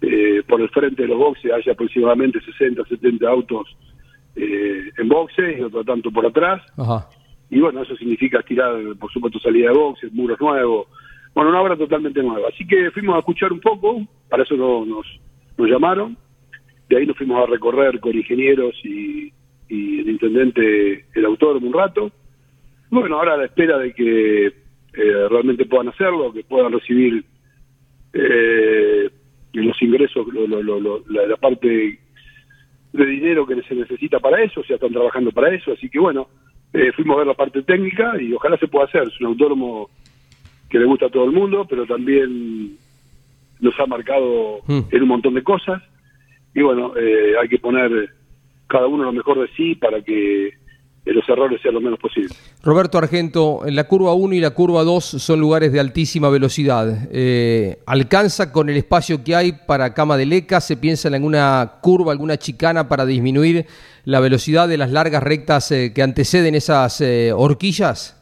eh, 0.00 0.42
por 0.46 0.60
el 0.60 0.68
frente 0.70 1.02
de 1.02 1.08
los 1.08 1.18
boxes 1.18 1.52
haya 1.52 1.72
aproximadamente 1.72 2.40
60, 2.40 2.84
70 2.84 3.28
autos 3.28 3.76
eh, 4.36 4.90
en 4.96 5.08
boxes 5.08 5.58
y 5.58 5.62
otro 5.62 5.84
tanto 5.84 6.10
por 6.10 6.24
atrás. 6.26 6.62
Ajá. 6.76 7.08
Y 7.50 7.60
bueno, 7.60 7.82
eso 7.82 7.96
significa 7.96 8.42
tirar, 8.42 8.74
por 9.00 9.10
supuesto, 9.12 9.38
salida 9.40 9.70
de 9.70 9.76
boxes, 9.78 10.12
muros 10.12 10.40
nuevos. 10.40 10.86
Bueno, 11.34 11.50
una 11.50 11.60
obra 11.62 11.76
totalmente 11.76 12.22
nueva. 12.22 12.48
Así 12.52 12.66
que 12.66 12.90
fuimos 12.90 13.16
a 13.16 13.20
escuchar 13.20 13.52
un 13.52 13.60
poco, 13.60 14.06
para 14.28 14.42
eso 14.42 14.54
no- 14.56 14.84
nos, 14.84 15.06
nos 15.56 15.68
llamaron. 15.68 16.16
De 16.88 16.96
ahí 16.98 17.06
nos 17.06 17.16
fuimos 17.16 17.42
a 17.42 17.50
recorrer 17.50 18.00
con 18.00 18.14
ingenieros 18.16 18.74
y, 18.84 19.32
y 19.68 20.00
el 20.00 20.08
intendente, 20.10 21.06
el 21.14 21.24
autódromo 21.24 21.66
un 21.68 21.72
rato. 21.74 22.10
Bueno, 22.90 23.16
ahora 23.16 23.34
a 23.34 23.36
la 23.38 23.44
espera 23.46 23.78
de 23.78 23.92
que 23.92 24.46
eh, 24.46 25.28
realmente 25.30 25.66
puedan 25.66 25.88
hacerlo, 25.88 26.32
que 26.32 26.44
puedan 26.44 26.72
recibir 26.72 27.24
eh, 28.12 29.10
los 29.66 29.80
ingresos, 29.82 30.26
lo- 30.28 30.46
lo- 30.46 30.62
lo- 30.62 30.80
lo- 30.80 31.04
la, 31.08 31.26
la 31.26 31.36
parte 31.36 31.98
de 32.92 33.06
dinero 33.06 33.46
que 33.46 33.60
se 33.62 33.74
necesita 33.74 34.18
para 34.20 34.42
eso, 34.42 34.62
ya 34.68 34.76
están 34.76 34.92
trabajando 34.92 35.30
para 35.32 35.54
eso, 35.54 35.72
así 35.72 35.88
que 35.88 35.98
bueno, 35.98 36.28
eh, 36.72 36.92
fuimos 36.92 37.14
a 37.16 37.18
ver 37.18 37.26
la 37.28 37.34
parte 37.34 37.62
técnica 37.62 38.20
y 38.20 38.32
ojalá 38.32 38.56
se 38.58 38.68
pueda 38.68 38.86
hacer. 38.86 39.02
Es 39.04 39.20
un 39.20 39.26
autónomo 39.28 39.90
que 40.68 40.78
le 40.78 40.84
gusta 40.84 41.06
a 41.06 41.10
todo 41.10 41.24
el 41.24 41.32
mundo, 41.32 41.66
pero 41.68 41.86
también 41.86 42.76
nos 43.60 43.78
ha 43.80 43.86
marcado 43.86 44.60
Mm. 44.66 44.80
en 44.90 45.02
un 45.02 45.08
montón 45.08 45.34
de 45.34 45.42
cosas 45.42 45.82
y 46.54 46.60
bueno, 46.62 46.92
eh, 46.96 47.34
hay 47.40 47.48
que 47.48 47.58
poner 47.58 48.10
cada 48.66 48.86
uno 48.86 49.04
lo 49.04 49.12
mejor 49.12 49.40
de 49.40 49.48
sí 49.56 49.74
para 49.74 50.02
que 50.02 50.50
los 51.12 51.28
errores 51.28 51.60
sean 51.62 51.74
lo 51.74 51.80
menos 51.80 51.98
posible. 51.98 52.34
Roberto 52.62 52.98
Argento, 52.98 53.60
en 53.66 53.76
la 53.76 53.84
curva 53.84 54.12
1 54.14 54.34
y 54.34 54.40
la 54.40 54.50
curva 54.50 54.84
2 54.84 55.04
son 55.04 55.40
lugares 55.40 55.72
de 55.72 55.80
altísima 55.80 56.28
velocidad. 56.28 57.08
Eh, 57.10 57.78
¿Alcanza 57.86 58.52
con 58.52 58.68
el 58.68 58.76
espacio 58.76 59.24
que 59.24 59.34
hay 59.34 59.52
para 59.66 59.94
cama 59.94 60.16
de 60.16 60.26
leca? 60.26 60.60
¿Se 60.60 60.76
piensa 60.76 61.08
en 61.08 61.14
alguna 61.14 61.78
curva, 61.80 62.12
alguna 62.12 62.36
chicana 62.36 62.88
para 62.88 63.06
disminuir 63.06 63.66
la 64.04 64.20
velocidad 64.20 64.68
de 64.68 64.76
las 64.76 64.90
largas 64.90 65.22
rectas 65.22 65.72
eh, 65.72 65.92
que 65.94 66.02
anteceden 66.02 66.54
esas 66.54 67.00
eh, 67.00 67.32
horquillas? 67.32 68.14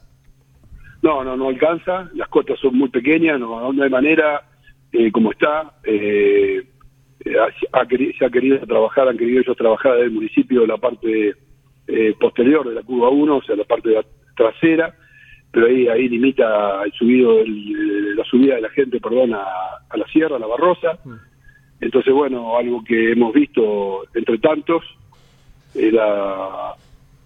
No, 1.03 1.25
no, 1.25 1.37
no 1.37 1.49
alcanza, 1.49 2.09
las 2.15 2.29
cotas 2.29 2.59
son 2.59 2.77
muy 2.77 2.89
pequeñas, 2.89 3.39
no, 3.39 3.73
no 3.73 3.83
hay 3.83 3.91
manera, 3.91 4.43
como 5.13 5.31
está, 5.31 5.75
se 5.85 6.67
ha 7.71 8.31
querido 8.31 8.67
trabajar, 8.67 9.09
han 9.09 9.17
querido 9.17 9.41
ellos 9.41 9.57
trabajar 9.57 9.93
desde 9.93 10.07
el 10.07 10.13
municipio 10.13 10.67
la 10.67 10.79
parte 10.79 11.37
eh, 11.89 12.15
posterior 12.19 12.69
de 12.69 12.75
la 12.75 12.83
curva 12.83 13.09
1, 13.11 13.37
o 13.37 13.43
sea, 13.43 13.57
la 13.57 13.65
parte 13.65 13.89
de 13.91 13.95
la 13.97 14.05
trasera, 14.37 14.95
pero 15.53 15.67
ahí 15.67 15.89
ahí 15.89 16.09
limita 16.09 16.83
el 16.85 16.93
subido 16.93 17.41
el- 17.41 18.17
la 18.17 18.25
subida 18.25 18.57
de 18.57 18.61
la 18.63 18.71
gente, 18.71 19.01
perdón, 19.01 19.35
a, 19.35 19.45
a 19.89 19.97
la 19.97 20.07
sierra, 20.09 20.37
a 20.37 20.39
la 20.39 20.47
Barrosa. 20.47 20.99
Entonces, 21.81 22.13
bueno, 22.13 22.57
algo 22.57 22.83
que 22.85 23.13
hemos 23.13 23.33
visto 23.35 24.05
entre 24.15 24.39
tantos 24.39 24.83
es 25.75 25.93
la 25.93 26.75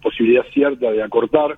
posibilidad 0.01 0.45
cierta 0.53 0.91
de 0.91 1.01
acortar, 1.01 1.57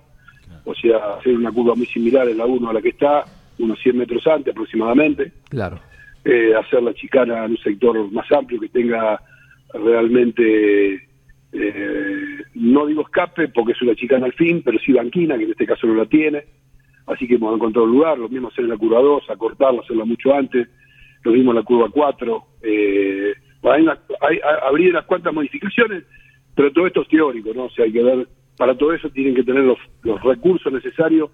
o 0.66 0.74
sea, 0.76 1.16
hacer 1.16 1.36
una 1.36 1.51
curva 1.51 1.76
muy 1.76 1.88
similar 1.88 2.28
en 2.30 2.38
la 2.38 2.45
1 2.45 2.70
a 2.70 2.74
la 2.74 2.82
que 2.82 2.89
está, 2.89 3.26
unos 3.60 3.80
100 3.80 3.97
metros 3.97 4.26
antes 4.28 4.51
aproximadamente, 4.54 5.32
Claro. 5.49 5.80
eh, 6.24 6.54
hacer 6.56 6.82
la 6.84 6.93
chicana 6.93 7.45
en 7.45 7.51
un 7.51 7.58
sector 7.58 8.12
más 8.12 8.32
amplio 8.32 8.60
que 8.62 8.70
tenga 8.70 9.20
realmente, 9.74 11.08
eh, 11.54 12.43
no 12.56 12.86
digo 12.88 13.01
escape 13.04 13.47
porque 13.49 13.74
es 13.74 13.82
una 13.82 13.95
chicana 13.95 14.26
al 14.26 14.34
fin, 14.34 14.62
pero 14.64 14.80
sí 14.80 14.91
banquina, 14.93 15.38
que 15.38 15.43
en 15.45 15.51
este 15.51 15.66
caso 15.66 15.88
no 15.88 15.93
la 15.95 16.06
tiene, 16.06 16.43
así 17.08 17.28
que 17.28 17.36
hemos 17.36 17.56
encontrado 17.56 17.86
un 17.86 17.91
lugar, 17.93 18.18
lo 18.18 18.30
mismo 18.30 18.47
hacer 18.49 18.64
en 18.66 18.72
la 18.72 18.78
curva 18.78 18.99
2, 19.01 19.30
acortarla, 19.30 19.82
hacerla 19.82 20.06
mucho 20.06 20.34
antes, 20.34 20.68
lo 21.24 21.32
mismo 21.32 21.51
en 21.51 21.58
la 21.58 21.64
curva 21.64 21.89
4, 21.91 22.43
eh, 22.64 23.34
hay, 23.64 23.82
una- 23.84 23.99
hay, 24.22 24.36
hay- 24.38 24.60
habría 24.68 24.89
unas 24.89 25.06
cuantas 25.06 25.34
modificaciones, 25.34 26.04
pero 26.56 26.72
todo 26.72 26.88
esto 26.88 27.01
es 27.04 27.08
teórico, 27.08 27.51
¿no? 27.56 27.66
O 27.66 27.70
sea, 27.70 27.86
hay 27.86 27.91
que 27.93 28.04
ver, 28.04 28.28
para 28.58 28.76
todo 28.78 28.93
eso 28.93 29.10
tienen 29.10 29.34
que 29.36 29.43
tener 29.43 29.64
los, 29.64 29.78
los 30.04 30.22
recursos 30.24 30.72
necesarios 30.72 31.30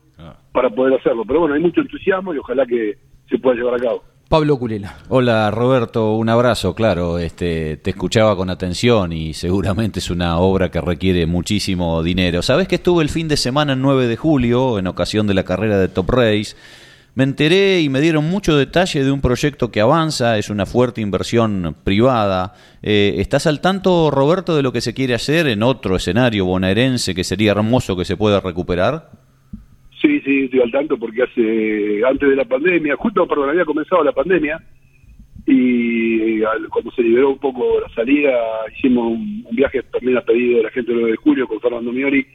para 0.53 0.69
poder 0.69 0.99
hacerlo, 0.99 1.23
pero 1.25 1.41
bueno, 1.41 1.55
hay 1.55 1.61
mucho 1.61 1.81
entusiasmo 1.81 2.33
y 2.33 2.37
ojalá 2.37 2.65
que 2.65 2.97
se 3.29 3.37
pueda 3.37 3.55
llevar 3.57 3.75
a 3.75 3.79
cabo. 3.79 4.03
Pablo 4.29 4.59
Culela. 4.59 4.95
Hola 5.09 5.49
Roberto, 5.49 6.13
un 6.13 6.29
abrazo, 6.29 6.75
claro, 6.75 7.17
este, 7.17 7.77
te 7.77 7.89
escuchaba 7.89 8.35
con 8.35 8.51
atención 8.51 9.11
y 9.11 9.33
seguramente 9.33 9.97
es 9.97 10.11
una 10.11 10.37
obra 10.37 10.69
que 10.69 10.79
requiere 10.79 11.25
muchísimo 11.25 12.03
dinero. 12.03 12.43
Sabes 12.43 12.67
que 12.67 12.75
estuve 12.75 13.01
el 13.01 13.09
fin 13.09 13.27
de 13.27 13.37
semana 13.37 13.73
el 13.73 13.81
9 13.81 14.05
de 14.05 14.17
julio 14.17 14.77
en 14.77 14.85
ocasión 14.85 15.25
de 15.25 15.33
la 15.33 15.43
carrera 15.43 15.79
de 15.79 15.87
Top 15.87 16.11
Race. 16.11 16.55
Me 17.15 17.23
enteré 17.23 17.81
y 17.81 17.89
me 17.89 18.01
dieron 18.01 18.29
mucho 18.29 18.55
detalle 18.55 19.03
de 19.03 19.11
un 19.11 19.19
proyecto 19.19 19.71
que 19.71 19.81
avanza, 19.81 20.37
es 20.37 20.51
una 20.51 20.67
fuerte 20.67 21.01
inversión 21.01 21.75
privada. 21.83 22.53
Eh, 22.83 23.15
¿Estás 23.17 23.47
al 23.47 23.61
tanto, 23.61 24.11
Roberto, 24.11 24.55
de 24.55 24.61
lo 24.61 24.71
que 24.71 24.81
se 24.81 24.93
quiere 24.93 25.15
hacer 25.15 25.47
en 25.47 25.63
otro 25.63 25.95
escenario 25.95 26.45
bonaerense 26.45 27.15
que 27.15 27.23
sería 27.23 27.53
hermoso 27.53 27.97
que 27.97 28.05
se 28.05 28.15
pueda 28.15 28.41
recuperar? 28.41 29.09
Sí, 30.01 30.21
sí, 30.21 30.43
estoy 30.45 30.61
al 30.61 30.71
tanto 30.71 30.97
porque 30.97 31.23
hace 31.23 32.01
antes 32.05 32.29
de 32.29 32.35
la 32.35 32.45
pandemia, 32.45 32.95
justo, 32.95 33.27
perdón, 33.27 33.49
había 33.49 33.65
comenzado 33.65 34.03
la 34.03 34.13
pandemia 34.13 34.61
y 35.45 36.41
al- 36.43 36.69
cuando 36.69 36.91
se 36.91 37.01
liberó 37.03 37.31
un 37.31 37.39
poco 37.39 37.79
la 37.81 37.89
salida, 37.93 38.31
hicimos 38.77 39.07
un, 39.11 39.43
un 39.49 39.55
viaje 39.55 39.83
también 39.83 40.17
a 40.17 40.21
pedido 40.21 40.57
de 40.57 40.63
la 40.63 40.69
gente 40.71 40.91
del 40.91 41.01
9 41.01 41.11
de 41.11 41.17
julio 41.17 41.47
con 41.47 41.59
Fernando 41.59 41.91
Miori, 41.91 42.25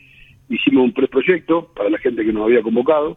hicimos 0.51 0.85
un 0.85 0.93
preproyecto 0.93 1.69
para 1.75 1.89
la 1.91 1.99
gente 1.99 2.25
que 2.25 2.33
nos 2.33 2.45
había 2.45 2.63
convocado. 2.63 3.17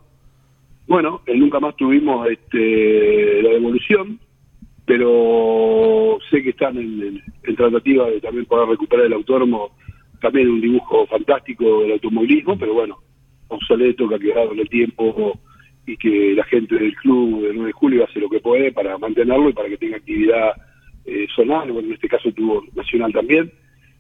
Bueno, 0.87 1.21
eh, 1.25 1.35
nunca 1.35 1.59
más 1.59 1.75
tuvimos 1.75 2.29
este, 2.29 3.41
la 3.43 3.49
devolución, 3.49 4.19
pero 4.85 6.17
sé 6.29 6.41
que 6.41 6.51
están 6.51 6.77
en, 6.77 7.01
en- 7.01 7.23
en 7.43 7.55
tratativa 7.55 8.09
de 8.09 8.21
también 8.21 8.45
poder 8.45 8.69
recuperar 8.69 9.05
el 9.07 9.13
autónomo, 9.13 9.71
también 10.21 10.47
un 10.49 10.61
dibujo 10.61 11.05
fantástico 11.07 11.81
del 11.81 11.91
automovilismo, 11.93 12.57
pero 12.57 12.73
bueno, 12.73 12.97
obsoleto, 13.49 14.07
que 14.09 14.15
ha 14.15 14.19
quedado 14.19 14.53
en 14.53 14.59
el 14.59 14.69
tiempo 14.69 15.39
y 15.85 15.95
que 15.97 16.33
la 16.35 16.43
gente 16.45 16.75
del 16.75 16.93
club 16.95 17.43
del 17.43 17.55
9 17.55 17.67
de 17.67 17.71
julio 17.73 18.03
hace 18.05 18.19
lo 18.19 18.29
que 18.29 18.39
puede 18.39 18.71
para 18.71 18.97
mantenerlo 18.97 19.49
y 19.49 19.53
para 19.53 19.69
que 19.69 19.77
tenga 19.77 19.97
actividad 19.97 20.51
eh, 21.05 21.25
zonal, 21.35 21.71
bueno, 21.71 21.87
en 21.87 21.93
este 21.93 22.09
caso 22.09 22.29
tuvo 22.33 22.63
nacional 22.75 23.13
también, 23.13 23.49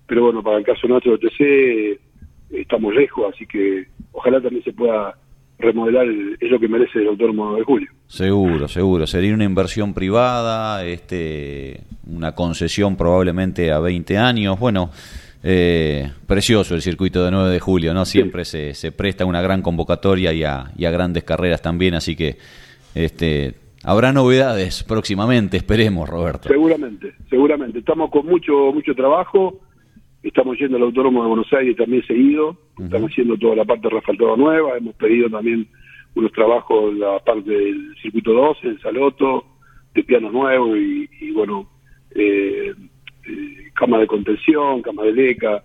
pero 0.05 0.23
bueno, 0.25 0.43
para 0.43 0.57
el 0.57 0.65
caso 0.65 0.87
nuestro 0.87 1.17
de 1.17 1.29
TC 1.29 1.39
eh, 1.41 1.99
estamos 2.51 2.93
lejos, 2.93 3.33
así 3.33 3.45
que 3.45 3.85
ojalá 4.11 4.41
también 4.41 4.63
se 4.63 4.73
pueda 4.73 5.15
remodelar, 5.59 6.05
el- 6.05 6.37
lo 6.41 6.59
que 6.59 6.67
merece 6.67 6.99
el 6.99 7.07
autónomo 7.07 7.55
de 7.55 7.63
julio. 7.63 7.89
Seguro, 8.07 8.67
seguro. 8.67 9.07
Sería 9.07 9.33
una 9.33 9.43
inversión 9.45 9.93
privada, 9.93 10.85
este, 10.85 11.81
una 12.05 12.35
concesión 12.35 12.95
probablemente 12.97 13.71
a 13.71 13.79
20 13.79 14.17
años. 14.17 14.59
Bueno, 14.59 14.91
eh, 15.43 16.11
precioso 16.25 16.75
el 16.75 16.81
circuito 16.81 17.23
de 17.23 17.31
9 17.31 17.49
de 17.49 17.59
julio, 17.59 17.93
¿no? 17.93 18.05
Siempre 18.05 18.45
se, 18.45 18.73
se 18.73 18.91
presta 18.91 19.25
una 19.25 19.41
gran 19.41 19.61
convocatoria 19.61 20.33
y 20.33 20.43
a, 20.43 20.71
y 20.77 20.85
a 20.85 20.91
grandes 20.91 21.23
carreras 21.23 21.61
también, 21.61 21.93
así 21.93 22.15
que 22.15 22.37
este, 22.95 23.55
habrá 23.83 24.11
novedades 24.11 24.83
próximamente, 24.83 25.57
esperemos, 25.57 26.09
Roberto. 26.09 26.49
Seguramente, 26.49 27.13
seguramente. 27.29 27.79
Estamos 27.79 28.09
con 28.09 28.25
mucho 28.25 28.71
mucho 28.73 28.93
trabajo 28.93 29.61
Estamos 30.23 30.57
yendo 30.59 30.77
al 30.77 30.83
Autódromo 30.83 31.21
de 31.21 31.29
Buenos 31.29 31.53
Aires 31.53 31.77
también 31.77 32.05
seguido, 32.05 32.57
estamos 32.83 33.11
haciendo 33.11 33.37
toda 33.37 33.55
la 33.55 33.65
parte 33.65 33.87
refaltada 33.87 34.35
nueva, 34.35 34.75
hemos 34.75 34.93
pedido 34.95 35.29
también 35.29 35.67
unos 36.15 36.31
trabajos 36.33 36.91
en 36.91 36.99
la 36.99 37.19
parte 37.19 37.49
del 37.49 37.95
circuito 38.01 38.33
12, 38.33 38.67
en 38.67 38.79
Saloto, 38.79 39.45
de 39.93 40.03
piano 40.03 40.31
nuevo 40.31 40.75
y, 40.75 41.07
y 41.21 41.31
bueno, 41.31 41.69
eh, 42.11 42.73
eh, 43.25 43.66
cama 43.77 43.99
de 43.99 44.07
contención, 44.07 44.81
cama 44.81 45.03
de 45.03 45.13
leca, 45.13 45.63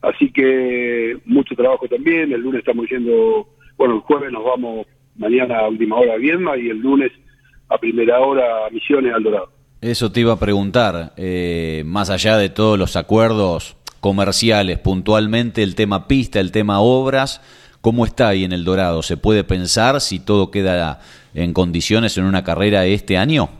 así 0.00 0.30
que 0.30 1.18
mucho 1.26 1.54
trabajo 1.54 1.88
también, 1.88 2.32
el 2.32 2.40
lunes 2.40 2.60
estamos 2.60 2.88
yendo, 2.88 3.48
bueno, 3.76 3.96
el 3.96 4.00
jueves 4.00 4.32
nos 4.32 4.44
vamos 4.44 4.86
mañana 5.16 5.58
a 5.58 5.68
última 5.68 5.96
hora 5.96 6.14
a 6.14 6.16
Viedma 6.16 6.56
y 6.56 6.68
el 6.68 6.78
lunes 6.78 7.10
a 7.68 7.76
primera 7.78 8.20
hora 8.20 8.66
a 8.66 8.70
Misiones 8.70 9.12
al 9.12 9.22
Dorado. 9.24 9.50
Eso 9.80 10.10
te 10.10 10.20
iba 10.20 10.32
a 10.32 10.38
preguntar, 10.38 11.12
eh, 11.16 11.82
más 11.84 12.10
allá 12.10 12.36
de 12.36 12.48
todos 12.48 12.78
los 12.78 12.96
acuerdos 12.96 13.76
comerciales, 14.00 14.78
puntualmente 14.78 15.62
el 15.62 15.74
tema 15.74 16.06
pista, 16.06 16.40
el 16.40 16.52
tema 16.52 16.80
obras, 16.80 17.40
¿cómo 17.80 18.06
está 18.06 18.28
ahí 18.28 18.44
en 18.44 18.52
El 18.52 18.64
Dorado? 18.64 19.02
¿Se 19.02 19.16
puede 19.16 19.44
pensar 19.44 20.00
si 20.00 20.20
todo 20.20 20.50
queda 20.50 21.00
en 21.34 21.52
condiciones 21.52 22.16
en 22.18 22.24
una 22.24 22.44
carrera 22.44 22.86
este 22.86 23.16
año? 23.16 23.50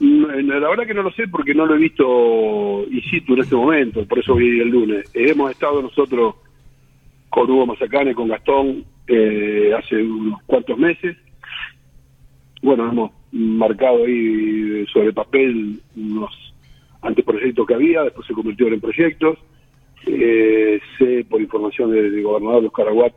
La 0.00 0.68
verdad 0.68 0.86
que 0.86 0.94
no 0.94 1.02
lo 1.02 1.10
sé 1.12 1.28
porque 1.28 1.54
no 1.54 1.66
lo 1.66 1.74
he 1.74 1.78
visto 1.78 2.84
in 2.90 3.02
situ 3.02 3.34
en 3.34 3.40
este 3.40 3.56
momento, 3.56 4.04
por 4.06 4.18
eso 4.18 4.34
voy 4.34 4.60
el 4.60 4.68
lunes. 4.68 5.10
Eh, 5.14 5.30
hemos 5.30 5.50
estado 5.50 5.82
nosotros 5.82 6.36
con 7.28 7.50
Hugo 7.50 7.66
Mazacane, 7.66 8.14
con 8.14 8.28
Gastón, 8.28 8.84
eh, 9.06 9.72
hace 9.76 9.96
unos 10.02 10.42
cuantos 10.44 10.78
meses. 10.78 11.16
Bueno, 12.62 12.88
hemos 12.90 13.12
marcado 13.32 14.04
ahí 14.04 14.86
sobre 14.92 15.12
papel 15.12 15.80
unos 15.96 16.54
anteproyectos 17.02 17.66
que 17.66 17.74
había, 17.74 18.02
después 18.02 18.26
se 18.26 18.34
convirtieron 18.34 18.74
en 18.74 18.80
proyectos. 18.80 19.38
Eh, 20.06 20.80
sé 20.98 21.26
por 21.28 21.40
información 21.40 21.90
del, 21.90 22.12
del 22.12 22.22
gobernador 22.22 22.62
de 22.62 22.70
Caraguat 22.70 23.12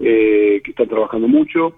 eh, 0.00 0.60
que 0.62 0.70
están 0.70 0.88
trabajando 0.88 1.26
mucho, 1.26 1.74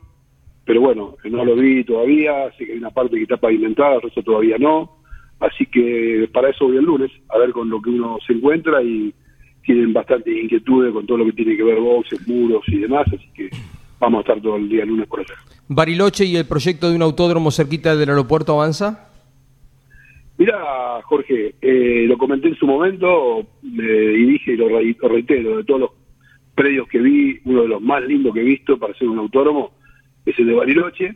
pero 0.70 0.82
bueno, 0.82 1.16
no 1.24 1.44
lo 1.44 1.56
vi 1.56 1.82
todavía, 1.82 2.48
sé 2.56 2.64
que 2.64 2.74
hay 2.74 2.78
una 2.78 2.92
parte 2.92 3.16
que 3.16 3.24
está 3.24 3.36
pavimentada, 3.36 3.96
el 3.96 4.02
resto 4.02 4.22
todavía 4.22 4.56
no, 4.56 4.98
así 5.40 5.66
que 5.66 6.30
para 6.32 6.50
eso 6.50 6.66
voy 6.66 6.76
el 6.76 6.84
lunes, 6.84 7.10
a 7.28 7.38
ver 7.38 7.50
con 7.50 7.68
lo 7.68 7.82
que 7.82 7.90
uno 7.90 8.18
se 8.24 8.34
encuentra 8.34 8.80
y 8.80 9.12
tienen 9.64 9.92
bastantes 9.92 10.32
inquietudes 10.32 10.92
con 10.92 11.04
todo 11.06 11.18
lo 11.18 11.24
que 11.24 11.32
tiene 11.32 11.56
que 11.56 11.64
ver 11.64 11.80
boxes, 11.80 12.24
muros 12.28 12.62
y 12.68 12.78
demás, 12.78 13.04
así 13.08 13.28
que 13.34 13.50
vamos 13.98 14.18
a 14.18 14.20
estar 14.20 14.40
todo 14.40 14.54
el 14.58 14.68
día 14.68 14.84
lunes 14.84 15.08
por 15.08 15.18
allá. 15.18 15.34
Bariloche 15.66 16.24
y 16.24 16.36
el 16.36 16.46
proyecto 16.46 16.88
de 16.88 16.94
un 16.94 17.02
autódromo 17.02 17.50
cerquita 17.50 17.96
del 17.96 18.10
aeropuerto 18.10 18.52
avanza. 18.52 19.10
Mira, 20.38 21.02
Jorge, 21.02 21.56
eh, 21.60 22.04
lo 22.06 22.16
comenté 22.16 22.46
en 22.46 22.54
su 22.54 22.66
momento 22.68 23.40
eh, 23.40 24.14
y 24.18 24.24
dije 24.24 24.52
y 24.52 24.56
lo 24.56 24.68
reitero, 24.68 25.56
de 25.56 25.64
todos 25.64 25.80
los 25.80 25.90
predios 26.54 26.86
que 26.86 27.00
vi, 27.00 27.40
uno 27.44 27.62
de 27.62 27.68
los 27.70 27.82
más 27.82 28.04
lindos 28.04 28.32
que 28.32 28.42
he 28.42 28.44
visto 28.44 28.78
para 28.78 28.94
ser 28.94 29.08
un 29.08 29.18
autódromo 29.18 29.79
es 30.26 30.38
el 30.38 30.46
de 30.46 30.54
Bariloche. 30.54 31.14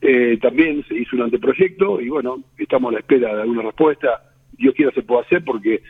Eh, 0.00 0.38
también 0.40 0.84
se 0.88 0.94
hizo 0.94 1.16
un 1.16 1.22
anteproyecto 1.22 2.00
y 2.00 2.08
bueno, 2.08 2.38
estamos 2.58 2.90
a 2.90 2.94
la 2.94 2.98
espera 3.00 3.34
de 3.34 3.42
alguna 3.42 3.62
respuesta. 3.62 4.22
Dios 4.52 4.74
quiera 4.74 4.92
se 4.92 5.02
pueda 5.02 5.22
hacer 5.22 5.42
porque 5.44 5.82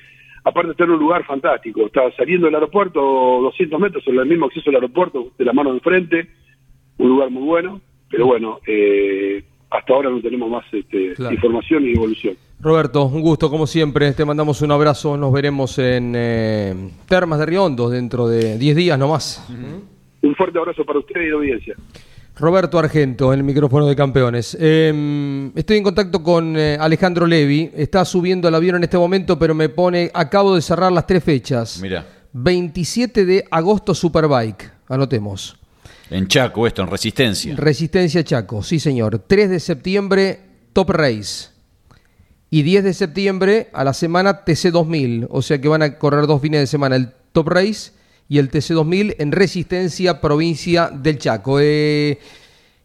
aparte 0.44 0.70
está 0.72 0.84
en 0.84 0.90
un 0.92 1.00
lugar 1.00 1.24
fantástico, 1.26 1.86
está 1.86 2.02
saliendo 2.16 2.46
del 2.46 2.54
aeropuerto 2.54 3.00
200 3.00 3.80
metros 3.80 4.04
sobre 4.04 4.18
el 4.20 4.26
mismo 4.26 4.46
acceso 4.46 4.70
al 4.70 4.76
aeropuerto, 4.76 5.32
de 5.36 5.44
la 5.44 5.52
mano 5.52 5.70
de 5.70 5.76
enfrente, 5.76 6.28
un 6.98 7.08
lugar 7.08 7.30
muy 7.30 7.42
bueno, 7.42 7.80
pero 8.08 8.26
bueno, 8.26 8.60
eh, 8.66 9.42
hasta 9.70 9.92
ahora 9.92 10.10
no 10.10 10.20
tenemos 10.20 10.48
más 10.48 10.64
este, 10.72 11.14
Claro. 11.14 11.34
información 11.34 11.84
y 11.86 11.92
evolución. 11.92 12.36
Roberto, 12.60 13.04
un 13.06 13.20
gusto 13.20 13.50
como 13.50 13.66
siempre, 13.66 14.12
te 14.12 14.24
mandamos 14.24 14.62
un 14.62 14.70
abrazo, 14.70 15.16
nos 15.16 15.32
veremos 15.32 15.78
en 15.78 16.14
eh, 16.16 16.74
Termas 17.08 17.38
de 17.40 17.46
Riondos 17.46 17.90
dentro 17.90 18.28
de 18.28 18.56
10 18.56 18.76
días 18.76 18.98
nomás. 18.98 19.46
Un 20.22 20.34
fuerte 20.36 20.58
abrazo 20.58 20.84
para 20.84 21.00
usted 21.00 21.20
y 21.20 21.28
la 21.28 21.34
audiencia. 21.36 21.74
Roberto 22.38 22.78
Argento, 22.78 23.32
en 23.32 23.38
el 23.38 23.44
micrófono 23.44 23.86
de 23.86 23.96
campeones. 23.96 24.54
Eh, 24.60 25.50
estoy 25.54 25.78
en 25.78 25.82
contacto 25.82 26.22
con 26.22 26.54
eh, 26.58 26.76
Alejandro 26.78 27.26
Levi, 27.26 27.70
está 27.74 28.04
subiendo 28.04 28.46
al 28.46 28.54
avión 28.54 28.76
en 28.76 28.84
este 28.84 28.98
momento, 28.98 29.38
pero 29.38 29.54
me 29.54 29.70
pone, 29.70 30.10
acabo 30.12 30.54
de 30.54 30.60
cerrar 30.60 30.92
las 30.92 31.06
tres 31.06 31.24
fechas. 31.24 31.78
Mira, 31.80 32.06
27 32.34 33.24
de 33.24 33.44
agosto 33.50 33.94
Superbike, 33.94 34.70
anotemos. 34.88 35.56
en 36.10 36.28
Chaco 36.28 36.66
esto, 36.66 36.82
en 36.82 36.88
Resistencia. 36.88 37.56
Resistencia 37.56 38.22
Chaco, 38.22 38.62
sí 38.62 38.78
señor. 38.80 39.18
3 39.26 39.48
de 39.48 39.60
septiembre 39.60 40.40
Top 40.74 40.90
Race. 40.90 41.48
Y 42.50 42.62
10 42.62 42.84
de 42.84 42.92
septiembre 42.92 43.70
a 43.72 43.82
la 43.82 43.94
semana 43.94 44.44
TC2000. 44.44 45.28
O 45.30 45.40
sea 45.40 45.58
que 45.58 45.68
van 45.68 45.82
a 45.82 45.98
correr 45.98 46.26
dos 46.26 46.42
fines 46.42 46.60
de 46.60 46.66
semana, 46.66 46.96
el 46.96 47.12
Top 47.32 47.48
Race 47.48 47.95
y 48.28 48.38
el 48.38 48.50
TC2000 48.50 49.16
en 49.18 49.32
Resistencia, 49.32 50.20
provincia 50.20 50.90
del 50.92 51.18
Chaco. 51.18 51.58
Eh, 51.60 52.18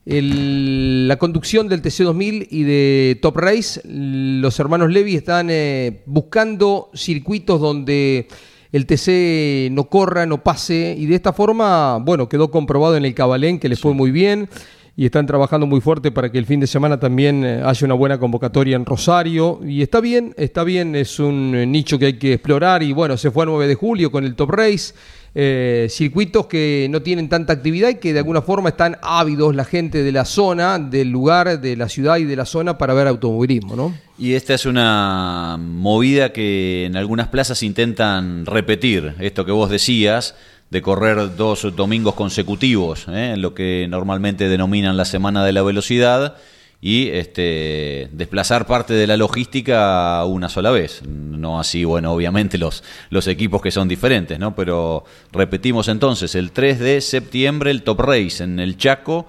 el- 0.05 1.07
la 1.07 1.17
conducción 1.17 1.67
del 1.67 1.81
TC2000 1.81 2.47
y 2.49 2.63
de 2.63 3.19
Top 3.21 3.37
Race, 3.37 3.81
los 3.85 4.59
hermanos 4.59 4.91
Levi 4.91 5.15
están 5.15 5.47
eh, 5.51 6.01
buscando 6.05 6.89
circuitos 6.93 7.61
donde 7.61 8.27
el 8.71 8.85
TC 8.85 9.69
no 9.71 9.85
corra, 9.89 10.25
no 10.25 10.41
pase, 10.43 10.95
y 10.97 11.05
de 11.05 11.15
esta 11.15 11.33
forma, 11.33 11.97
bueno, 11.97 12.27
quedó 12.29 12.49
comprobado 12.49 12.95
en 12.97 13.05
el 13.05 13.13
Cabalén 13.13 13.59
que 13.59 13.69
les 13.69 13.79
fue 13.79 13.93
muy 13.93 14.11
bien 14.11 14.49
y 14.97 15.05
están 15.05 15.25
trabajando 15.25 15.65
muy 15.67 15.81
fuerte 15.81 16.11
para 16.11 16.31
que 16.31 16.37
el 16.37 16.45
fin 16.45 16.59
de 16.59 16.67
semana 16.67 16.99
también 16.99 17.43
eh, 17.45 17.61
haya 17.63 17.85
una 17.85 17.93
buena 17.95 18.17
convocatoria 18.17 18.75
en 18.75 18.85
Rosario. 18.85 19.59
Y 19.65 19.81
está 19.81 19.99
bien, 20.01 20.33
está 20.37 20.63
bien, 20.63 20.95
es 20.95 21.19
un 21.19 21.51
nicho 21.71 21.99
que 21.99 22.05
hay 22.07 22.13
que 22.17 22.33
explorar 22.33 22.81
y 22.81 22.91
bueno, 22.93 23.17
se 23.17 23.29
fue 23.31 23.43
a 23.43 23.47
9 23.47 23.67
de 23.67 23.75
julio 23.75 24.11
con 24.11 24.23
el 24.25 24.35
Top 24.35 24.49
Race. 24.51 24.93
Eh, 25.33 25.87
circuitos 25.89 26.47
que 26.47 26.87
no 26.89 27.01
tienen 27.01 27.29
tanta 27.29 27.53
actividad 27.53 27.89
y 27.89 27.95
que 27.95 28.11
de 28.11 28.19
alguna 28.19 28.41
forma 28.41 28.69
están 28.69 28.97
ávidos 29.01 29.55
la 29.55 29.63
gente 29.63 30.03
de 30.03 30.11
la 30.11 30.25
zona, 30.25 30.77
del 30.77 31.09
lugar, 31.09 31.61
de 31.61 31.77
la 31.77 31.87
ciudad 31.87 32.17
y 32.17 32.25
de 32.25 32.35
la 32.35 32.45
zona 32.45 32.77
para 32.77 32.93
ver 32.93 33.07
automovilismo, 33.07 33.75
¿no? 33.75 33.93
Y 34.17 34.33
esta 34.33 34.53
es 34.53 34.65
una 34.65 35.57
movida 35.57 36.33
que 36.33 36.85
en 36.85 36.97
algunas 36.97 37.29
plazas 37.29 37.63
intentan 37.63 38.45
repetir, 38.45 39.15
esto 39.19 39.45
que 39.45 39.51
vos 39.51 39.69
decías, 39.69 40.35
de 40.69 40.81
correr 40.81 41.35
dos 41.35 41.67
domingos 41.75 42.15
consecutivos, 42.15 43.05
¿eh? 43.09 43.35
lo 43.37 43.53
que 43.53 43.87
normalmente 43.89 44.47
denominan 44.47 44.95
la 44.95 45.05
Semana 45.05 45.45
de 45.45 45.51
la 45.51 45.63
Velocidad, 45.63 46.35
y 46.81 47.09
este, 47.09 48.09
desplazar 48.11 48.65
parte 48.65 48.95
de 48.95 49.05
la 49.05 49.15
logística 49.15 50.25
una 50.25 50.49
sola 50.49 50.71
vez. 50.71 51.03
No 51.05 51.59
así, 51.59 51.83
bueno, 51.85 52.11
obviamente 52.11 52.57
los, 52.57 52.83
los 53.11 53.27
equipos 53.27 53.61
que 53.61 53.69
son 53.69 53.87
diferentes, 53.87 54.39
¿no? 54.39 54.55
Pero 54.55 55.05
repetimos 55.31 55.87
entonces, 55.87 56.33
el 56.33 56.51
3 56.51 56.79
de 56.79 57.01
septiembre 57.01 57.69
el 57.69 57.83
Top 57.83 57.99
Race 57.99 58.43
en 58.43 58.59
el 58.59 58.77
Chaco 58.77 59.27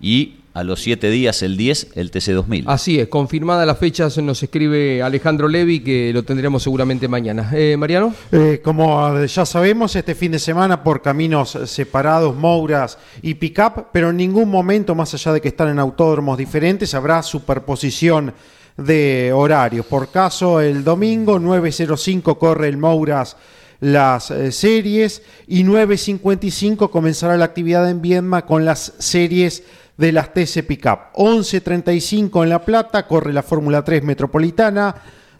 y 0.00 0.36
a 0.54 0.62
los 0.62 0.80
7 0.82 1.10
días, 1.10 1.42
el 1.42 1.56
10, 1.56 1.88
el 1.96 2.12
TC2000. 2.12 2.64
Así 2.66 3.00
es, 3.00 3.08
confirmada 3.08 3.66
la 3.66 3.74
fecha, 3.74 4.08
se 4.08 4.22
nos 4.22 4.40
escribe 4.40 5.02
Alejandro 5.02 5.48
Levi, 5.48 5.80
que 5.80 6.12
lo 6.14 6.22
tendremos 6.22 6.62
seguramente 6.62 7.08
mañana. 7.08 7.50
Eh, 7.52 7.76
Mariano. 7.76 8.14
Eh, 8.30 8.60
como 8.62 9.24
ya 9.24 9.44
sabemos, 9.44 9.96
este 9.96 10.14
fin 10.14 10.30
de 10.30 10.38
semana 10.38 10.84
por 10.84 11.02
caminos 11.02 11.58
separados, 11.66 12.36
Mouras 12.36 12.98
y 13.20 13.34
Pickup, 13.34 13.88
pero 13.92 14.10
en 14.10 14.16
ningún 14.16 14.48
momento, 14.48 14.94
más 14.94 15.12
allá 15.12 15.32
de 15.32 15.40
que 15.40 15.48
están 15.48 15.70
en 15.70 15.80
autódromos 15.80 16.38
diferentes, 16.38 16.94
habrá 16.94 17.20
superposición 17.24 18.32
de 18.76 19.32
horarios. 19.34 19.86
Por 19.86 20.12
caso, 20.12 20.60
el 20.60 20.84
domingo 20.84 21.40
9.05 21.40 22.38
corre 22.38 22.68
el 22.68 22.76
Mouras 22.76 23.36
las 23.80 24.30
eh, 24.30 24.52
series 24.52 25.22
y 25.46 25.64
9.55 25.64 26.90
comenzará 26.90 27.36
la 27.36 27.44
actividad 27.44 27.90
en 27.90 28.00
Viedma 28.00 28.46
con 28.46 28.64
las 28.64 28.94
series 28.98 29.64
de 29.96 30.12
las 30.12 30.32
TC 30.32 30.66
Pickup. 30.66 31.12
11.35 31.14 32.42
en 32.42 32.48
La 32.48 32.64
Plata 32.64 33.06
corre 33.06 33.32
la 33.32 33.42
Fórmula 33.42 33.82
3 33.84 34.02
Metropolitana. 34.02 34.94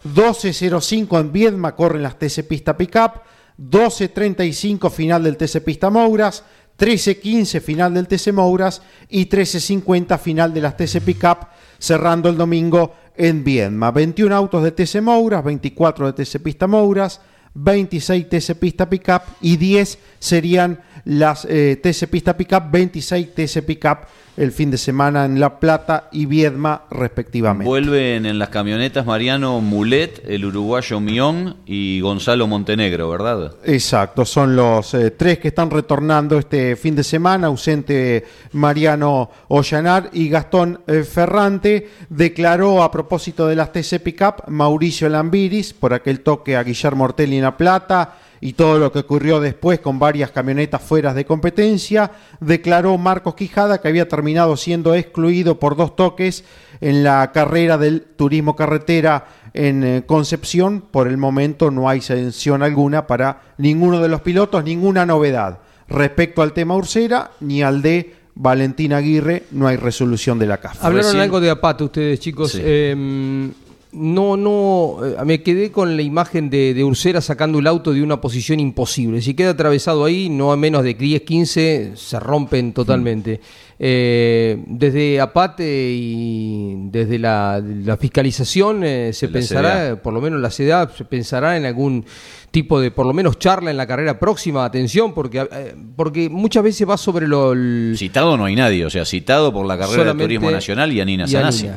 12.05 0.05 1.19
en 1.19 1.31
Viedma 1.31 1.75
corren 1.75 2.03
las 2.03 2.17
TC 2.17 2.47
Pista 2.47 2.77
Pickup. 2.77 3.21
12.35 3.59 4.91
final 4.91 5.23
del 5.23 5.37
TC 5.37 5.63
Pista 5.63 5.89
Mouras. 5.89 6.43
13.15 6.77 7.61
final 7.61 7.93
del 7.93 8.07
TC 8.07 8.33
Mouras 8.33 8.81
y 9.09 9.27
13.50 9.29 10.19
final 10.19 10.53
de 10.53 10.61
las 10.61 10.75
TC 10.75 11.01
Pickup, 11.01 11.47
cerrando 11.79 12.29
el 12.29 12.37
domingo 12.37 12.95
en 13.15 13.43
Viedma. 13.43 13.91
21 13.91 14.35
autos 14.35 14.63
de 14.63 14.71
TC 14.71 15.01
Mouras, 15.01 15.43
24 15.43 16.11
de 16.11 16.25
TC 16.25 16.41
Pista 16.41 16.67
Mouras, 16.67 17.21
26 17.53 18.27
TC 18.27 18.55
Pista 18.55 18.89
Pickup 18.89 19.21
y 19.39 19.55
10 19.55 19.97
serían 20.19 20.81
las 21.05 21.45
eh, 21.49 21.79
TC 21.81 22.07
Pista 22.09 22.35
Pickup, 22.35 22.71
26 22.71 23.33
TC 23.33 23.63
Pickup 23.63 23.99
el 24.37 24.51
fin 24.51 24.69
de 24.69 24.77
semana 24.77 25.25
en 25.25 25.39
La 25.39 25.59
Plata 25.59 26.09
y 26.11 26.25
Viedma 26.25 26.83
respectivamente. 26.91 27.65
Vuelven 27.65 28.25
en 28.25 28.37
las 28.37 28.49
camionetas 28.49 29.05
Mariano 29.05 29.61
Mulet, 29.61 30.23
el 30.27 30.45
uruguayo 30.45 30.99
Mión 30.99 31.57
y 31.65 32.01
Gonzalo 32.01 32.47
Montenegro, 32.47 33.09
¿verdad? 33.09 33.53
Exacto, 33.63 34.25
son 34.25 34.55
los 34.55 34.93
eh, 34.93 35.11
tres 35.11 35.39
que 35.39 35.49
están 35.49 35.71
retornando 35.71 36.37
este 36.37 36.75
fin 36.75 36.95
de 36.95 37.03
semana, 37.03 37.47
ausente 37.47 38.25
Mariano 38.51 39.29
Ollanar 39.47 40.09
y 40.11 40.27
Gastón 40.27 40.81
eh, 40.87 41.03
Ferrante. 41.03 41.89
Declaró 42.09 42.83
a 42.83 42.91
propósito 42.91 43.47
de 43.47 43.55
las 43.55 43.71
TC 43.71 44.01
Pickup 44.03 44.47
Mauricio 44.47 45.07
Lambiris 45.07 45.73
por 45.73 45.93
aquel 45.93 46.19
toque 46.21 46.57
a 46.57 46.63
Guillermo 46.63 47.05
Ortelli 47.05 47.37
en 47.37 47.43
La 47.43 47.55
Plata 47.55 48.15
y 48.45 48.53
todo 48.53 48.77
lo 48.77 48.91
que 48.91 48.99
ocurrió 48.99 49.39
después 49.39 49.79
con 49.79 49.97
varias 49.97 50.29
camionetas 50.29 50.79
fuera 50.79 51.15
de 51.15 51.25
competencia, 51.25 52.11
declaró 52.39 52.95
Marcos 52.99 53.33
Quijada 53.33 53.81
que 53.81 53.87
había 53.87 54.07
terminado 54.07 54.55
siendo 54.55 54.93
excluido 54.93 55.59
por 55.59 55.75
dos 55.75 55.95
toques 55.95 56.43
en 56.79 57.03
la 57.03 57.31
carrera 57.31 57.79
del 57.79 58.03
turismo 58.03 58.55
carretera 58.55 59.25
en 59.55 59.83
eh, 59.83 60.03
Concepción. 60.05 60.81
Por 60.91 61.07
el 61.07 61.17
momento 61.17 61.71
no 61.71 61.89
hay 61.89 62.01
sanción 62.01 62.61
alguna 62.61 63.07
para 63.07 63.41
ninguno 63.57 63.99
de 63.99 64.09
los 64.09 64.21
pilotos, 64.21 64.63
ninguna 64.63 65.07
novedad. 65.07 65.61
Respecto 65.87 66.43
al 66.43 66.53
tema 66.53 66.75
Ursera, 66.75 67.31
ni 67.39 67.63
al 67.63 67.81
de 67.81 68.13
Valentín 68.35 68.93
Aguirre, 68.93 69.45
no 69.53 69.65
hay 69.65 69.77
resolución 69.77 70.37
de 70.37 70.45
la 70.45 70.57
CAF. 70.57 70.83
Hablaron 70.85 71.13
Recién- 71.13 71.21
algo 71.23 71.39
de 71.41 71.49
Apato 71.49 71.85
ustedes, 71.85 72.19
chicos. 72.19 72.51
Sí. 72.51 72.59
Eh, 72.63 73.49
no, 73.95 74.37
no, 74.37 75.05
eh, 75.05 75.15
me 75.25 75.41
quedé 75.41 75.71
con 75.71 75.95
la 75.95 76.01
imagen 76.01 76.49
de, 76.49 76.73
de 76.73 76.83
Ursera 76.83 77.21
sacando 77.21 77.59
el 77.59 77.67
auto 77.67 77.93
de 77.93 78.03
una 78.03 78.19
posición 78.19 78.59
imposible. 78.59 79.21
Si 79.21 79.33
queda 79.33 79.51
atravesado 79.51 80.03
ahí, 80.05 80.29
no 80.29 80.51
a 80.51 80.57
menos 80.57 80.83
de 80.83 80.93
10, 80.93 81.21
15, 81.21 81.91
se 81.95 82.19
rompen 82.19 82.73
totalmente. 82.73 83.39
Eh, 83.77 84.63
desde 84.67 85.19
Apate 85.19 85.91
y 85.91 86.75
desde 86.91 87.19
la, 87.19 87.61
la 87.61 87.97
fiscalización 87.97 88.83
eh, 88.85 89.11
se 89.11 89.27
La 89.27 89.33
pensará, 89.33 89.73
CDA. 89.75 90.01
por 90.01 90.13
lo 90.13 90.21
menos 90.21 90.39
la 90.39 90.49
CDA, 90.49 90.89
se 90.95 91.03
pensará 91.03 91.57
en 91.57 91.65
algún 91.65 92.05
tipo 92.51 92.79
de, 92.79 92.89
por 92.91 93.05
lo 93.05 93.11
menos, 93.11 93.37
charla 93.37 93.71
en 93.71 93.75
la 93.75 93.85
carrera 93.85 94.17
próxima. 94.17 94.63
Atención, 94.63 95.13
porque, 95.13 95.45
eh, 95.51 95.75
porque 95.97 96.29
muchas 96.29 96.63
veces 96.63 96.87
va 96.87 96.95
sobre 96.95 97.27
lo... 97.27 97.51
el- 97.51 97.95
Citado 97.97 98.37
no 98.37 98.45
hay 98.45 98.55
nadie, 98.55 98.85
o 98.85 98.89
sea, 98.89 99.03
citado 99.03 99.51
por 99.51 99.65
la 99.65 99.77
carrera 99.77 100.13
de 100.13 100.23
Turismo 100.23 100.49
Nacional 100.51 100.93
y 100.93 101.01
Anina 101.01 101.27
Sanasi. 101.27 101.67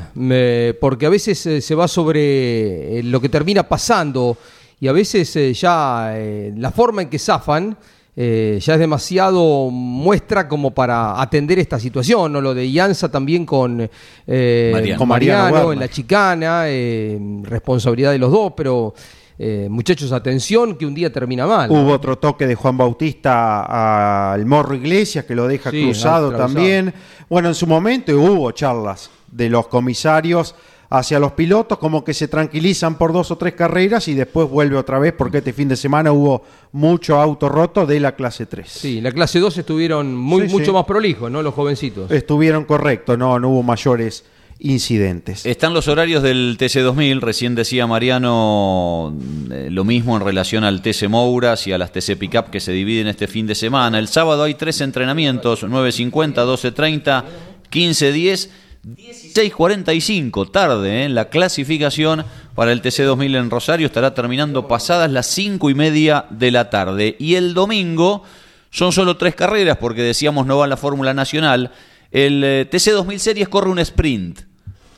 Porque 0.80 1.06
a 1.06 1.08
veces 1.10 1.38
se 1.64 1.74
va 1.74 1.88
sobre 1.88 3.02
lo 3.02 3.20
que 3.20 3.28
termina 3.28 3.64
pasando 3.64 4.36
y 4.80 4.86
a 4.86 4.92
veces 4.92 5.36
ya 5.60 6.14
la 6.56 6.70
forma 6.70 7.02
en 7.02 7.08
que 7.08 7.18
zafan 7.18 7.76
eh, 8.20 8.58
ya 8.60 8.74
es 8.74 8.80
demasiado 8.80 9.70
muestra 9.70 10.48
como 10.48 10.72
para 10.72 11.22
atender 11.22 11.60
esta 11.60 11.78
situación, 11.78 12.32
¿no? 12.32 12.40
Lo 12.40 12.52
de 12.52 12.66
Ianza 12.66 13.08
también 13.08 13.46
con, 13.46 13.88
eh, 14.26 14.70
Mariano. 14.72 14.98
con 14.98 14.98
Con 14.98 15.08
Mariano 15.08 15.38
Mariano 15.42 15.56
Werner. 15.68 15.72
en 15.74 15.78
la 15.78 15.88
chicana, 15.88 16.62
eh, 16.66 17.16
responsabilidad 17.44 18.10
de 18.10 18.18
los 18.18 18.32
dos, 18.32 18.54
pero 18.56 18.92
eh, 19.38 19.68
muchachos, 19.70 20.10
atención 20.10 20.74
que 20.76 20.84
un 20.84 20.94
día 20.94 21.12
termina 21.12 21.46
mal. 21.46 21.70
Hubo 21.70 21.92
otro 21.92 22.18
toque 22.18 22.44
de 22.48 22.56
Juan 22.56 22.76
Bautista 22.76 24.32
al 24.32 24.44
Morro 24.46 24.74
Iglesias 24.74 25.24
que 25.24 25.36
lo 25.36 25.46
deja 25.46 25.70
Sí, 25.70 25.84
cruzado 25.84 26.32
también. 26.32 26.92
Bueno, 27.30 27.46
en 27.46 27.54
su 27.54 27.68
momento 27.68 28.18
hubo 28.18 28.50
charlas 28.50 29.10
de 29.30 29.48
los 29.48 29.68
comisarios 29.68 30.56
hacia 30.90 31.18
los 31.18 31.32
pilotos, 31.32 31.78
como 31.78 32.02
que 32.02 32.14
se 32.14 32.28
tranquilizan 32.28 32.96
por 32.96 33.12
dos 33.12 33.30
o 33.30 33.36
tres 33.36 33.54
carreras 33.54 34.08
y 34.08 34.14
después 34.14 34.48
vuelve 34.48 34.76
otra 34.76 34.98
vez 34.98 35.12
porque 35.12 35.38
este 35.38 35.52
fin 35.52 35.68
de 35.68 35.76
semana 35.76 36.12
hubo 36.12 36.42
mucho 36.72 37.20
auto 37.20 37.48
roto 37.48 37.84
de 37.84 38.00
la 38.00 38.12
clase 38.16 38.46
3. 38.46 38.66
Sí, 38.68 39.00
la 39.00 39.12
clase 39.12 39.38
2 39.38 39.58
estuvieron 39.58 40.16
muy, 40.16 40.46
Sí, 40.46 40.52
mucho 40.52 40.66
sí. 40.66 40.72
más 40.72 40.84
prolijos, 40.86 41.30
¿no? 41.30 41.42
Los 41.42 41.54
jovencitos. 41.54 42.10
Estuvieron 42.10 42.64
correctos, 42.64 43.18
no, 43.18 43.38
no 43.38 43.50
hubo 43.50 43.62
mayores 43.62 44.24
incidentes. 44.60 45.46
Están 45.46 45.72
los 45.72 45.86
horarios 45.88 46.22
del 46.22 46.56
TC2000, 46.58 47.20
recién 47.20 47.54
decía 47.54 47.86
Mariano 47.86 49.14
eh, 49.52 49.68
lo 49.70 49.84
mismo 49.84 50.16
en 50.16 50.24
relación 50.24 50.64
al 50.64 50.82
TC 50.82 51.08
Mouras 51.08 51.66
y 51.66 51.72
a 51.72 51.78
las 51.78 51.92
TC 51.92 52.16
Pickup 52.18 52.50
que 52.50 52.60
se 52.60 52.72
dividen 52.72 53.06
este 53.08 53.28
fin 53.28 53.46
de 53.46 53.54
semana. 53.54 53.98
El 53.98 54.08
sábado 54.08 54.42
hay 54.42 54.54
tres 54.54 54.80
entrenamientos, 54.80 55.64
9.50, 55.64 56.34
12.30, 56.34 57.24
15.10, 57.70 58.48
16.45, 58.96 60.50
tarde, 60.50 61.04
¿eh? 61.04 61.08
la 61.08 61.28
clasificación 61.28 62.24
para 62.54 62.72
el 62.72 62.80
TC2000 62.80 63.36
en 63.36 63.50
Rosario 63.50 63.86
estará 63.86 64.14
terminando 64.14 64.66
pasadas 64.66 65.10
las 65.10 65.26
5 65.26 65.68
y 65.70 65.74
media 65.74 66.26
de 66.30 66.50
la 66.50 66.70
tarde. 66.70 67.16
Y 67.18 67.34
el 67.34 67.54
domingo 67.54 68.22
son 68.70 68.92
solo 68.92 69.16
tres 69.16 69.34
carreras 69.34 69.76
porque 69.76 70.02
decíamos 70.02 70.46
no 70.46 70.58
va 70.58 70.66
la 70.66 70.76
Fórmula 70.76 71.12
Nacional. 71.12 71.72
El 72.10 72.42
eh, 72.42 72.68
TC2000 72.70 73.18
Series 73.18 73.48
corre 73.48 73.70
un 73.70 73.78
sprint 73.78 74.40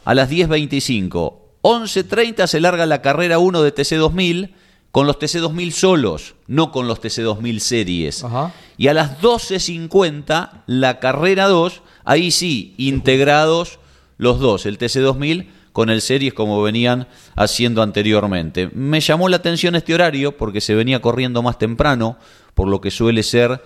a 0.04 0.14
las 0.14 0.30
10.25. 0.30 1.34
11.30 1.62 2.46
se 2.46 2.60
larga 2.60 2.86
la 2.86 3.02
carrera 3.02 3.38
1 3.38 3.62
de 3.62 3.74
TC2000 3.74 4.50
con 4.92 5.06
los 5.06 5.18
TC2000 5.18 5.70
solos, 5.72 6.34
no 6.46 6.72
con 6.72 6.88
los 6.88 7.00
TC2000 7.00 7.58
series. 7.58 8.24
Ajá. 8.24 8.52
Y 8.76 8.88
a 8.88 8.94
las 8.94 9.20
12.50 9.20 10.62
la 10.66 10.98
carrera 10.98 11.46
2, 11.46 11.82
ahí 12.04 12.30
sí, 12.30 12.74
integrados 12.76 13.79
los 14.20 14.38
dos, 14.38 14.66
el 14.66 14.76
TC2000 14.78 15.46
con 15.72 15.88
el 15.88 16.02
series 16.02 16.34
como 16.34 16.62
venían 16.62 17.08
haciendo 17.36 17.82
anteriormente. 17.82 18.68
Me 18.74 19.00
llamó 19.00 19.30
la 19.30 19.36
atención 19.36 19.76
este 19.76 19.94
horario 19.94 20.36
porque 20.36 20.60
se 20.60 20.74
venía 20.74 21.00
corriendo 21.00 21.42
más 21.42 21.58
temprano, 21.58 22.18
por 22.54 22.68
lo 22.68 22.82
que 22.82 22.90
suele 22.90 23.22
ser 23.22 23.62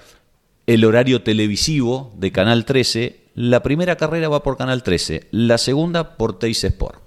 el 0.69 0.85
horario 0.85 1.23
televisivo 1.23 2.13
de 2.17 2.31
Canal 2.31 2.65
13. 2.65 3.21
La 3.35 3.65
primera 3.65 3.97
carrera 3.97 4.29
va 4.29 4.45
por 4.45 4.57
Canal 4.57 4.85
13, 4.85 5.27
la 5.33 5.59
segunda 5.59 6.17
por 6.17 6.39
Teis 6.39 6.63
Sport. 6.63 7.01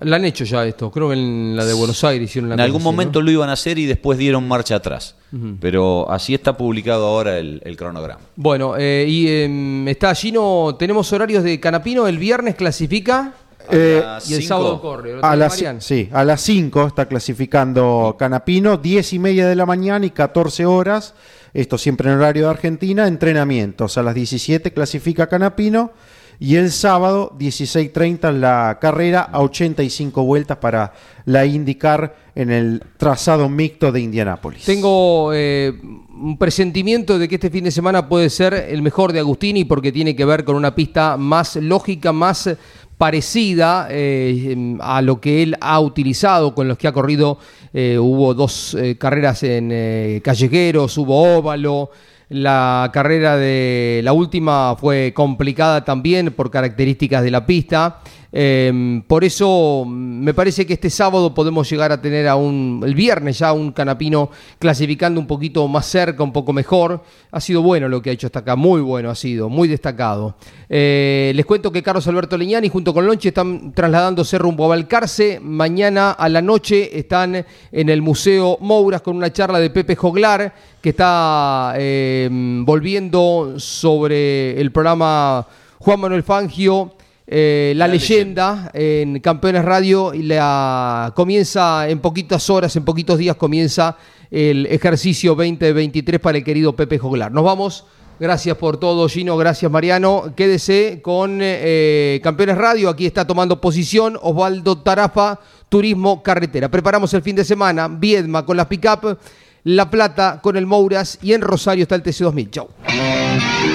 La 0.00 0.16
han 0.16 0.26
hecho 0.26 0.44
ya 0.44 0.66
esto, 0.66 0.90
creo 0.90 1.08
que 1.08 1.14
en 1.14 1.56
la 1.56 1.64
de 1.64 1.72
Buenos 1.72 2.04
Aires 2.04 2.28
hicieron 2.28 2.50
la 2.50 2.56
En 2.56 2.60
algún 2.60 2.82
momento 2.82 3.20
¿no? 3.20 3.26
lo 3.26 3.30
iban 3.30 3.48
a 3.48 3.54
hacer 3.54 3.78
y 3.78 3.86
después 3.86 4.18
dieron 4.18 4.46
marcha 4.46 4.76
atrás. 4.76 5.16
Pero 5.60 6.10
así 6.10 6.34
está 6.34 6.56
publicado 6.56 7.06
ahora 7.06 7.38
el, 7.38 7.62
el 7.64 7.76
cronograma. 7.76 8.20
Bueno, 8.36 8.74
eh, 8.76 9.06
y 9.08 9.28
em, 9.28 9.88
está 9.88 10.14
Gino, 10.14 10.76
tenemos 10.78 11.10
horarios 11.12 11.42
de 11.42 11.58
Canapino, 11.58 12.06
el 12.06 12.18
viernes 12.18 12.54
clasifica 12.54 13.32
Eh, 13.70 14.02
las 14.04 14.28
y 14.28 14.34
el 14.34 14.42
cinco. 14.42 14.54
sábado 14.54 14.80
corre. 14.82 15.14
¿lo 15.16 15.24
A 15.24 15.36
las, 15.36 15.62
sí, 15.78 16.08
a 16.12 16.24
las 16.24 16.40
5 16.42 16.88
está 16.88 17.06
clasificando 17.06 18.16
Canapino, 18.18 18.76
10 18.76 19.12
y 19.12 19.18
media 19.20 19.46
de 19.46 19.54
la 19.54 19.64
mañana 19.66 20.04
y 20.04 20.10
14 20.10 20.66
horas, 20.66 21.14
esto 21.54 21.78
siempre 21.78 22.10
en 22.10 22.16
horario 22.16 22.44
de 22.44 22.50
Argentina, 22.50 23.06
entrenamientos. 23.06 23.96
A 23.98 24.02
las 24.02 24.14
17 24.14 24.72
clasifica 24.72 25.28
Canapino 25.28 25.92
y 26.38 26.56
el 26.56 26.70
sábado 26.72 27.34
16.30 27.38 28.32
la 28.32 28.78
carrera 28.80 29.22
a 29.22 29.40
85 29.40 30.24
vueltas 30.24 30.58
para 30.58 30.92
la 31.24 31.46
indicar 31.46 32.16
en 32.34 32.50
el 32.50 32.82
trazado 32.96 33.48
mixto 33.48 33.92
de 33.92 34.00
Indianápolis. 34.00 34.64
Tengo 34.64 35.32
eh, 35.32 35.72
un 35.82 36.36
presentimiento 36.38 37.18
de 37.18 37.28
que 37.28 37.36
este 37.36 37.50
fin 37.50 37.64
de 37.64 37.70
semana 37.70 38.08
puede 38.08 38.30
ser 38.30 38.54
el 38.54 38.82
mejor 38.82 39.12
de 39.12 39.20
Agustini 39.20 39.64
porque 39.64 39.92
tiene 39.92 40.16
que 40.16 40.24
ver 40.24 40.44
con 40.44 40.56
una 40.56 40.74
pista 40.74 41.16
más 41.16 41.56
lógica, 41.56 42.12
más 42.12 42.50
parecida 42.96 43.88
eh, 43.90 44.76
a 44.80 45.02
lo 45.02 45.20
que 45.20 45.42
él 45.42 45.56
ha 45.60 45.80
utilizado, 45.80 46.54
con 46.54 46.68
los 46.68 46.78
que 46.78 46.88
ha 46.88 46.92
corrido. 46.92 47.38
eh, 47.72 47.98
hubo 47.98 48.34
dos 48.34 48.76
carreras 48.98 49.42
en 49.42 50.20
callejeros, 50.20 50.96
hubo 50.98 51.38
óvalo. 51.38 51.90
La 52.32 52.88
carrera 52.94 53.36
de 53.36 54.00
la 54.02 54.14
última 54.14 54.74
fue 54.76 55.12
complicada 55.14 55.84
también 55.84 56.32
por 56.32 56.50
características 56.50 57.22
de 57.22 57.30
la 57.30 57.44
pista. 57.44 57.98
Eh, 58.34 59.02
por 59.06 59.24
eso 59.24 59.84
mm, 59.86 60.24
me 60.24 60.32
parece 60.32 60.64
que 60.64 60.72
este 60.72 60.88
sábado 60.88 61.34
podemos 61.34 61.68
llegar 61.68 61.92
a 61.92 62.00
tener 62.00 62.26
a 62.26 62.36
un, 62.36 62.80
el 62.84 62.94
viernes 62.94 63.38
ya 63.38 63.52
un 63.52 63.72
canapino 63.72 64.30
clasificando 64.58 65.20
un 65.20 65.26
poquito 65.26 65.68
más 65.68 65.86
cerca, 65.86 66.22
un 66.22 66.32
poco 66.32 66.52
mejor. 66.52 67.02
Ha 67.30 67.40
sido 67.40 67.62
bueno 67.62 67.88
lo 67.88 68.00
que 68.00 68.10
ha 68.10 68.12
hecho 68.12 68.26
hasta 68.26 68.40
acá, 68.40 68.56
muy 68.56 68.80
bueno 68.80 69.10
ha 69.10 69.14
sido, 69.14 69.48
muy 69.48 69.68
destacado. 69.68 70.36
Eh, 70.68 71.32
les 71.34 71.44
cuento 71.44 71.70
que 71.70 71.82
Carlos 71.82 72.06
Alberto 72.08 72.38
Leñani 72.38 72.68
junto 72.68 72.94
con 72.94 73.06
Lonche 73.06 73.28
están 73.28 73.72
trasladándose 73.72 74.38
rumbo 74.38 74.64
a 74.64 74.68
Balcarce. 74.68 75.38
Mañana 75.40 76.12
a 76.12 76.28
la 76.28 76.40
noche 76.40 76.98
están 76.98 77.44
en 77.70 77.88
el 77.88 78.00
Museo 78.00 78.56
Mouras 78.60 79.02
con 79.02 79.16
una 79.16 79.32
charla 79.32 79.58
de 79.58 79.70
Pepe 79.70 79.94
Joglar 79.94 80.54
que 80.80 80.90
está 80.90 81.74
eh, 81.76 82.28
volviendo 82.64 83.54
sobre 83.58 84.60
el 84.60 84.72
programa 84.72 85.46
Juan 85.78 86.00
Manuel 86.00 86.22
Fangio. 86.22 86.94
Eh, 87.26 87.72
la, 87.76 87.86
leyenda, 87.88 88.70
en 88.74 89.20
Campeones 89.20 89.64
Radio 89.64 90.12
y 90.12 90.22
la 90.22 91.12
comienza 91.14 91.88
en 91.88 92.00
poquitas 92.00 92.50
horas, 92.50 92.74
en 92.76 92.84
poquitos 92.84 93.18
días 93.18 93.36
comienza 93.36 93.96
el 94.30 94.66
ejercicio 94.66 95.34
2023 95.34 96.20
para 96.20 96.38
el 96.38 96.44
querido 96.44 96.74
Pepe 96.74 96.98
Joglar. 96.98 97.30
Nos 97.30 97.44
vamos. 97.44 97.84
Gracias 98.18 98.56
por 98.56 98.76
todo, 98.76 99.08
Gino. 99.08 99.36
Gracias, 99.36 99.70
Mariano. 99.70 100.32
Quédese 100.36 101.00
con 101.02 101.40
eh, 101.42 102.20
Campeones 102.22 102.56
Radio. 102.56 102.88
Aquí 102.88 103.04
está 103.04 103.26
tomando 103.26 103.60
posición 103.60 104.16
Osvaldo 104.22 104.78
Tarafa, 104.78 105.40
Turismo 105.68 106.22
Carretera. 106.22 106.70
Preparamos 106.70 107.12
el 107.14 107.22
fin 107.22 107.34
de 107.34 107.44
semana. 107.44 107.88
Viedma 107.88 108.46
con 108.46 108.56
las 108.56 108.66
pick-up. 108.66 109.18
La 109.64 109.90
Plata 109.90 110.40
con 110.40 110.56
el 110.56 110.66
Mouras. 110.66 111.18
Y 111.20 111.32
en 111.32 111.40
Rosario 111.40 111.82
está 111.82 111.96
el 111.96 112.02
TC2000. 112.02 112.50
Chau. 112.50 112.68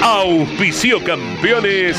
Auspicio 0.02 1.04
campeones. 1.04 1.98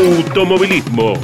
automovilismo. 0.00 1.16